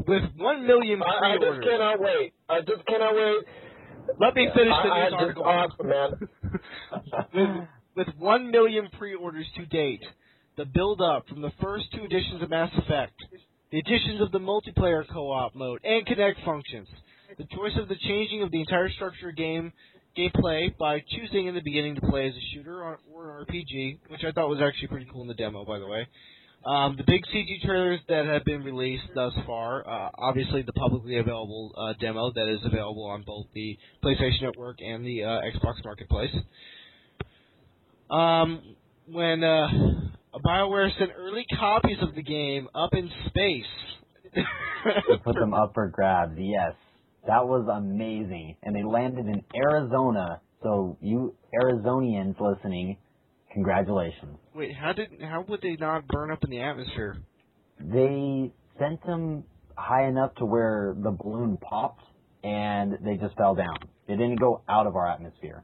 With 0.07 0.23
one 0.37 0.65
million 0.65 1.03
I, 1.03 1.33
I 1.33 1.37
just 1.37 1.61
cannot 1.61 1.99
wait. 1.99 2.33
I 2.49 2.61
just 2.61 2.85
cannot 2.87 3.13
wait. 3.13 3.43
Let 4.19 4.33
me 4.35 4.47
finish 4.55 4.73
the 4.83 4.89
I, 4.89 4.93
I 4.93 5.09
news 5.09 5.11
just 5.11 5.21
article. 5.21 5.43
awesome, 5.43 5.87
man. 5.87 6.11
with, 7.95 8.07
with 8.07 8.15
1 8.17 8.51
million 8.51 8.87
pre-orders 8.97 9.45
to 9.57 9.65
date, 9.67 10.01
the 10.57 10.65
build-up 10.65 11.27
from 11.27 11.41
the 11.41 11.51
first 11.61 11.85
two 11.93 12.03
editions 12.03 12.41
of 12.41 12.49
Mass 12.49 12.71
Effect, 12.77 13.13
the 13.71 13.79
additions 13.79 14.21
of 14.21 14.31
the 14.31 14.39
multiplayer 14.39 15.03
co-op 15.11 15.55
mode 15.55 15.81
and 15.83 16.05
Kinect 16.05 16.43
functions, 16.45 16.87
the 17.37 17.47
choice 17.55 17.73
of 17.79 17.87
the 17.87 17.95
changing 17.95 18.41
of 18.43 18.51
the 18.51 18.59
entire 18.59 18.89
structure 18.89 19.29
of 19.29 19.35
game 19.35 19.71
gameplay 20.17 20.75
by 20.77 20.99
choosing 20.99 21.47
in 21.47 21.55
the 21.55 21.61
beginning 21.61 21.95
to 21.95 22.01
play 22.01 22.27
as 22.27 22.33
a 22.33 22.45
shooter 22.53 22.83
or, 22.83 22.99
or 23.11 23.39
an 23.39 23.45
RPG, 23.45 23.99
which 24.09 24.21
I 24.23 24.31
thought 24.31 24.47
was 24.47 24.59
actually 24.61 24.89
pretty 24.89 25.07
cool 25.11 25.23
in 25.23 25.27
the 25.27 25.33
demo, 25.33 25.65
by 25.65 25.79
the 25.79 25.87
way. 25.87 26.07
Um, 26.65 26.95
the 26.95 27.03
big 27.03 27.21
CG 27.33 27.61
trailers 27.65 27.99
that 28.07 28.25
have 28.25 28.45
been 28.45 28.63
released 28.63 29.03
thus 29.15 29.33
far, 29.45 29.85
uh, 29.85 30.11
obviously 30.17 30.61
the 30.61 30.71
publicly 30.73 31.17
available 31.17 31.73
uh, 31.77 31.93
demo 31.99 32.31
that 32.31 32.47
is 32.47 32.59
available 32.63 33.05
on 33.05 33.23
both 33.25 33.47
the 33.53 33.77
PlayStation 34.03 34.43
Network 34.43 34.77
and 34.79 35.05
the 35.05 35.23
uh, 35.23 35.41
Xbox 35.41 35.83
Marketplace. 35.83 36.29
Um, 38.09 38.75
when 39.07 39.43
uh, 39.43 39.67
BioWare 40.45 40.89
sent 40.97 41.11
early 41.17 41.45
copies 41.59 41.97
of 42.01 42.15
the 42.15 42.23
game 42.23 42.69
up 42.73 42.93
in 42.93 43.09
space. 43.27 44.43
Put 45.23 45.35
them 45.35 45.53
up 45.53 45.73
for 45.73 45.87
grabs, 45.89 46.33
yes. 46.37 46.73
That 47.25 47.47
was 47.47 47.67
amazing. 47.71 48.57
And 48.63 48.75
they 48.75 48.83
landed 48.83 49.27
in 49.27 49.43
Arizona. 49.55 50.41
So 50.61 50.97
you 51.01 51.35
Arizonians 51.53 52.35
listening, 52.39 52.97
congratulations. 53.51 54.37
Wait, 54.55 54.75
how 54.75 54.93
did 54.93 55.09
how 55.21 55.45
would 55.47 55.61
they 55.61 55.75
not 55.79 56.07
burn 56.07 56.31
up 56.31 56.43
in 56.43 56.49
the 56.49 56.61
atmosphere? 56.61 57.17
They 57.79 58.51
sent 58.79 59.05
them 59.05 59.43
high 59.75 60.07
enough 60.07 60.35
to 60.35 60.45
where 60.45 60.95
the 60.97 61.11
balloon 61.11 61.57
popped 61.57 62.03
and 62.43 62.97
they 63.03 63.15
just 63.15 63.35
fell 63.35 63.55
down. 63.55 63.77
They 64.07 64.13
didn't 64.13 64.39
go 64.39 64.61
out 64.67 64.87
of 64.87 64.95
our 64.95 65.07
atmosphere. 65.07 65.63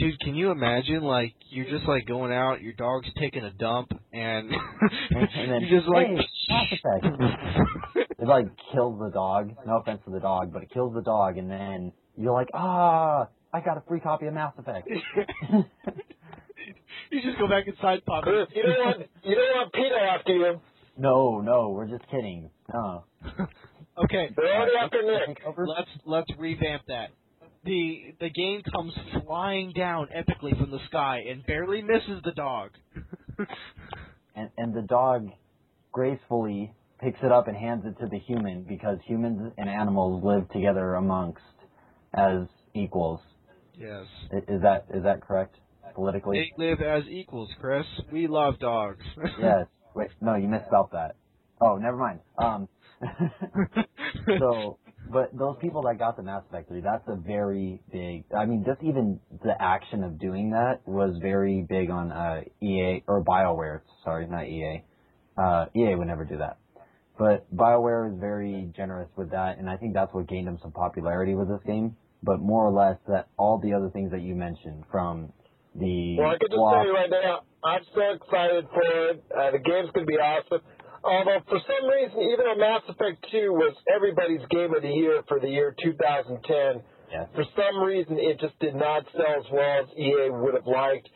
Dude, 0.00 0.18
can 0.20 0.34
you 0.34 0.50
imagine 0.50 1.02
like 1.02 1.34
you're 1.50 1.68
just 1.68 1.86
like 1.86 2.06
going 2.06 2.32
out, 2.32 2.62
your 2.62 2.72
dog's 2.72 3.08
taking 3.18 3.44
a 3.44 3.50
dump, 3.50 3.92
and, 4.14 4.50
And 5.10 5.52
then, 5.52 5.60
you 5.68 5.78
just 5.78 5.88
like 5.88 6.06
hey, 6.06 6.80
It 8.18 8.26
like 8.26 8.46
kills 8.72 8.98
the 8.98 9.10
dog. 9.12 9.52
No 9.66 9.76
offense 9.78 10.00
to 10.06 10.10
the 10.10 10.20
dog, 10.20 10.54
but 10.54 10.62
it 10.62 10.70
kills 10.72 10.94
the 10.94 11.02
dog, 11.02 11.36
and 11.36 11.50
then 11.50 11.92
you're 12.16 12.32
like, 12.32 12.48
ah, 12.54 13.28
I 13.52 13.60
got 13.60 13.76
a 13.76 13.82
free 13.86 14.00
copy 14.00 14.26
of 14.26 14.32
Mass 14.32 14.54
Effect. 14.56 14.88
you 17.10 17.22
just 17.22 17.38
go 17.38 17.46
back 17.46 17.66
inside, 17.66 18.02
pop 18.06 18.24
Chris, 18.24 18.46
you 18.54 18.62
don't 18.62 18.78
want 18.78 19.02
you 19.22 19.34
don't 19.34 19.56
want 19.56 19.72
PETA 19.72 20.00
after 20.18 20.32
you. 20.32 20.60
no, 20.96 21.40
no, 21.40 21.68
we're 21.70 21.88
just 21.88 22.08
kidding. 22.10 22.50
No. 22.72 23.04
Okay, 24.02 24.30
They're 24.34 24.54
already 24.54 24.72
after 24.82 25.02
Nick. 25.02 25.42
Let's 25.58 25.90
let's 26.06 26.30
revamp 26.38 26.82
that. 26.88 27.10
The 27.64 28.14
the 28.20 28.30
game 28.30 28.62
comes 28.74 28.92
flying 29.26 29.72
down 29.76 30.08
epically 30.16 30.58
from 30.58 30.70
the 30.70 30.78
sky 30.86 31.20
and 31.28 31.44
barely 31.46 31.82
misses 31.82 32.22
the 32.24 32.32
dog. 32.32 32.70
And, 34.36 34.48
and 34.56 34.72
the 34.72 34.82
dog 34.82 35.28
gracefully 35.92 36.72
picks 37.00 37.18
it 37.22 37.32
up 37.32 37.48
and 37.48 37.56
hands 37.56 37.84
it 37.84 37.98
to 38.00 38.06
the 38.08 38.18
human 38.18 38.62
because 38.62 38.98
humans 39.04 39.52
and 39.58 39.68
animals 39.68 40.22
live 40.24 40.48
together 40.50 40.94
amongst 40.94 41.42
as 42.14 42.46
equals. 42.72 43.20
yes. 43.78 44.04
Is 44.48 44.62
that 44.62 44.86
is 44.94 45.02
that 45.02 45.20
correct 45.20 45.56
politically? 45.94 46.52
They 46.56 46.64
live 46.64 46.80
as 46.80 47.02
equals, 47.10 47.50
Chris. 47.60 47.84
We 48.12 48.28
love 48.28 48.58
dogs. 48.60 49.04
Yes. 49.40 49.66
Wait, 49.94 50.10
no, 50.20 50.36
you 50.36 50.46
misspelled 50.46 50.90
that. 50.92 51.16
Oh, 51.60 51.76
never 51.76 51.96
mind. 51.96 52.20
Um, 52.38 52.68
so 54.38 54.78
But 55.12 55.36
those 55.36 55.56
people 55.60 55.82
that 55.82 55.98
got 55.98 56.16
the 56.16 56.22
Mass 56.22 56.42
Effect 56.48 56.68
3, 56.68 56.80
that's 56.82 57.08
a 57.08 57.16
very 57.16 57.80
big. 57.90 58.24
I 58.36 58.46
mean, 58.46 58.64
just 58.64 58.80
even 58.82 59.18
the 59.42 59.54
action 59.60 60.04
of 60.04 60.20
doing 60.20 60.50
that 60.50 60.80
was 60.86 61.18
very 61.20 61.66
big 61.68 61.90
on 61.90 62.12
uh, 62.12 62.42
EA 62.62 63.02
or 63.08 63.24
BioWare. 63.24 63.80
Sorry, 64.04 64.26
not 64.26 64.46
EA. 64.46 64.84
Uh, 65.36 65.66
EA 65.74 65.96
would 65.96 66.06
never 66.06 66.24
do 66.24 66.38
that. 66.38 66.58
But 67.18 67.54
BioWare 67.54 68.12
is 68.12 68.20
very 68.20 68.70
generous 68.76 69.10
with 69.16 69.32
that, 69.32 69.58
and 69.58 69.68
I 69.68 69.76
think 69.76 69.94
that's 69.94 70.12
what 70.14 70.28
gained 70.28 70.46
them 70.46 70.58
some 70.62 70.72
popularity 70.72 71.34
with 71.34 71.48
this 71.48 71.60
game. 71.66 71.96
But 72.22 72.38
more 72.40 72.66
or 72.66 72.72
less, 72.72 72.98
that 73.08 73.28
all 73.36 73.58
the 73.58 73.72
other 73.74 73.90
things 73.90 74.10
that 74.12 74.20
you 74.20 74.34
mentioned, 74.34 74.84
from 74.90 75.32
the 75.74 76.16
Well, 76.18 76.28
I 76.28 76.38
can 76.38 76.48
just 76.50 76.58
walk- 76.60 76.74
tell 76.74 76.86
you 76.86 76.94
right 76.94 77.10
now, 77.10 77.40
I'm 77.64 77.82
so 77.94 78.00
excited 78.12 78.66
for 78.72 78.82
it. 79.10 79.24
Uh, 79.36 79.50
the 79.50 79.58
game's 79.58 79.90
going 79.92 80.06
to 80.06 80.10
be 80.10 80.18
awesome. 80.18 80.60
Although 81.02 81.40
for 81.48 81.58
some 81.64 81.88
reason, 81.88 82.20
even 82.20 82.44
though 82.44 82.56
Mass 82.60 82.82
Effect 82.88 83.24
2 83.32 83.52
was 83.52 83.74
everybody's 83.94 84.44
game 84.50 84.74
of 84.74 84.82
the 84.82 84.92
year 84.92 85.22
for 85.28 85.40
the 85.40 85.48
year 85.48 85.74
2010, 85.82 86.82
Yes. 87.10 87.26
for 87.34 87.44
some 87.56 87.82
reason 87.82 88.18
it 88.20 88.38
just 88.38 88.56
did 88.60 88.74
not 88.74 89.04
sell 89.16 89.34
as 89.40 89.50
well 89.50 89.82
as 89.82 89.86
EA 89.98 90.30
would 90.30 90.54
have 90.54 90.66
liked. 90.66 91.08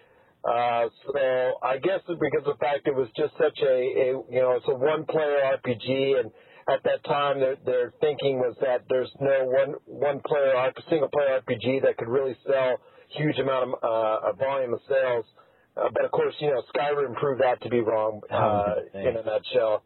Uh, 0.44 0.88
so 1.06 1.52
I 1.62 1.78
guess 1.78 2.00
it's 2.08 2.20
because 2.20 2.46
of 2.46 2.58
the 2.58 2.60
fact 2.60 2.86
it 2.88 2.94
was 2.94 3.08
just 3.16 3.32
such 3.38 3.58
a, 3.62 3.72
a 3.72 4.06
you 4.28 4.40
know, 4.42 4.52
it's 4.58 4.66
a 4.68 4.74
one-player 4.74 5.38
RPG, 5.56 6.18
and 6.20 6.30
at 6.68 6.82
that 6.84 7.04
time 7.04 7.38
their 7.40 7.56
their 7.64 7.92
thinking 8.00 8.38
was 8.38 8.56
that 8.60 8.82
there's 8.88 9.10
no 9.20 9.44
one 9.44 9.74
one-player 9.86 10.72
single-player 10.90 11.40
RPG 11.46 11.82
that 11.82 11.96
could 11.96 12.08
really 12.08 12.36
sell 12.46 12.76
huge 13.10 13.38
amount 13.38 13.72
of 13.72 13.84
uh, 13.84 14.30
a 14.30 14.32
volume 14.34 14.74
of 14.74 14.80
sales. 14.88 15.24
Uh, 15.26 15.43
but 15.74 16.04
of 16.04 16.10
course, 16.10 16.34
you 16.38 16.48
know, 16.48 16.62
Skyrim 16.74 17.16
proved 17.16 17.42
that 17.42 17.62
to 17.62 17.68
be 17.68 17.80
wrong 17.80 18.20
uh, 18.30 18.74
gonna 18.92 19.08
in 19.08 19.16
a 19.16 19.22
nutshell. 19.24 19.82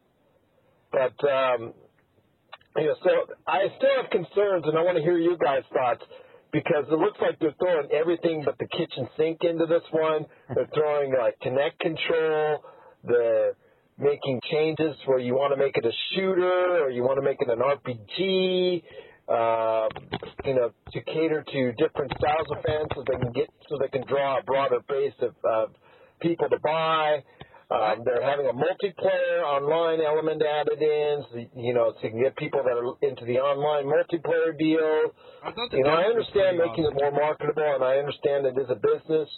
But 0.91 1.17
um, 1.27 1.73
you 2.77 2.85
know, 2.85 2.95
so 3.03 3.33
I 3.47 3.67
still 3.77 3.89
have 4.01 4.09
concerns, 4.11 4.65
and 4.65 4.77
I 4.77 4.83
want 4.83 4.97
to 4.97 5.03
hear 5.03 5.17
you 5.17 5.37
guys' 5.37 5.63
thoughts 5.73 6.03
because 6.51 6.85
it 6.91 6.97
looks 6.97 7.17
like 7.21 7.39
they're 7.39 7.55
throwing 7.59 7.89
everything 7.91 8.43
but 8.45 8.57
the 8.57 8.67
kitchen 8.67 9.07
sink 9.17 9.39
into 9.41 9.65
this 9.65 9.83
one. 9.91 10.25
They're 10.55 10.69
throwing 10.73 11.13
like 11.13 11.39
Kinect 11.41 11.79
control. 11.79 12.63
They're 13.03 13.53
making 13.99 14.39
changes 14.51 14.95
where 15.05 15.19
you 15.19 15.35
want 15.35 15.53
to 15.53 15.57
make 15.57 15.77
it 15.77 15.85
a 15.85 15.91
shooter 16.15 16.83
or 16.83 16.89
you 16.89 17.03
want 17.03 17.17
to 17.17 17.21
make 17.21 17.37
it 17.39 17.49
an 17.49 17.59
RPG. 17.59 18.83
Uh, 19.29 19.87
you 20.43 20.55
know, 20.55 20.71
to 20.91 21.01
cater 21.01 21.45
to 21.45 21.71
different 21.73 22.11
styles 22.17 22.47
of 22.49 22.57
fans, 22.65 22.87
so 22.95 23.03
they 23.05 23.19
can 23.21 23.31
get, 23.31 23.47
so 23.69 23.77
they 23.77 23.87
can 23.87 24.03
draw 24.07 24.39
a 24.39 24.43
broader 24.43 24.79
base 24.89 25.13
of, 25.21 25.35
of 25.43 25.69
people 26.19 26.49
to 26.49 26.57
buy. 26.59 27.21
Um, 27.69 28.01
they're 28.03 28.25
having 28.25 28.47
a 28.47 28.53
multiplayer 28.53 29.45
online 29.45 30.01
element 30.01 30.41
added 30.41 30.81
in, 30.81 31.23
so, 31.29 31.37
you 31.55 31.75
know, 31.75 31.93
so 31.93 32.07
you 32.07 32.09
can 32.09 32.23
get 32.23 32.35
people 32.37 32.63
that 32.63 32.73
are 32.73 32.97
into 33.07 33.25
the 33.25 33.37
online 33.37 33.85
multiplayer 33.85 34.57
deal. 34.57 35.13
I 35.45 35.51
thought 35.51 35.69
the 35.69 35.77
You 35.77 35.83
know, 35.83 35.91
I 35.91 36.09
understand 36.09 36.57
making 36.57 36.85
it 36.85 36.93
more 36.97 37.11
marketable, 37.11 37.61
and 37.61 37.83
I 37.83 37.97
understand 38.01 38.47
it 38.47 38.57
is 38.57 38.73
a 38.73 38.81
business, 38.81 39.29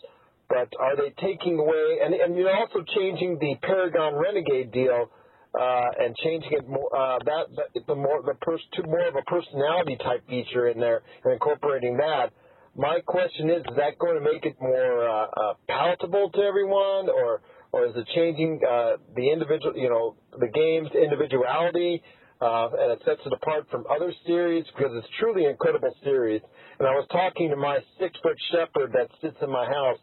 but 0.48 0.72
are 0.80 0.96
they 0.96 1.12
taking 1.20 1.60
away 1.60 2.00
and 2.04 2.14
and 2.14 2.36
you're 2.36 2.56
also 2.56 2.84
changing 2.96 3.40
the 3.40 3.56
Paragon 3.62 4.16
Renegade 4.16 4.72
deal 4.72 5.12
uh, 5.60 5.90
and 6.00 6.16
changing 6.18 6.52
it 6.54 6.68
more 6.68 6.90
uh, 6.96 7.20
that, 7.26 7.46
that 7.56 7.88
the 7.88 7.96
more 7.96 8.22
the 8.26 8.36
pers- 8.42 8.62
to 8.74 8.84
more 8.84 9.08
of 9.08 9.16
a 9.16 9.22
personality 9.24 9.98
type 9.98 10.24
feature 10.28 10.70
in 10.70 10.80
there 10.80 11.02
and 11.24 11.34
incorporating 11.34 11.98
that. 11.98 12.32
My 12.76 13.00
question 13.06 13.50
is, 13.50 13.60
is 13.70 13.76
that 13.76 14.00
going 14.00 14.16
to 14.16 14.22
make 14.24 14.46
it 14.46 14.56
more 14.62 15.10
uh, 15.10 15.26
uh, 15.26 15.54
palatable 15.68 16.30
to 16.34 16.40
everyone, 16.40 17.10
or 17.10 17.42
or 17.74 17.86
is 17.86 17.94
it 17.96 18.08
changing 18.16 18.60
uh, 18.68 18.98
the 19.16 19.32
individual, 19.32 19.76
you 19.76 19.90
know, 19.90 20.16
the 20.40 20.48
game's 20.48 20.90
individuality, 20.96 22.02
uh, 22.42 22.70
and 22.80 22.92
it 22.92 23.02
sets 23.06 23.22
it 23.26 23.34
apart 23.34 23.68
from 23.70 23.86
other 23.90 24.12
series 24.26 24.66
because 24.76 24.92
it's 24.96 25.08
truly 25.20 25.46
an 25.46 25.52
incredible 25.52 25.94
series. 26.04 26.42
And 26.80 26.88
I 26.88 26.92
was 26.92 27.06
talking 27.12 27.50
to 27.50 27.56
my 27.56 27.80
six 28.00 28.18
foot 28.24 28.38
shepherd 28.52 28.94
that 28.94 29.08
sits 29.22 29.38
in 29.42 29.50
my 29.52 29.66
house. 29.66 30.00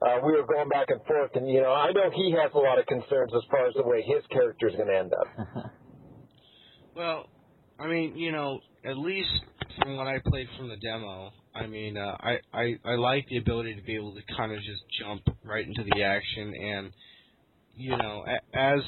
Uh, 0.00 0.16
we 0.24 0.32
were 0.32 0.46
going 0.46 0.68
back 0.68 0.88
and 0.88 1.02
forth, 1.04 1.30
and 1.34 1.48
you 1.48 1.60
know, 1.60 1.72
I 1.72 1.92
know 1.92 2.10
he 2.14 2.32
has 2.32 2.50
a 2.54 2.58
lot 2.58 2.78
of 2.78 2.86
concerns 2.86 3.32
as 3.34 3.42
far 3.50 3.66
as 3.66 3.74
the 3.74 3.82
way 3.82 4.02
his 4.02 4.24
character 4.32 4.68
is 4.68 4.74
going 4.74 4.88
to 4.88 4.96
end 4.96 5.12
up. 5.12 5.70
Well, 7.00 7.26
I 7.78 7.86
mean, 7.86 8.16
you 8.16 8.32
know, 8.32 8.60
at 8.84 8.98
least 8.98 9.30
from 9.80 9.96
what 9.96 10.06
I 10.06 10.18
played 10.26 10.48
from 10.58 10.68
the 10.68 10.76
demo, 10.76 11.30
I 11.54 11.66
mean, 11.66 11.96
uh, 11.96 12.16
I, 12.20 12.38
I 12.52 12.74
I 12.84 12.94
like 12.96 13.26
the 13.28 13.38
ability 13.38 13.74
to 13.76 13.82
be 13.82 13.94
able 13.94 14.14
to 14.14 14.20
kind 14.36 14.52
of 14.52 14.58
just 14.58 14.82
jump 15.00 15.22
right 15.44 15.66
into 15.66 15.82
the 15.84 16.02
action, 16.02 16.54
and 16.54 16.92
you 17.74 17.96
know, 17.96 18.24
as 18.52 18.80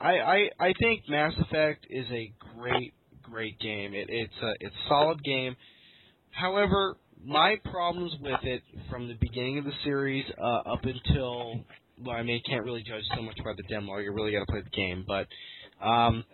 I 0.00 0.10
I 0.10 0.50
I 0.60 0.72
think 0.78 1.08
Mass 1.08 1.32
Effect 1.38 1.86
is 1.90 2.06
a 2.12 2.32
great 2.56 2.94
great 3.22 3.58
game. 3.58 3.94
It, 3.94 4.06
it's 4.08 4.34
a 4.42 4.52
it's 4.60 4.76
solid 4.88 5.22
game. 5.24 5.56
However, 6.30 6.96
my 7.24 7.56
problems 7.70 8.12
with 8.20 8.40
it 8.42 8.62
from 8.90 9.08
the 9.08 9.16
beginning 9.20 9.58
of 9.58 9.64
the 9.64 9.72
series 9.84 10.24
uh, 10.38 10.72
up 10.72 10.80
until 10.84 11.64
well, 11.98 12.14
I 12.14 12.22
mean, 12.22 12.42
can't 12.48 12.64
really 12.64 12.82
judge 12.82 13.04
so 13.14 13.22
much 13.22 13.38
by 13.42 13.52
the 13.56 13.62
demo. 13.62 13.96
You 13.98 14.12
really 14.12 14.32
got 14.32 14.40
to 14.40 14.46
play 14.46 14.60
the 14.62 14.70
game, 14.70 15.04
but 15.06 15.26
um, 15.84 16.24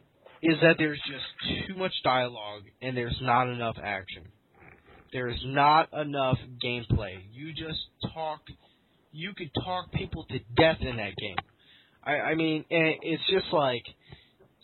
is 0.42 0.56
that 0.60 0.74
there's 0.78 1.00
just 1.06 1.68
too 1.68 1.76
much 1.76 1.92
dialogue 2.02 2.62
and 2.80 2.96
there's 2.96 3.16
not 3.22 3.48
enough 3.48 3.76
action. 3.82 4.24
There 5.12 5.28
is 5.28 5.38
not 5.44 5.92
enough 5.92 6.38
gameplay. 6.64 7.18
You 7.32 7.52
just 7.52 7.78
talk. 8.14 8.40
You 9.12 9.32
could 9.36 9.50
talk 9.62 9.92
people 9.92 10.24
to 10.30 10.38
death 10.56 10.78
in 10.80 10.96
that 10.96 11.14
game. 11.16 11.36
I, 12.02 12.12
I 12.12 12.34
mean, 12.34 12.64
and 12.70 12.94
it's 13.02 13.22
just 13.30 13.52
like, 13.52 13.84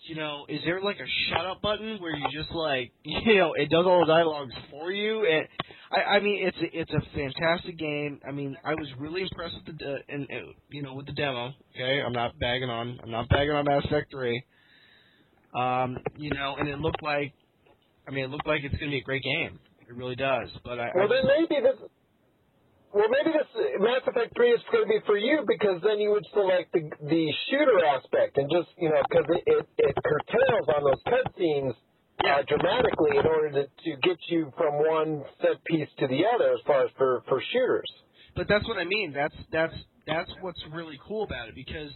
you 0.08 0.16
know, 0.16 0.46
is 0.48 0.60
there 0.64 0.80
like 0.80 0.96
a 0.96 1.06
shut 1.28 1.44
up 1.44 1.60
button 1.60 1.98
where 2.00 2.16
you 2.16 2.24
just 2.32 2.50
like, 2.50 2.92
you 3.02 3.36
know, 3.36 3.52
it 3.52 3.68
does 3.68 3.84
all 3.86 4.00
the 4.00 4.12
dialogues 4.12 4.54
for 4.70 4.90
you? 4.90 5.26
And 5.26 5.46
I, 5.90 6.16
I 6.16 6.20
mean, 6.20 6.46
it's 6.46 6.56
a, 6.58 6.78
it's 6.80 6.92
a 6.92 7.16
fantastic 7.16 7.78
game. 7.78 8.20
I 8.26 8.32
mean, 8.32 8.56
I 8.64 8.74
was 8.74 8.88
really 8.98 9.22
impressed 9.22 9.54
with 9.66 9.78
the, 9.78 9.84
uh, 9.84 9.96
and, 10.08 10.26
and 10.28 10.54
you 10.70 10.82
know, 10.82 10.94
with 10.94 11.06
the 11.06 11.12
demo. 11.12 11.52
Okay, 11.74 12.02
I'm 12.04 12.12
not 12.12 12.38
bagging 12.38 12.68
on, 12.68 13.00
I'm 13.02 13.10
not 13.10 13.28
bagging 13.28 13.52
on 13.52 13.64
Mass 13.64 13.84
Effect 13.84 14.10
3. 14.12 14.42
Um, 15.54 15.96
you 16.16 16.30
know, 16.30 16.56
and 16.58 16.68
it 16.68 16.78
looked 16.78 17.02
like, 17.02 17.32
I 18.06 18.10
mean, 18.10 18.24
it 18.24 18.30
looked 18.30 18.46
like 18.46 18.60
it's 18.64 18.76
going 18.76 18.90
to 18.90 18.94
be 18.94 18.98
a 18.98 19.04
great 19.04 19.22
game. 19.22 19.58
It 19.88 19.94
really 19.96 20.16
does. 20.16 20.48
But 20.64 20.78
I, 20.78 20.88
I 20.88 20.92
Well, 20.94 21.08
then 21.08 21.24
maybe 21.24 21.62
this. 21.64 21.80
Well, 22.92 23.08
maybe 23.08 23.36
this 23.36 23.48
Mass 23.80 24.00
Effect 24.06 24.32
Three 24.36 24.52
is 24.52 24.60
going 24.72 24.84
to 24.84 24.88
be 24.88 25.00
for 25.04 25.16
you 25.16 25.44
because 25.46 25.80
then 25.84 26.00
you 26.00 26.10
would 26.12 26.24
select 26.32 26.72
the 26.72 26.88
the 27.04 27.24
shooter 27.48 27.84
aspect 27.84 28.36
and 28.36 28.48
just 28.48 28.68
you 28.80 28.88
know 28.88 29.00
because 29.08 29.28
it, 29.28 29.44
it 29.44 29.64
it 29.76 29.94
curtails 30.00 30.68
on 30.72 30.84
those 30.84 31.02
cutscenes 31.04 31.76
uh, 32.24 32.42
dramatically 32.48 33.18
in 33.18 33.26
order 33.26 33.50
to 33.50 33.62
to 33.64 33.96
get 34.02 34.18
you 34.28 34.52
from 34.56 34.74
one 34.74 35.24
set 35.40 35.62
piece 35.64 35.88
to 35.98 36.06
the 36.06 36.22
other 36.34 36.52
as 36.52 36.60
far 36.66 36.84
as 36.84 36.90
for 36.96 37.22
for 37.28 37.42
shooters. 37.52 37.90
but 38.36 38.46
that's 38.48 38.66
what 38.68 38.78
I 38.78 38.84
mean. 38.84 39.12
That's 39.14 39.34
that's 39.52 39.74
that's 40.06 40.30
what's 40.40 40.60
really 40.72 40.98
cool 41.06 41.24
about 41.24 41.48
it 41.48 41.54
because 41.54 41.90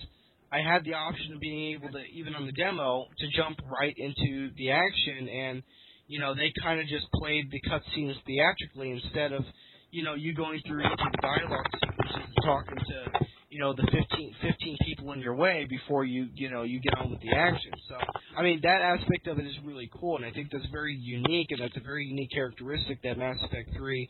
I 0.52 0.60
had 0.60 0.84
the 0.84 0.94
option 0.94 1.32
of 1.34 1.40
being 1.40 1.74
able 1.74 1.90
to 1.92 2.02
even 2.12 2.34
on 2.34 2.46
the 2.46 2.52
demo 2.52 3.06
to 3.18 3.26
jump 3.36 3.58
right 3.80 3.94
into 3.96 4.50
the 4.56 4.70
action 4.70 5.28
and 5.28 5.62
you 6.06 6.20
know 6.20 6.34
they 6.34 6.52
kind 6.62 6.78
of 6.78 6.86
just 6.86 7.10
played 7.14 7.50
the 7.50 7.60
cutscenes 7.68 8.14
theatrically 8.26 8.90
instead 8.90 9.32
of 9.32 9.44
you 9.90 10.02
know 10.04 10.14
you 10.14 10.34
going 10.34 10.60
through 10.66 10.82
the 10.82 11.18
dialogue 11.22 11.66
sequences 11.80 12.22
and 12.26 12.44
talking 12.44 12.76
to 12.76 13.26
you 13.52 13.60
know 13.60 13.74
the 13.74 13.82
15, 13.82 14.34
15 14.40 14.78
people 14.86 15.12
in 15.12 15.20
your 15.20 15.36
way 15.36 15.66
before 15.68 16.04
you 16.04 16.28
you 16.34 16.50
know 16.50 16.62
you 16.62 16.80
get 16.80 16.94
on 16.98 17.10
with 17.10 17.20
the 17.20 17.36
action. 17.36 17.72
So 17.88 17.96
I 18.36 18.42
mean 18.42 18.60
that 18.62 18.80
aspect 18.80 19.26
of 19.28 19.38
it 19.38 19.46
is 19.46 19.54
really 19.64 19.90
cool 20.00 20.16
and 20.16 20.24
I 20.24 20.32
think 20.32 20.48
that's 20.50 20.66
very 20.72 20.96
unique 20.96 21.48
and 21.50 21.60
that's 21.60 21.76
a 21.76 21.80
very 21.84 22.06
unique 22.06 22.30
characteristic 22.32 23.02
that 23.02 23.18
Mass 23.18 23.36
Effect 23.44 23.70
3 23.76 24.08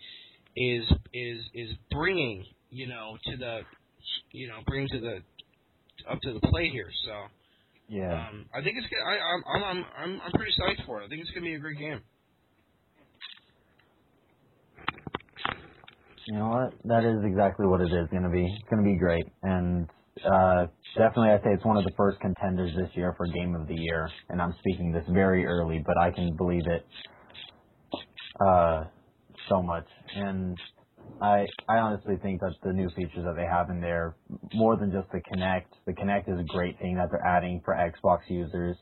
is 0.57 0.85
is 1.13 1.41
is 1.55 1.71
bringing 1.91 2.45
you 2.71 2.87
know 2.87 3.19
to 3.27 3.37
the 3.37 3.61
you 4.33 4.49
know 4.49 4.61
bringing 4.67 4.89
to 4.91 5.01
the 5.01 5.17
up 6.11 6.19
to 6.23 6.33
the 6.35 6.41
plate 6.49 6.73
here. 6.73 6.91
So 7.07 7.13
Yeah. 7.89 8.29
um, 8.29 8.47
I 8.55 8.63
think 8.63 8.77
it's 8.79 8.87
good. 8.89 9.03
I, 9.05 9.19
I'm 9.19 9.43
I'm 9.55 9.65
I'm 9.65 9.85
I'm 9.99 10.21
I'm 10.27 10.33
pretty 10.33 10.53
psyched 10.61 10.87
for 10.87 11.03
it. 11.03 11.07
I 11.07 11.09
think 11.09 11.23
it's 11.23 11.31
gonna 11.31 11.47
be 11.47 11.55
a 11.55 11.59
great 11.59 11.79
game. 11.79 12.01
You 16.27 16.39
know 16.39 16.49
what? 16.49 16.75
That 16.85 17.05
is 17.05 17.25
exactly 17.25 17.67
what 17.67 17.81
it 17.81 17.93
is 17.93 18.09
going 18.11 18.23
to 18.23 18.31
be. 18.31 18.45
It's 18.45 18.69
going 18.71 18.85
to 18.85 18.89
be 18.89 18.97
great. 18.97 19.27
And 19.43 19.89
uh, 20.25 20.67
definitely, 20.97 21.31
I'd 21.31 21.43
say 21.43 21.51
it's 21.55 21.65
one 21.65 21.77
of 21.77 21.85
the 21.85 21.93
first 21.97 22.21
contenders 22.21 22.73
this 22.77 22.91
year 22.95 23.15
for 23.17 23.27
Game 23.27 23.55
of 23.57 23.67
the 23.67 23.75
Year. 23.75 24.09
And 24.29 24.41
I'm 24.41 24.55
speaking 24.61 24.93
this 24.93 25.05
very 25.11 25.45
early, 25.47 25.83
but 25.85 25.99
I 25.99 26.11
can 26.13 26.37
believe 26.37 26.63
it 26.67 26.87
uh, 28.41 28.85
so 29.49 29.63
much. 29.63 29.87
And 30.15 30.57
I 31.21 31.47
I 31.69 31.79
honestly 31.79 32.17
think 32.23 32.41
that 32.41 32.55
the 32.63 32.73
new 32.73 32.89
features 32.91 33.25
that 33.25 33.35
they 33.37 33.47
have 33.47 33.71
in 33.71 33.81
there, 33.81 34.17
more 34.55 34.77
than 34.77 34.93
just 34.93 35.11
the 35.11 35.21
Kinect, 35.21 35.67
the 35.87 35.93
Kinect 35.93 36.33
is 36.33 36.39
a 36.39 36.45
great 36.45 36.79
thing 36.79 36.97
that 36.97 37.09
they're 37.11 37.27
adding 37.27 37.61
for 37.65 37.75
Xbox 37.75 38.21
users. 38.29 38.77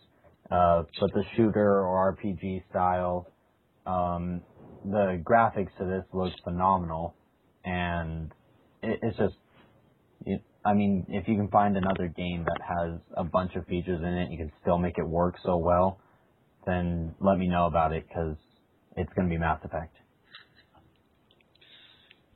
Uh, 0.50 0.82
but 1.00 1.10
the 1.14 1.24
shooter 1.36 1.80
or 1.86 2.16
RPG 2.16 2.68
style, 2.70 3.28
um, 3.86 4.42
the 4.84 5.22
graphics 5.22 5.70
to 5.78 5.84
this 5.84 6.04
looks 6.12 6.34
phenomenal, 6.42 7.14
and 7.64 8.32
it, 8.82 8.98
it's 9.02 9.16
just, 9.16 9.34
it, 10.26 10.42
I 10.64 10.74
mean, 10.74 11.06
if 11.08 11.28
you 11.28 11.36
can 11.36 11.48
find 11.48 11.76
another 11.76 12.08
game 12.08 12.44
that 12.44 12.60
has 12.66 13.00
a 13.16 13.24
bunch 13.24 13.54
of 13.56 13.66
features 13.66 14.00
in 14.00 14.08
it, 14.08 14.30
you 14.30 14.38
can 14.38 14.52
still 14.60 14.78
make 14.78 14.98
it 14.98 15.06
work 15.06 15.36
so 15.44 15.56
well, 15.56 15.98
then 16.66 17.14
let 17.20 17.38
me 17.38 17.48
know 17.48 17.66
about 17.66 17.92
it 17.92 18.06
because 18.06 18.36
it's 18.96 19.12
going 19.14 19.28
to 19.28 19.32
be 19.32 19.38
Mass 19.38 19.60
Effect. 19.64 19.94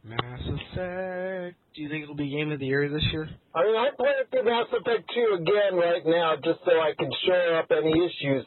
Mass 0.04 0.40
Effect. 0.40 1.56
Do 1.74 1.82
you 1.82 1.88
think 1.88 2.04
it'll 2.04 2.14
be 2.14 2.30
game 2.30 2.52
of 2.52 2.60
the 2.60 2.66
year 2.66 2.88
this 2.88 3.04
year? 3.10 3.28
I 3.54 3.64
mean, 3.64 3.76
I'm 3.76 3.96
playing 3.96 4.28
through 4.30 4.44
Mass 4.44 4.66
Effect 4.68 5.10
2 5.14 5.36
again 5.40 5.74
right 5.74 6.04
now 6.04 6.36
just 6.36 6.60
so 6.64 6.72
I 6.72 6.92
can 6.98 7.10
shore 7.26 7.58
up 7.58 7.70
any 7.70 7.90
issues 7.90 8.44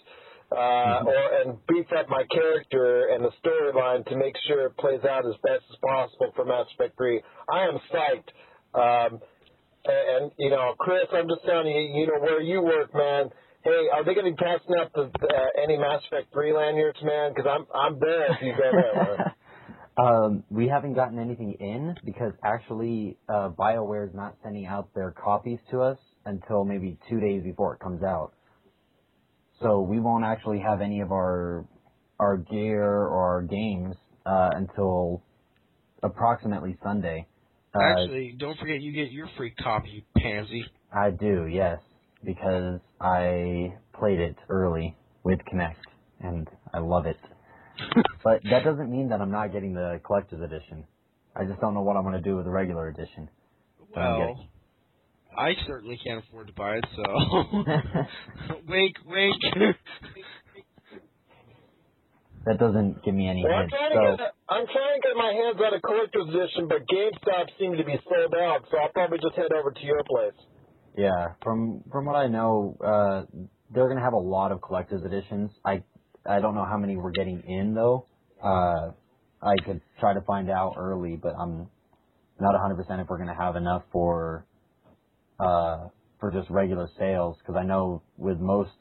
uh, 0.52 1.04
or 1.06 1.42
and 1.42 1.58
beef 1.68 1.86
up 1.98 2.10
my 2.10 2.24
character 2.32 3.08
and 3.12 3.24
the 3.24 3.32
storyline 3.44 4.06
to 4.08 4.16
make 4.16 4.36
sure 4.48 4.68
it 4.68 4.78
plays 4.78 5.04
out 5.04 5.26
as 5.26 5.36
best 5.44 5.64
as 5.70 5.78
possible 5.82 6.32
for 6.36 6.46
Mass 6.46 6.66
Effect 6.74 6.98
3. 6.98 7.22
I 7.52 7.64
am 7.66 7.80
psyched. 7.92 8.30
Um, 8.74 9.20
and, 9.86 10.24
and, 10.24 10.32
you 10.38 10.50
know, 10.50 10.74
Chris, 10.80 11.08
I'm 11.14 11.28
just 11.28 11.46
telling 11.46 11.68
you, 11.68 12.02
you 12.02 12.08
know, 12.08 12.20
where 12.20 12.42
you 12.42 12.62
work, 12.62 12.94
man. 12.94 13.30
Hey, 13.64 13.88
are 13.92 14.06
they 14.06 14.14
going 14.14 14.26
to 14.26 14.32
be 14.32 14.38
passing 14.38 14.76
out 14.80 14.94
the, 14.94 15.04
uh, 15.04 15.62
any 15.62 15.78
Mass 15.78 16.02
Effect 16.10 16.32
3 16.34 16.54
lanyards, 16.54 17.00
man? 17.04 17.34
Because 17.36 17.50
I'm, 17.50 17.66
I'm 17.74 18.00
there 18.00 18.32
if 18.34 18.42
you 18.42 18.54
go 18.54 18.72
there. 18.72 19.36
Um, 19.98 20.44
we 20.52 20.68
haven't 20.68 20.94
gotten 20.94 21.18
anything 21.18 21.54
in 21.54 21.96
because 22.06 22.32
actually 22.44 23.18
uh, 23.28 23.50
BioWare 23.50 24.08
is 24.08 24.14
not 24.14 24.36
sending 24.44 24.68
out 24.68 24.94
their 24.94 25.10
copies 25.10 25.58
to 25.72 25.82
us 25.82 25.98
until 26.24 26.64
maybe 26.64 27.00
two 27.10 27.20
days 27.20 27.42
before 27.42 27.74
it 27.74 27.80
comes 27.80 28.04
out. 28.04 28.34
So 29.62 29.82
we 29.82 30.00
won't 30.00 30.24
actually 30.24 30.60
have 30.60 30.82
any 30.82 31.02
of 31.02 31.12
our 31.12 31.66
our 32.20 32.38
gear 32.38 32.84
or 32.84 33.36
our 33.36 33.42
games 33.42 33.96
uh, 34.26 34.50
until 34.54 35.24
approximately 36.04 36.78
Sunday. 36.84 37.28
Uh, 37.76 37.82
Actually, 37.82 38.36
don't 38.38 38.58
forget 38.58 38.82
you 38.82 38.92
get 38.92 39.12
your 39.12 39.30
free 39.38 39.52
copy, 39.52 40.06
pansy. 40.18 40.66
I 40.92 41.12
do, 41.12 41.48
yes, 41.48 41.80
because 42.24 42.80
I 43.00 43.74
played 43.94 44.20
it 44.20 44.36
early 44.50 44.96
with 45.24 45.40
Kinect 45.52 45.76
and 46.20 46.48
I 46.74 46.80
love 46.80 47.06
it. 47.06 47.18
but 48.24 48.42
that 48.50 48.64
doesn't 48.64 48.90
mean 48.90 49.10
that 49.10 49.22
I'm 49.22 49.32
not 49.32 49.52
getting 49.52 49.74
the 49.74 50.00
collector's 50.04 50.42
edition. 50.42 50.86
I 51.36 51.46
just 51.46 51.60
don't 51.62 51.74
know 51.74 51.82
what 51.82 51.96
I'm 51.96 52.04
going 52.04 52.16
to 52.16 52.22
do 52.22 52.36
with 52.36 52.46
the 52.46 52.52
regular 52.52 52.88
edition. 52.88 53.30
Well, 53.96 54.50
I 55.38 55.54
certainly 55.68 56.00
can't 56.04 56.24
afford 56.26 56.48
to 56.48 56.54
buy 56.54 56.76
it, 56.78 56.86
so 56.96 57.04
wink, 58.68 58.96
wink. 59.06 59.36
that 62.46 62.58
doesn't 62.60 63.04
give 63.04 63.14
me 63.14 63.28
any 63.30 63.44
Well, 63.44 63.54
I'm 63.54 63.70
trying, 63.70 63.92
So 63.94 64.02
to 64.02 64.18
get, 64.18 64.34
I'm 64.50 64.66
trying 64.68 64.96
to 64.96 65.02
get 65.04 65.16
my 65.16 65.32
hands 65.34 65.58
on 65.62 65.74
a 65.74 65.82
collector's 65.82 66.30
edition, 66.30 66.68
but 66.68 66.88
GameStop 66.90 67.48
seem 67.60 67.78
to 67.78 67.84
be 67.86 67.96
sold 68.10 68.34
out, 68.36 68.66
so 68.72 68.78
I'll 68.78 68.90
probably 68.90 69.20
just 69.20 69.36
head 69.36 69.52
over 69.54 69.72
to 69.72 69.84
your 69.84 70.04
place. 70.04 70.38
yeah, 70.98 71.36
from 71.44 71.84
from 71.92 72.06
what 72.06 72.16
I 72.16 72.28
know, 72.28 72.78
uh, 72.84 73.26
they're 73.74 73.86
going 73.88 73.98
to 73.98 74.04
have 74.04 74.14
a 74.14 74.18
lot 74.18 74.52
of 74.52 74.62
collector's 74.62 75.04
editions. 75.04 75.52
I 75.66 75.84
I 76.26 76.40
don't 76.42 76.56
know 76.56 76.66
how 76.66 76.78
many 76.78 76.98
we're 76.98 77.12
getting 77.12 77.44
in 77.48 77.74
though. 77.76 78.08
Uh, 78.44 78.92
I 79.42 79.56
could 79.66 79.82
try 80.00 80.14
to 80.14 80.22
find 80.22 80.50
out 80.50 80.76
early, 80.78 81.16
but 81.16 81.34
I'm 81.40 81.70
not 82.40 82.56
100% 82.56 83.02
if 83.02 83.08
we're 83.10 83.18
going 83.18 83.30
to 83.30 83.36
have 83.36 83.56
enough 83.56 83.84
for 83.92 84.46
uh, 85.40 85.88
for 86.20 86.32
just 86.32 86.50
regular 86.50 86.90
sales 86.98 87.38
because 87.40 87.56
I 87.60 87.64
know 87.64 88.02
with 88.18 88.40
most 88.40 88.72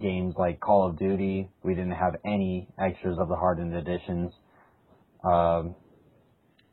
games 0.00 0.34
like 0.38 0.60
Call 0.60 0.88
of 0.88 0.98
Duty, 0.98 1.50
we 1.62 1.74
didn't 1.74 1.92
have 1.92 2.16
any 2.24 2.68
extras 2.78 3.18
of 3.18 3.28
the 3.28 3.36
hardened 3.36 3.74
editions. 3.74 4.32
Um, 5.24 5.76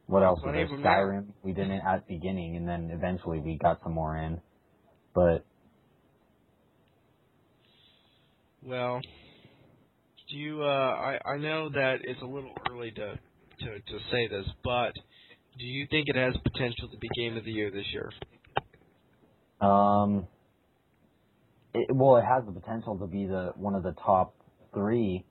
what 0.07 0.23
else 0.23 0.39
was 0.43 0.53
there? 0.53 0.63
of 0.63 0.69
them 0.69 0.83
there. 0.83 0.91
Skyrim, 0.91 1.25
we 1.43 1.53
didn't 1.53 1.81
at 1.87 2.07
the 2.07 2.15
beginning, 2.15 2.57
and 2.57 2.67
then 2.67 2.89
eventually 2.91 3.39
we 3.39 3.57
got 3.57 3.79
some 3.83 3.93
more 3.93 4.17
in. 4.17 4.41
But 5.13 5.45
well, 8.63 8.99
do 10.29 10.37
you? 10.37 10.63
Uh, 10.63 10.65
I 10.65 11.19
I 11.25 11.37
know 11.37 11.69
that 11.69 11.99
it's 12.03 12.21
a 12.21 12.25
little 12.25 12.53
early 12.69 12.91
to 12.91 13.19
to 13.59 13.79
to 13.79 13.99
say 14.11 14.27
this, 14.27 14.45
but 14.63 14.93
do 15.57 15.65
you 15.65 15.87
think 15.89 16.07
it 16.09 16.15
has 16.15 16.33
potential 16.43 16.89
to 16.89 16.97
be 16.97 17.07
game 17.15 17.37
of 17.37 17.45
the 17.45 17.51
year 17.51 17.71
this 17.71 17.85
year? 17.93 18.11
Um, 19.61 20.27
it, 21.73 21.95
well, 21.95 22.17
it 22.17 22.23
has 22.23 22.43
the 22.45 22.51
potential 22.51 22.97
to 22.97 23.07
be 23.07 23.25
the 23.25 23.53
one 23.55 23.75
of 23.75 23.83
the 23.83 23.93
top 24.03 24.35
three, 24.73 25.25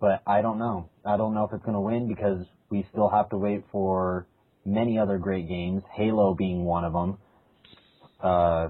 but 0.00 0.22
I 0.26 0.42
don't 0.42 0.58
know. 0.58 0.90
I 1.04 1.16
don't 1.16 1.34
know 1.34 1.44
if 1.44 1.52
it's 1.54 1.64
going 1.64 1.74
to 1.74 1.80
win 1.80 2.08
because 2.08 2.44
we 2.70 2.86
still 2.90 3.08
have 3.08 3.30
to 3.30 3.38
wait 3.38 3.64
for 3.70 4.26
many 4.64 4.98
other 4.98 5.18
great 5.18 5.48
games. 5.48 5.82
Halo 5.94 6.34
being 6.34 6.64
one 6.64 6.84
of 6.84 6.92
them. 6.92 7.18
Uh, 8.20 8.68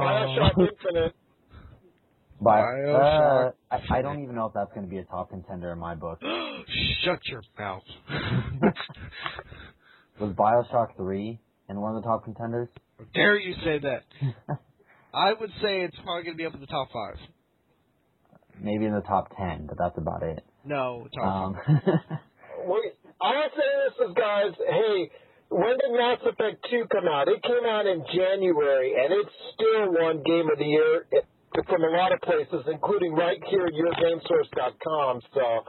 Bioshock 0.00 0.52
Infinite. 0.58 1.14
But 2.40 2.50
uh, 2.50 3.52
I, 3.70 3.98
I 3.98 4.02
don't 4.02 4.22
even 4.22 4.34
know 4.34 4.46
if 4.46 4.54
that's 4.54 4.72
going 4.72 4.86
to 4.86 4.90
be 4.90 4.98
a 4.98 5.04
top 5.04 5.30
contender 5.30 5.72
in 5.72 5.78
my 5.78 5.94
book. 5.94 6.20
Shut 7.04 7.20
your 7.26 7.42
mouth. 7.58 7.82
Was 10.20 10.32
Bioshock 10.34 10.96
3 10.96 11.38
and 11.70 11.80
one 11.80 11.94
of 11.94 12.02
the 12.02 12.08
top 12.08 12.24
contenders? 12.24 12.68
How 12.98 13.04
dare 13.14 13.38
you 13.38 13.54
say 13.64 13.78
that? 13.78 14.02
I 15.14 15.32
would 15.32 15.50
say 15.62 15.86
it's 15.86 15.96
probably 16.02 16.24
going 16.24 16.36
to 16.36 16.42
be 16.42 16.44
up 16.44 16.54
in 16.54 16.60
the 16.60 16.66
top 16.66 16.88
five. 16.92 17.16
Maybe 18.60 18.84
in 18.84 18.92
the 18.92 19.06
top 19.06 19.32
ten, 19.38 19.66
but 19.66 19.78
that's 19.78 19.96
about 19.96 20.22
it. 20.22 20.44
No, 20.64 21.06
top 21.14 21.24
um, 21.24 21.56
Wait, 22.66 22.92
I 23.22 23.48
say 23.56 23.70
this 23.88 24.12
guys, 24.18 24.52
hey, 24.58 25.10
when 25.48 25.78
did 25.80 25.96
Mass 25.96 26.18
Effect 26.26 26.66
2 26.70 26.84
come 26.92 27.08
out? 27.08 27.28
It 27.28 27.42
came 27.42 27.64
out 27.64 27.86
in 27.86 28.04
January, 28.12 28.92
and 29.00 29.14
it's 29.14 29.34
still 29.54 29.94
one 29.96 30.22
game 30.22 30.50
of 30.52 30.58
the 30.58 30.66
year 30.66 31.06
from 31.66 31.82
a 31.82 31.90
lot 31.96 32.12
of 32.12 32.20
places, 32.20 32.68
including 32.70 33.14
right 33.14 33.40
here 33.48 33.66
at 33.66 33.72
YourGameSource.com. 33.72 35.20
So 35.32 35.64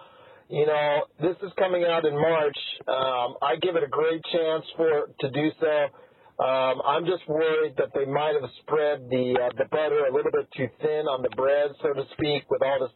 you 0.52 0.66
know, 0.68 1.06
this 1.22 1.38
is 1.44 1.52
coming 1.58 1.86
out 1.86 2.06
in 2.06 2.14
March. 2.14 2.58
Um, 2.88 3.40
I 3.42 3.56
give 3.62 3.76
it 3.76 3.84
a 3.84 3.88
great 3.88 4.22
chance 4.32 4.66
for 4.76 5.08
to 5.20 5.30
do 5.32 5.50
so. 5.60 6.44
Um, 6.44 6.82
I'm 6.84 7.06
just 7.06 7.24
worried 7.28 7.76
that 7.78 7.96
they 7.96 8.06
might 8.06 8.36
have 8.40 8.50
spread 8.62 9.08
the 9.10 9.38
uh, 9.40 9.50
the 9.58 9.66
butter 9.72 10.06
a 10.10 10.14
little 10.14 10.32
bit 10.32 10.50
too 10.58 10.68
thin 10.82 11.08
on 11.08 11.22
the 11.22 11.30
bread, 11.38 11.72
so 11.82 11.94
to 11.94 12.04
speak, 12.14 12.50
with 12.50 12.62
all 12.64 12.80
this 12.82 12.92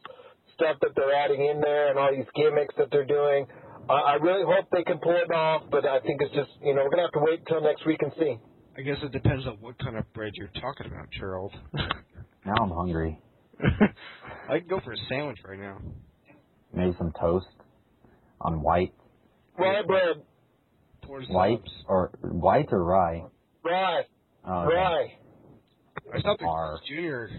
stuff 0.56 0.78
that 0.82 0.92
they're 0.96 1.16
adding 1.16 1.46
in 1.46 1.62
there 1.62 1.90
and 1.90 2.00
all 2.00 2.12
these 2.12 2.28
gimmicks 2.36 2.76
that 2.78 2.90
they're 2.92 3.06
doing. 3.06 3.46
I 3.88 3.94
I 3.94 4.14
really 4.16 4.44
hope 4.44 4.68
they 4.72 4.84
can 4.84 4.98
pull 5.00 5.16
it 5.16 5.32
off, 5.32 5.64
but 5.72 5.86
I 5.86 6.00
think 6.02 6.22
it's 6.22 6.34
just 6.34 6.50
you 6.62 6.76
know 6.76 6.84
we're 6.84 6.90
gonna 6.90 7.08
have 7.08 7.16
to 7.16 7.24
wait 7.24 7.40
until 7.40 7.62
next 7.62 7.86
week 7.86 8.02
and 8.02 8.12
see. 8.20 8.36
I 8.78 8.82
guess 8.82 8.98
it 9.02 9.14
depends 9.14 9.46
on 9.48 9.62
what 9.62 9.80
kind 9.80 9.96
of 9.96 10.12
bread 10.12 10.34
you're 10.36 10.52
talking 10.60 10.88
about, 10.88 11.08
Gerald. 11.18 11.54
now 12.46 12.56
I'm 12.60 12.72
hungry. 12.72 13.22
I 14.50 14.60
can 14.60 14.68
go 14.68 14.82
for 14.84 14.92
a 14.92 14.98
sandwich 15.08 15.38
right 15.48 15.60
now. 15.60 15.80
Maybe 16.76 16.94
some 16.98 17.14
toast 17.20 17.48
on 18.42 18.62
white, 18.62 18.94
Rye 19.58 19.82
bread, 19.88 20.24
Pour 21.04 21.22
white 21.24 21.64
or 21.88 22.12
white 22.22 22.68
or 22.72 22.84
rye. 22.84 23.24
rye, 23.64 24.02
Oh, 24.48 24.62
okay. 24.66 24.76
rye. 24.76 25.18
I 26.14 26.20
stopped 26.20 26.42
at 26.42 26.48
R. 26.48 26.80
Junior 26.88 27.30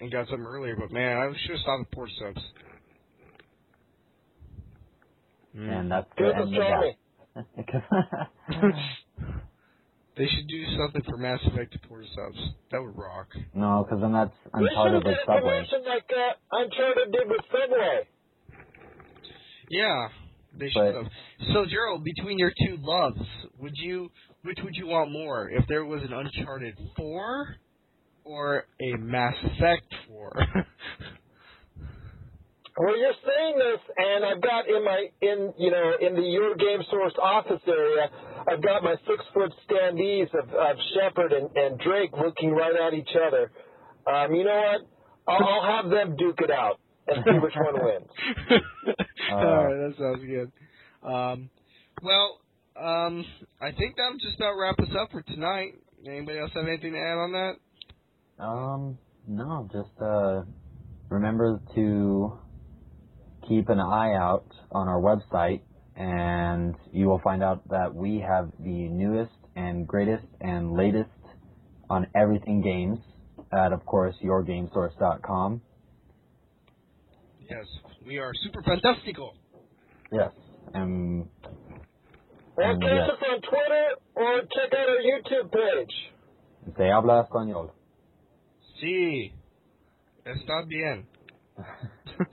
and 0.00 0.10
got 0.10 0.26
something 0.28 0.44
earlier, 0.46 0.74
but 0.76 0.90
man, 0.90 1.18
I 1.18 1.30
should 1.42 1.52
have 1.56 1.60
stopped 1.60 1.82
at 1.86 1.92
Port 1.92 2.10
Subs. 2.18 2.40
Mm. 5.56 5.80
And 5.80 5.90
that's 5.92 6.08
Good 6.16 6.28
the 6.28 6.32
to 6.32 6.40
end 6.42 6.54
show 6.54 6.80
me. 6.80 6.96
of. 7.36 8.74
They 10.16 10.26
should 10.26 10.46
do 10.48 10.64
something 10.76 11.02
for 11.08 11.16
Mass 11.16 11.40
Effect 11.46 11.72
to 11.72 11.78
Port 11.88 12.04
Subs. 12.14 12.38
That 12.70 12.82
would 12.82 12.96
rock. 12.96 13.28
no, 13.54 13.82
because 13.84 14.00
then 14.02 14.12
that's 14.12 14.34
We 14.54 14.68
should 14.68 14.92
have 14.92 15.02
Uncharted 15.02 15.04
did 15.04 15.08
with 15.08 15.16
a 15.16 15.24
Subway. 15.26 15.40
promotion 15.40 15.84
like 15.88 16.10
uh, 16.12 16.32
Uncharted 16.52 17.12
did 17.12 17.28
with 17.28 17.40
Subway. 17.50 18.08
Yeah, 19.72 20.08
they 20.58 20.68
should 20.68 20.92
But- 20.92 20.94
have. 20.94 21.12
So 21.54 21.64
Gerald, 21.64 22.04
between 22.04 22.38
your 22.38 22.52
two 22.66 22.76
loves, 22.78 23.26
would 23.58 23.72
you 23.76 24.10
which 24.42 24.58
would 24.62 24.76
you 24.76 24.86
want 24.86 25.10
more? 25.10 25.48
If 25.48 25.66
there 25.66 25.84
was 25.84 26.02
an 26.02 26.12
Uncharted 26.12 26.76
four 26.96 27.56
or 28.24 28.66
a 28.80 28.98
Mass 28.98 29.34
Effect 29.42 29.92
four? 30.06 30.32
Well, 32.74 32.96
you're 32.98 33.12
saying 33.12 33.58
this, 33.58 33.80
and 33.98 34.24
I've 34.24 34.40
got 34.40 34.66
in 34.66 34.82
my 34.82 35.06
in 35.20 35.52
you 35.58 35.70
know 35.70 35.92
in 36.00 36.14
the 36.14 36.22
Your 36.22 36.54
Game 36.56 36.80
Source 36.90 37.12
office 37.20 37.60
area, 37.68 38.08
I've 38.50 38.62
got 38.62 38.82
my 38.82 38.94
six 39.06 39.22
foot 39.34 39.52
standees 39.68 40.32
of, 40.32 40.48
of 40.48 40.76
Shepard 40.96 41.32
and, 41.34 41.54
and 41.54 41.78
Drake 41.80 42.12
looking 42.16 42.50
right 42.52 42.72
at 42.74 42.94
each 42.94 43.10
other. 43.14 43.52
Um, 44.06 44.34
you 44.34 44.44
know 44.44 44.56
what? 44.56 44.80
I'll, 45.28 45.46
I'll 45.46 45.82
have 45.82 45.90
them 45.90 46.16
duke 46.16 46.40
it 46.40 46.50
out 46.50 46.80
and 47.08 47.24
see 47.24 47.38
which 47.38 47.54
one 47.56 47.84
wins. 47.84 48.08
All 49.32 49.64
right, 49.64 49.88
that 49.88 49.94
sounds 49.98 50.24
good. 50.24 50.52
Um, 51.02 51.50
well, 52.02 52.40
um, 52.76 53.24
I 53.60 53.72
think 53.72 53.96
that'll 53.96 54.18
just 54.18 54.36
about 54.36 54.54
wrap 54.58 54.78
us 54.80 54.94
up 55.00 55.10
for 55.10 55.22
tonight. 55.22 55.74
Anybody 56.06 56.38
else 56.38 56.50
have 56.54 56.66
anything 56.66 56.92
to 56.92 56.98
add 56.98 57.18
on 57.18 57.32
that? 57.32 58.42
Um, 58.42 58.98
no, 59.28 59.68
just 59.72 60.00
uh, 60.00 60.42
remember 61.08 61.60
to 61.74 62.38
keep 63.48 63.68
an 63.68 63.78
eye 63.78 64.14
out 64.14 64.46
on 64.72 64.88
our 64.88 65.00
website, 65.00 65.60
and 65.96 66.74
you 66.92 67.06
will 67.06 67.20
find 67.22 67.42
out 67.42 67.68
that 67.68 67.94
we 67.94 68.18
have 68.26 68.50
the 68.58 68.88
newest 68.88 69.32
and 69.54 69.86
greatest 69.86 70.26
and 70.40 70.72
latest 70.72 71.10
on 71.90 72.06
everything 72.14 72.62
games 72.62 72.98
at, 73.52 73.72
of 73.72 73.84
course, 73.84 74.14
yourgamesource.com. 74.24 75.60
Yes, 77.56 77.66
we 78.06 78.18
are 78.18 78.32
super 78.44 78.62
fantastical. 78.62 79.34
Yes. 80.10 80.30
Um, 80.74 81.28
Or 82.56 82.62
And, 82.64 82.82
catch 82.82 82.90
yes. 82.92 83.10
us 83.10 83.22
on 83.32 83.40
Twitter 83.40 83.86
or 84.14 84.40
check 84.54 84.72
out 84.78 84.88
our 84.88 85.02
YouTube 85.10 85.50
page. 85.52 85.94
se 86.76 86.90
habla 86.90 87.22
español. 87.24 87.70
Sí, 88.80 89.32
está 90.24 90.62
bien. 90.68 91.06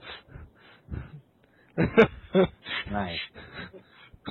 Nice. 2.90 3.18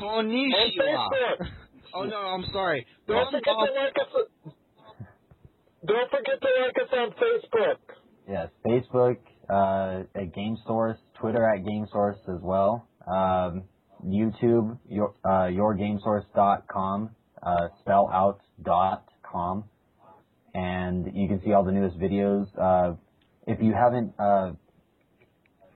On 0.02 0.26
Konnichiwa. 0.26 1.10
Facebook. 1.10 1.48
Oh 1.94 2.04
no, 2.04 2.18
I'm 2.18 2.44
sorry. 2.54 2.86
Don't 3.08 3.26
forget 3.32 3.44
to 3.44 3.74
like 3.74 3.98
us. 3.98 4.54
Don't 5.86 6.12
forget 6.12 6.42
to 6.42 6.48
like 6.62 6.78
us 6.84 6.94
on 6.94 7.12
Facebook. 7.24 7.80
Yes, 8.28 8.50
Facebook 8.66 9.18
uh, 9.50 10.04
at 10.16 10.34
Game 10.34 10.58
Source, 10.66 10.98
Twitter 11.20 11.44
at 11.44 11.66
Game 11.66 11.88
Source 11.92 12.18
as 12.28 12.42
well. 12.42 12.88
Um, 13.08 13.64
YouTube, 14.06 14.78
your 14.88 15.14
uh, 15.26 15.50
yourgamesource.com, 15.50 17.10
uh, 17.42 17.68
spell 17.80 18.10
out 18.14 18.40
dot 18.64 19.06
com, 19.24 19.66
and 20.54 21.12
you 21.16 21.28
can 21.28 21.42
see 21.44 21.54
all 21.54 21.64
the 21.64 21.72
newest 21.72 21.98
videos. 22.00 22.48
Uh, 22.58 22.96
if 23.48 23.60
you 23.62 23.74
haven't 23.74 24.14
uh, 24.20 24.52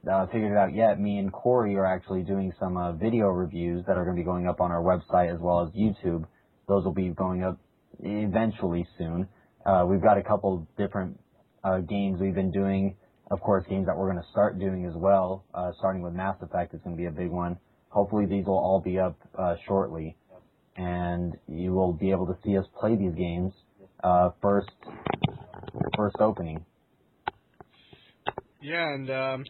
uh, 0.09 0.25
figured 0.27 0.51
it 0.51 0.57
out 0.57 0.73
yet, 0.75 0.99
me 0.99 1.17
and 1.17 1.31
Corey 1.31 1.75
are 1.75 1.85
actually 1.85 2.23
doing 2.23 2.53
some 2.59 2.77
uh, 2.77 2.93
video 2.93 3.27
reviews 3.27 3.85
that 3.87 3.97
are 3.97 4.03
going 4.03 4.15
to 4.15 4.21
be 4.21 4.25
going 4.25 4.47
up 4.47 4.61
on 4.61 4.71
our 4.71 4.81
website 4.81 5.33
as 5.33 5.39
well 5.39 5.61
as 5.65 5.69
YouTube. 5.73 6.25
Those 6.67 6.85
will 6.85 6.93
be 6.93 7.09
going 7.09 7.43
up 7.43 7.59
eventually 7.99 8.85
soon. 8.97 9.27
Uh, 9.65 9.85
we've 9.87 10.01
got 10.01 10.17
a 10.17 10.23
couple 10.23 10.67
different 10.77 11.19
uh, 11.63 11.79
games 11.79 12.19
we've 12.19 12.35
been 12.35 12.51
doing. 12.51 12.95
Of 13.33 13.41
course, 13.41 13.65
games 13.67 13.87
that 13.87 13.97
we're 13.97 14.11
going 14.11 14.23
to 14.23 14.29
start 14.29 14.59
doing 14.59 14.85
as 14.85 14.93
well. 14.93 15.43
Uh, 15.55 15.71
starting 15.79 16.03
with 16.03 16.13
Mass 16.13 16.35
Effect 16.39 16.75
is 16.75 16.81
going 16.83 16.95
to 16.95 17.01
be 17.01 17.07
a 17.07 17.11
big 17.11 17.31
one. 17.31 17.57
Hopefully, 17.89 18.27
these 18.27 18.45
will 18.45 18.59
all 18.59 18.79
be 18.79 18.99
up 18.99 19.17
uh, 19.35 19.55
shortly, 19.67 20.15
and 20.77 21.33
you 21.47 21.73
will 21.73 21.93
be 21.93 22.11
able 22.11 22.27
to 22.27 22.37
see 22.45 22.55
us 22.55 22.65
play 22.79 22.95
these 22.95 23.15
games 23.15 23.51
uh, 24.03 24.29
first 24.39 24.69
first 25.97 26.17
opening. 26.19 26.63
Yeah, 28.61 28.93
and 28.93 29.09
um, 29.09 29.45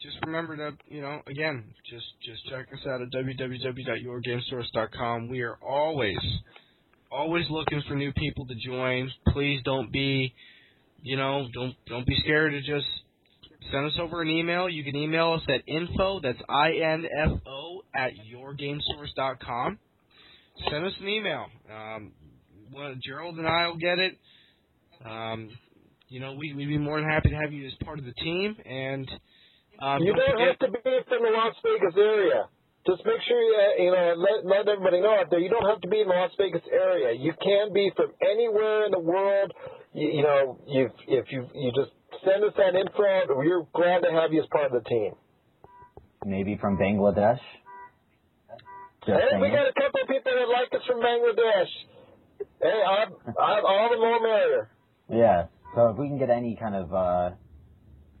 just 0.00 0.16
remember 0.24 0.56
that 0.56 0.78
you 0.88 1.02
know, 1.02 1.20
again, 1.26 1.74
just 1.90 2.06
just 2.24 2.42
check 2.48 2.68
us 2.72 2.86
out 2.86 3.02
at 3.02 3.10
www.yourgamesource.com. 3.12 5.28
We 5.28 5.42
are 5.42 5.58
always 5.60 6.16
always 7.12 7.44
looking 7.50 7.82
for 7.86 7.96
new 7.96 8.14
people 8.14 8.46
to 8.46 8.54
join. 8.54 9.12
Please 9.28 9.60
don't 9.62 9.92
be, 9.92 10.32
you 11.02 11.18
know, 11.18 11.48
don't 11.52 11.74
don't 11.86 12.06
be 12.06 12.16
scared 12.24 12.52
to 12.52 12.62
just 12.62 12.86
send 13.70 13.86
us 13.86 13.98
over 14.00 14.22
an 14.22 14.28
email. 14.28 14.68
You 14.68 14.84
can 14.84 14.96
email 14.96 15.32
us 15.32 15.42
at 15.48 15.62
info. 15.66 16.20
That's 16.20 16.38
i 16.48 16.70
n 16.72 17.04
f 17.04 17.38
o 17.46 17.82
at 17.94 18.12
yourgamesource.com. 18.32 19.78
Send 20.70 20.86
us 20.86 20.92
an 21.00 21.08
email. 21.08 21.46
Um, 21.70 22.12
well, 22.72 22.94
Gerald 23.04 23.38
and 23.38 23.46
I 23.46 23.68
will 23.68 23.76
get 23.76 23.98
it. 23.98 24.18
Um, 25.04 25.50
you 26.08 26.20
know, 26.20 26.34
we, 26.34 26.54
we'd 26.54 26.66
be 26.66 26.78
more 26.78 27.00
than 27.00 27.08
happy 27.08 27.30
to 27.30 27.36
have 27.36 27.52
you 27.52 27.66
as 27.66 27.72
part 27.84 27.98
of 27.98 28.04
the 28.04 28.12
team. 28.12 28.56
And 28.64 29.08
um, 29.80 30.02
you 30.02 30.14
don't 30.14 30.16
don't 30.16 30.30
forget, 30.32 30.48
have 30.48 30.58
to 30.58 30.70
be 30.70 30.96
from 31.08 31.22
the 31.22 31.32
Las 31.34 31.54
Vegas 31.62 31.96
area. 31.96 32.48
Just 32.86 33.04
make 33.04 33.18
sure 33.26 33.42
you, 33.42 33.54
uh, 33.58 33.82
you 33.82 33.90
know, 33.90 34.14
let, 34.14 34.46
let 34.46 34.68
everybody 34.68 35.00
know 35.00 35.18
out 35.18 35.26
there. 35.28 35.40
You 35.40 35.50
don't 35.50 35.68
have 35.68 35.80
to 35.80 35.88
be 35.88 36.00
in 36.00 36.08
the 36.08 36.14
Las 36.14 36.30
Vegas 36.38 36.62
area. 36.70 37.18
You 37.18 37.32
can 37.42 37.72
be 37.72 37.90
from 37.96 38.12
anywhere 38.22 38.86
in 38.86 38.92
the 38.92 39.00
world. 39.00 39.52
You, 39.92 40.08
you 40.08 40.22
know, 40.22 40.58
you 40.68 40.88
if 41.08 41.26
you 41.30 41.48
you 41.52 41.72
just 41.74 41.90
send 42.24 42.44
us 42.44 42.52
that 42.56 42.74
info, 42.74 43.34
we're 43.36 43.62
glad 43.74 44.00
to 44.02 44.10
have 44.12 44.32
you 44.32 44.42
as 44.42 44.48
part 44.48 44.66
of 44.66 44.72
the 44.82 44.88
team. 44.88 45.12
Maybe 46.24 46.56
from 46.60 46.76
Bangladesh. 46.76 47.40
Just 49.06 49.20
hey, 49.30 49.40
we 49.40 49.48
got 49.50 49.68
a 49.68 49.72
couple 49.72 50.00
of 50.02 50.08
people 50.08 50.32
that 50.34 50.48
like 50.48 50.72
us 50.74 50.86
from 50.86 51.00
Bangladesh. 51.00 51.68
Hey, 52.60 52.82
I'm, 52.82 53.12
I'm 53.40 53.64
all 53.64 53.88
the 53.90 53.96
more 53.98 54.20
merrier. 54.20 54.70
Yeah. 55.08 55.46
So 55.74 55.88
if 55.90 55.96
we 55.96 56.08
can 56.08 56.18
get 56.18 56.30
any 56.30 56.56
kind 56.60 56.74
of 56.74 56.92
uh, 56.92 57.30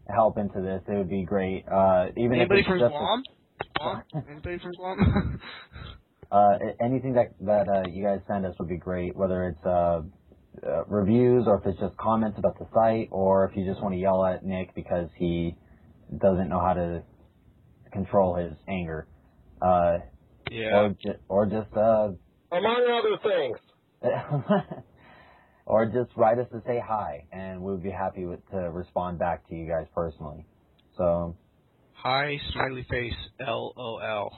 help 0.08 0.38
into 0.38 0.60
this, 0.60 0.82
it 0.86 0.92
would 0.96 1.08
be 1.10 1.24
great. 1.24 1.64
Uh, 1.68 2.06
even 2.16 2.34
anybody 2.34 2.60
if 2.60 2.66
it's 2.66 2.68
from 2.68 2.78
just 2.78 2.94
a- 2.94 2.98
Guam? 2.98 3.22
Guam? 3.78 4.02
Anybody 4.30 4.58
from 4.58 4.72
Guam? 4.72 5.40
uh, 6.30 6.58
anything 6.80 7.14
that 7.14 7.32
that 7.40 7.68
uh, 7.68 7.88
you 7.90 8.04
guys 8.04 8.20
send 8.28 8.46
us 8.46 8.54
would 8.60 8.68
be 8.68 8.76
great. 8.76 9.16
Whether 9.16 9.48
it's 9.48 9.64
uh, 9.66 10.02
uh, 10.64 10.84
reviews 10.86 11.44
or 11.46 11.60
if 11.60 11.66
it's 11.66 11.80
just 11.80 11.96
comments 11.98 12.38
about 12.38 12.58
the 12.58 12.66
site, 12.74 13.08
or 13.12 13.46
if 13.50 13.56
you 13.56 13.66
just 13.66 13.82
want 13.82 13.94
to 13.94 14.00
yell 14.00 14.24
at 14.24 14.44
Nick 14.44 14.74
because 14.74 15.08
he 15.18 15.56
doesn't 16.10 16.48
know 16.48 16.60
how 16.60 16.74
to 16.74 17.04
control 17.92 18.36
his 18.36 18.52
anger, 18.68 19.08
uh, 19.62 19.98
yeah. 20.50 20.84
or 20.84 20.90
ju- 20.90 21.20
or 21.28 21.46
just 21.46 21.74
uh, 21.76 22.10
Among 22.52 22.86
other 22.90 23.18
things. 23.22 23.58
or 25.66 25.86
just 25.86 26.16
write 26.16 26.38
us 26.38 26.48
to 26.52 26.62
say 26.66 26.80
hi, 26.86 27.26
and 27.32 27.62
we 27.62 27.72
would 27.72 27.82
be 27.82 27.90
happy 27.90 28.26
with, 28.26 28.40
to 28.50 28.58
respond 28.58 29.18
back 29.18 29.48
to 29.48 29.54
you 29.56 29.68
guys 29.68 29.86
personally. 29.94 30.46
So 30.98 31.36
Hi, 31.94 32.38
smiley 32.52 32.86
face, 32.90 33.14
LOL. 33.40 34.32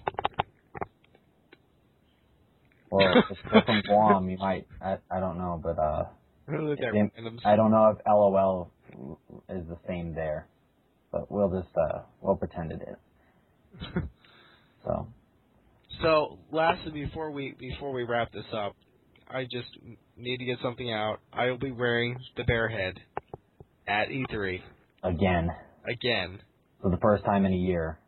Or 2.91 3.25
if 3.31 3.39
you're 3.53 3.63
from 3.65 3.83
Guam, 3.83 4.29
you 4.29 4.39
might 4.39 4.67
I 4.81 4.99
I 5.11 5.21
don't 5.21 5.39
know, 5.39 5.61
but 5.63 5.79
uh. 5.79 6.05
I 7.45 7.57
don't 7.57 7.71
know 7.71 7.91
if 7.91 7.99
LOL 8.07 8.73
is 9.51 9.67
the 9.69 9.79
same 9.87 10.15
there, 10.15 10.49
but 11.13 11.31
we'll 11.31 11.51
just 11.51 11.75
uh 11.77 12.01
we'll 12.21 12.37
pretend 12.37 12.73
it 12.73 12.81
is. 12.89 13.89
So 14.85 15.09
So, 16.03 16.39
lastly, 16.53 16.93
before 16.93 17.31
we 17.31 17.55
before 17.59 17.93
we 17.93 18.05
wrap 18.05 18.33
this 18.33 18.45
up, 18.53 18.77
I 19.29 19.45
just 19.45 19.69
need 20.17 20.39
to 20.39 20.45
get 20.45 20.59
something 20.63 20.91
out. 20.93 21.21
I 21.33 21.51
will 21.51 21.59
be 21.59 21.73
wearing 21.73 22.17
the 22.37 22.45
bear 22.45 22.69
head 22.69 23.01
at 23.87 24.09
E3 24.09 24.61
again, 25.03 25.49
again. 25.91 26.41
for 26.81 26.91
the 26.91 26.99
first 26.99 27.25
time 27.25 27.45
in 27.47 27.53
a 27.53 27.57
year. 27.57 27.99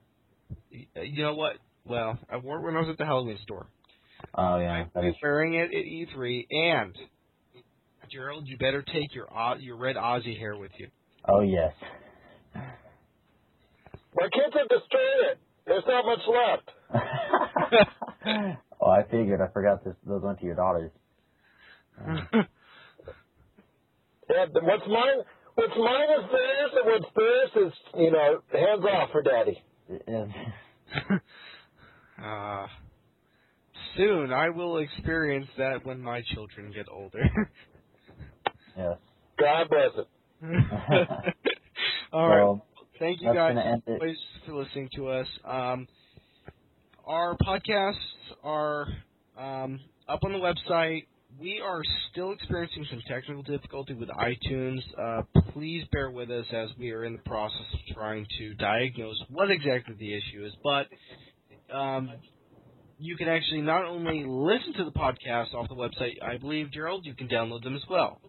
You 0.71 1.23
know 1.23 1.35
what? 1.35 1.57
Well, 1.85 2.19
I 2.31 2.37
wore 2.37 2.59
it 2.59 2.65
when 2.65 2.77
I 2.77 2.81
was 2.81 2.89
at 2.91 2.99
the 2.99 3.05
Halloween 3.05 3.39
store. 3.43 3.69
Oh 4.35 4.59
yeah, 4.59 4.85
that 4.95 5.05
I'll 5.05 5.15
wearing 5.23 5.55
it 5.55 5.71
at 5.75 5.85
E3, 6.17 6.47
and 6.51 6.97
Gerald, 8.11 8.47
you 8.47 8.57
better 8.59 8.83
take 8.83 9.15
your 9.15 9.27
Au- 9.33 9.57
your 9.59 9.77
red 9.77 9.97
Aussie 9.97 10.39
hair 10.39 10.57
with 10.57 10.73
you. 10.79 10.89
oh 11.29 11.41
yes. 11.41 11.73
My 12.55 14.29
kids 14.33 14.55
have 14.55 14.69
destroyed 14.69 15.31
it. 15.31 15.39
There's 15.67 15.85
not 15.87 16.05
much 16.05 16.21
left. 16.27 16.71
oh, 18.81 18.91
I 18.91 19.03
figured. 19.05 19.41
I 19.41 19.47
forgot 19.53 19.85
this. 19.85 19.95
Those 20.07 20.23
went 20.23 20.39
to 20.41 20.45
your 20.47 20.57
daughters. 20.57 20.91
Yeah, 24.29 24.47
the- 24.55 24.61
what's 24.63 24.87
mine? 24.87 25.25
What's 25.57 25.77
mine 25.77 26.09
is 26.21 26.31
theirs, 26.31 26.71
and 26.77 26.87
what's 26.87 27.15
theirs 27.17 27.51
is, 27.67 27.73
you 27.99 28.11
know, 28.13 28.41
hands 28.53 28.85
off 28.85 29.11
for 29.11 29.23
daddy. 29.23 29.61
Uh, 32.23 32.67
soon 33.97 34.33
I 34.33 34.51
will 34.51 34.79
experience 34.79 35.49
that 35.59 35.85
when 35.87 36.01
my 36.01 36.23
children 36.35 36.73
get 36.75 36.87
older. 36.91 37.21
yes. 38.77 38.99
God 39.39 39.69
bless 39.71 39.91
it. 39.99 40.09
All 42.13 42.29
right. 42.29 42.49
So 42.49 42.63
Thank 42.99 43.23
you 43.23 43.29
that's 43.29 43.35
guys 43.35 43.57
gonna 43.57 43.61
end 43.63 43.83
it. 43.87 44.03
always 44.03 44.17
for 44.47 44.55
listening 44.55 44.91
to 44.97 45.09
us. 45.09 45.27
Um, 45.45 45.89
our 47.07 47.37
podcasts 47.39 47.95
are 48.43 48.87
um, 49.39 49.81
up 50.09 50.21
on 50.25 50.33
the 50.33 50.39
website. 50.39 51.07
We 51.41 51.61
are 51.65 51.83
still 52.13 52.33
experiencing 52.33 52.87
some 52.91 53.03
technical 53.09 53.43
difficulty 53.43 53.95
with 53.95 54.09
iTunes. 54.11 54.81
Uh, 54.99 55.23
please 55.53 55.85
bear 55.93 56.11
with 56.11 56.31
us 56.31 56.47
as 56.53 56.71
we 56.79 56.91
are 56.93 57.05
in 57.05 57.15
the 57.15 57.23
process 57.23 57.67
of 57.73 57.95
trying 57.95 58.27
to 58.39 58.55
diagnose 58.55 59.17
what 59.31 59.51
exactly 59.51 59.95
the 59.99 60.15
issue 60.15 60.45
is. 60.45 60.53
But 60.63 60.89
um, 61.75 62.11
you 63.01 63.17
can 63.17 63.29
actually 63.29 63.63
not 63.63 63.85
only 63.87 64.25
listen 64.27 64.75
to 64.77 64.85
the 64.85 64.93
podcast 64.93 65.55
off 65.55 65.69
the 65.69 65.75
website, 65.75 66.23
I 66.23 66.37
believe, 66.37 66.71
Gerald, 66.71 67.07
you 67.07 67.15
can 67.15 67.29
download 67.29 67.65
them 67.65 67.75
as 67.75 67.83
well. 67.89 68.21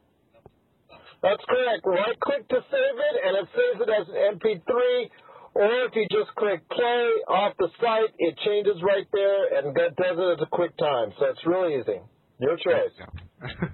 That's 1.22 1.44
correct. 1.48 1.86
Right 1.86 2.20
click 2.20 2.48
to 2.50 2.60
save 2.72 2.96
it, 2.98 3.16
and 3.24 3.38
it 3.38 3.48
saves 3.54 3.80
it 3.86 3.90
as 3.92 4.08
an 4.10 4.40
MP3. 4.40 5.10
Or 5.54 5.68
if 5.86 5.92
you 5.96 6.08
just 6.10 6.34
click 6.36 6.68
play 6.70 7.04
off 7.28 7.54
the 7.60 7.68
site, 7.80 8.16
it 8.18 8.40
changes 8.46 8.82
right 8.82 9.06
there, 9.12 9.60
and 9.60 9.76
that 9.76 9.96
does 9.98 10.18
it 10.18 10.40
at 10.40 10.48
a 10.48 10.50
QuickTime. 10.50 11.12
So 11.20 11.26
it's 11.26 11.46
really 11.46 11.76
easy. 11.76 12.00
Your 12.40 12.56
choice. 12.56 12.96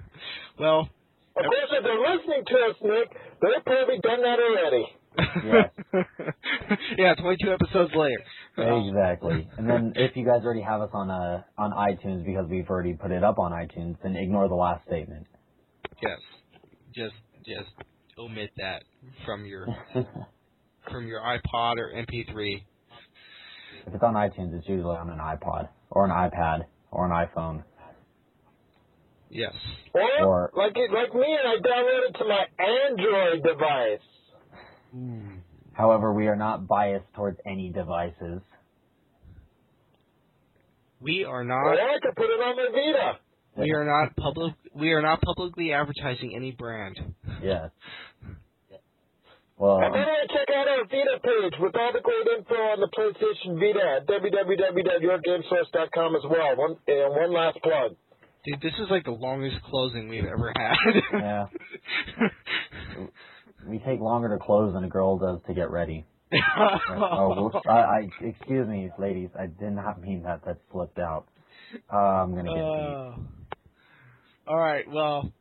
well, 0.58 0.90
Of 1.36 1.44
course, 1.46 1.70
if 1.72 1.84
they're 1.84 2.02
listening 2.02 2.42
to 2.44 2.56
us, 2.68 2.76
Nick, 2.82 3.08
they've 3.40 3.64
probably 3.64 4.00
done 4.02 4.22
that 4.22 4.38
already. 4.42 4.84
Yes. 5.16 5.70
yeah, 6.98 7.14
22 7.14 7.52
episodes 7.52 7.92
later. 7.94 8.22
Exactly. 8.86 9.48
And 9.56 9.68
then 9.68 9.92
if 9.96 10.16
you 10.16 10.24
guys 10.24 10.42
already 10.44 10.62
have 10.62 10.80
us 10.80 10.90
on 10.92 11.10
uh 11.10 11.42
on 11.56 11.72
iTunes 11.72 12.24
because 12.24 12.46
we've 12.48 12.68
already 12.68 12.94
put 12.94 13.10
it 13.10 13.24
up 13.24 13.38
on 13.38 13.52
iTunes, 13.52 13.96
then 14.02 14.16
ignore 14.16 14.48
the 14.48 14.54
last 14.54 14.84
statement. 14.86 15.26
Yes. 16.02 16.18
Just 16.94 17.14
just 17.44 17.70
omit 18.18 18.50
that 18.58 18.82
from 19.24 19.44
your 19.46 19.66
from 20.90 21.06
your 21.06 21.20
iPod 21.20 21.76
or 21.78 21.92
MP3. 21.94 22.62
If 23.86 23.94
it's 23.94 24.02
on 24.02 24.14
iTunes, 24.14 24.56
it's 24.58 24.68
usually 24.68 24.96
on 24.96 25.10
an 25.10 25.18
iPod 25.18 25.68
or 25.90 26.04
an 26.04 26.10
iPad 26.10 26.64
or 26.90 27.06
an 27.06 27.12
iPhone. 27.12 27.64
Yes. 29.30 29.52
Or, 29.94 30.24
Or- 30.26 30.50
like 30.56 30.72
it, 30.76 30.90
like 30.92 31.14
me, 31.14 31.36
and 31.38 31.48
I 31.48 31.56
download 31.56 32.08
it 32.08 32.18
to 32.18 32.24
my 32.24 32.44
Android 32.58 33.42
device. 33.44 34.00
However, 35.72 36.12
we 36.12 36.26
are 36.28 36.36
not 36.36 36.66
biased 36.66 37.06
towards 37.14 37.38
any 37.46 37.70
devices. 37.70 38.42
We 41.00 41.24
are 41.24 41.40
Or 41.42 41.44
not. 41.44 41.78
I 41.78 41.98
could 42.02 42.16
put 42.16 42.24
it 42.26 42.40
on 42.42 42.56
my 42.56 42.68
Vita. 42.72 43.18
We 43.56 43.72
are 43.72 43.84
not 43.84 44.16
public. 44.16 44.54
We 44.74 44.92
are 44.92 45.02
not 45.02 45.20
publicly 45.20 45.72
advertising 45.72 46.34
any 46.34 46.50
brand. 46.52 46.98
Yes. 47.42 47.70
Well, 49.56 49.80
And 49.82 49.94
then 49.94 50.02
I 50.02 50.26
check 50.28 50.48
out 50.54 50.68
our 50.68 50.84
Vita 50.84 51.18
page 51.22 51.54
with 51.60 51.74
all 51.74 51.92
the 51.92 52.00
great 52.00 52.26
info 52.38 52.54
on 52.54 52.78
the 52.80 52.88
PlayStation 52.96 53.58
Vita 53.58 53.96
at 54.00 54.06
www.yourgamesource.com 54.06 56.16
as 56.16 56.22
well. 56.30 56.56
One, 56.56 56.76
and 56.86 57.14
one 57.14 57.32
last 57.32 57.58
plug. 57.62 57.96
Dude, 58.44 58.60
this 58.62 58.74
is 58.78 58.88
like 58.90 59.04
the 59.04 59.10
longest 59.10 59.56
closing 59.68 60.08
we've 60.08 60.24
ever 60.24 60.52
had. 60.56 60.76
yeah, 61.12 61.46
we 63.66 63.78
take 63.78 64.00
longer 64.00 64.28
to 64.28 64.38
close 64.38 64.74
than 64.74 64.84
a 64.84 64.88
girl 64.88 65.18
does 65.18 65.40
to 65.46 65.54
get 65.54 65.70
ready. 65.70 66.04
oh. 66.90 67.50
I, 67.68 67.72
I, 67.72 68.08
excuse 68.20 68.68
me, 68.68 68.90
ladies. 68.98 69.30
I 69.38 69.46
did 69.46 69.72
not 69.72 70.00
mean 70.00 70.22
that. 70.24 70.44
That 70.44 70.58
slipped 70.70 70.98
out. 70.98 71.26
Uh, 71.92 71.96
I'm 71.96 72.34
gonna 72.34 72.44
get 72.44 72.54
beat. 72.54 72.60
Uh, 72.60 74.50
all 74.50 74.58
right. 74.58 74.84
Well, 74.90 75.32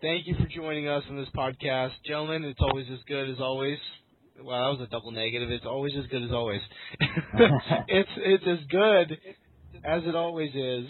thank 0.00 0.26
you 0.26 0.34
for 0.34 0.46
joining 0.46 0.88
us 0.88 1.04
on 1.08 1.16
this 1.16 1.28
podcast, 1.36 1.92
gentlemen. 2.06 2.44
It's 2.44 2.60
always 2.60 2.86
as 2.92 2.98
good 3.06 3.30
as 3.30 3.38
always. 3.40 3.78
Well, 4.42 4.58
that 4.58 4.78
was 4.78 4.86
a 4.88 4.90
double 4.90 5.12
negative. 5.12 5.50
It's 5.50 5.66
always 5.66 5.92
as 5.98 6.06
good 6.06 6.24
as 6.24 6.32
always. 6.32 6.60
it's 7.88 8.10
it's 8.16 8.44
as 8.46 8.66
good 8.68 9.18
as 9.84 10.02
it 10.04 10.14
always 10.14 10.50
is. 10.54 10.86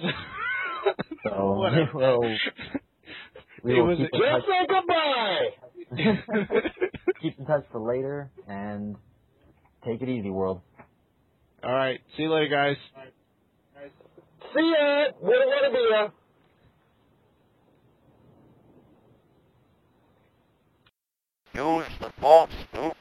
So 1.25 1.53
Whatever. 1.59 2.37
We 3.63 3.81
will, 3.81 3.91
It 3.91 3.99
was 3.99 3.99
keep, 3.99 4.11
in 4.13 4.21
touch, 4.21 4.43
Just 4.43 4.47
say 4.47 4.67
goodbye. 4.69 6.63
keep 7.23 7.39
in 7.39 7.47
touch 7.47 7.65
for 7.71 7.81
later 7.81 8.31
and 8.49 8.97
take 9.87 10.03
it 10.03 10.09
easy, 10.09 10.31
world. 10.31 10.61
all 11.63 11.73
right. 11.73 12.01
See 12.17 12.25
you 12.25 12.33
later, 12.33 12.49
guys. 12.49 12.77
See 14.55 14.75
ya. 14.79 15.13
Wouldn't 15.21 15.49
want 15.49 15.65
to 15.67 15.73
be 15.73 15.89
ya. 15.91 16.09
Use 21.55 21.87
the 22.01 22.11
force 22.21 22.51
to 22.75 22.93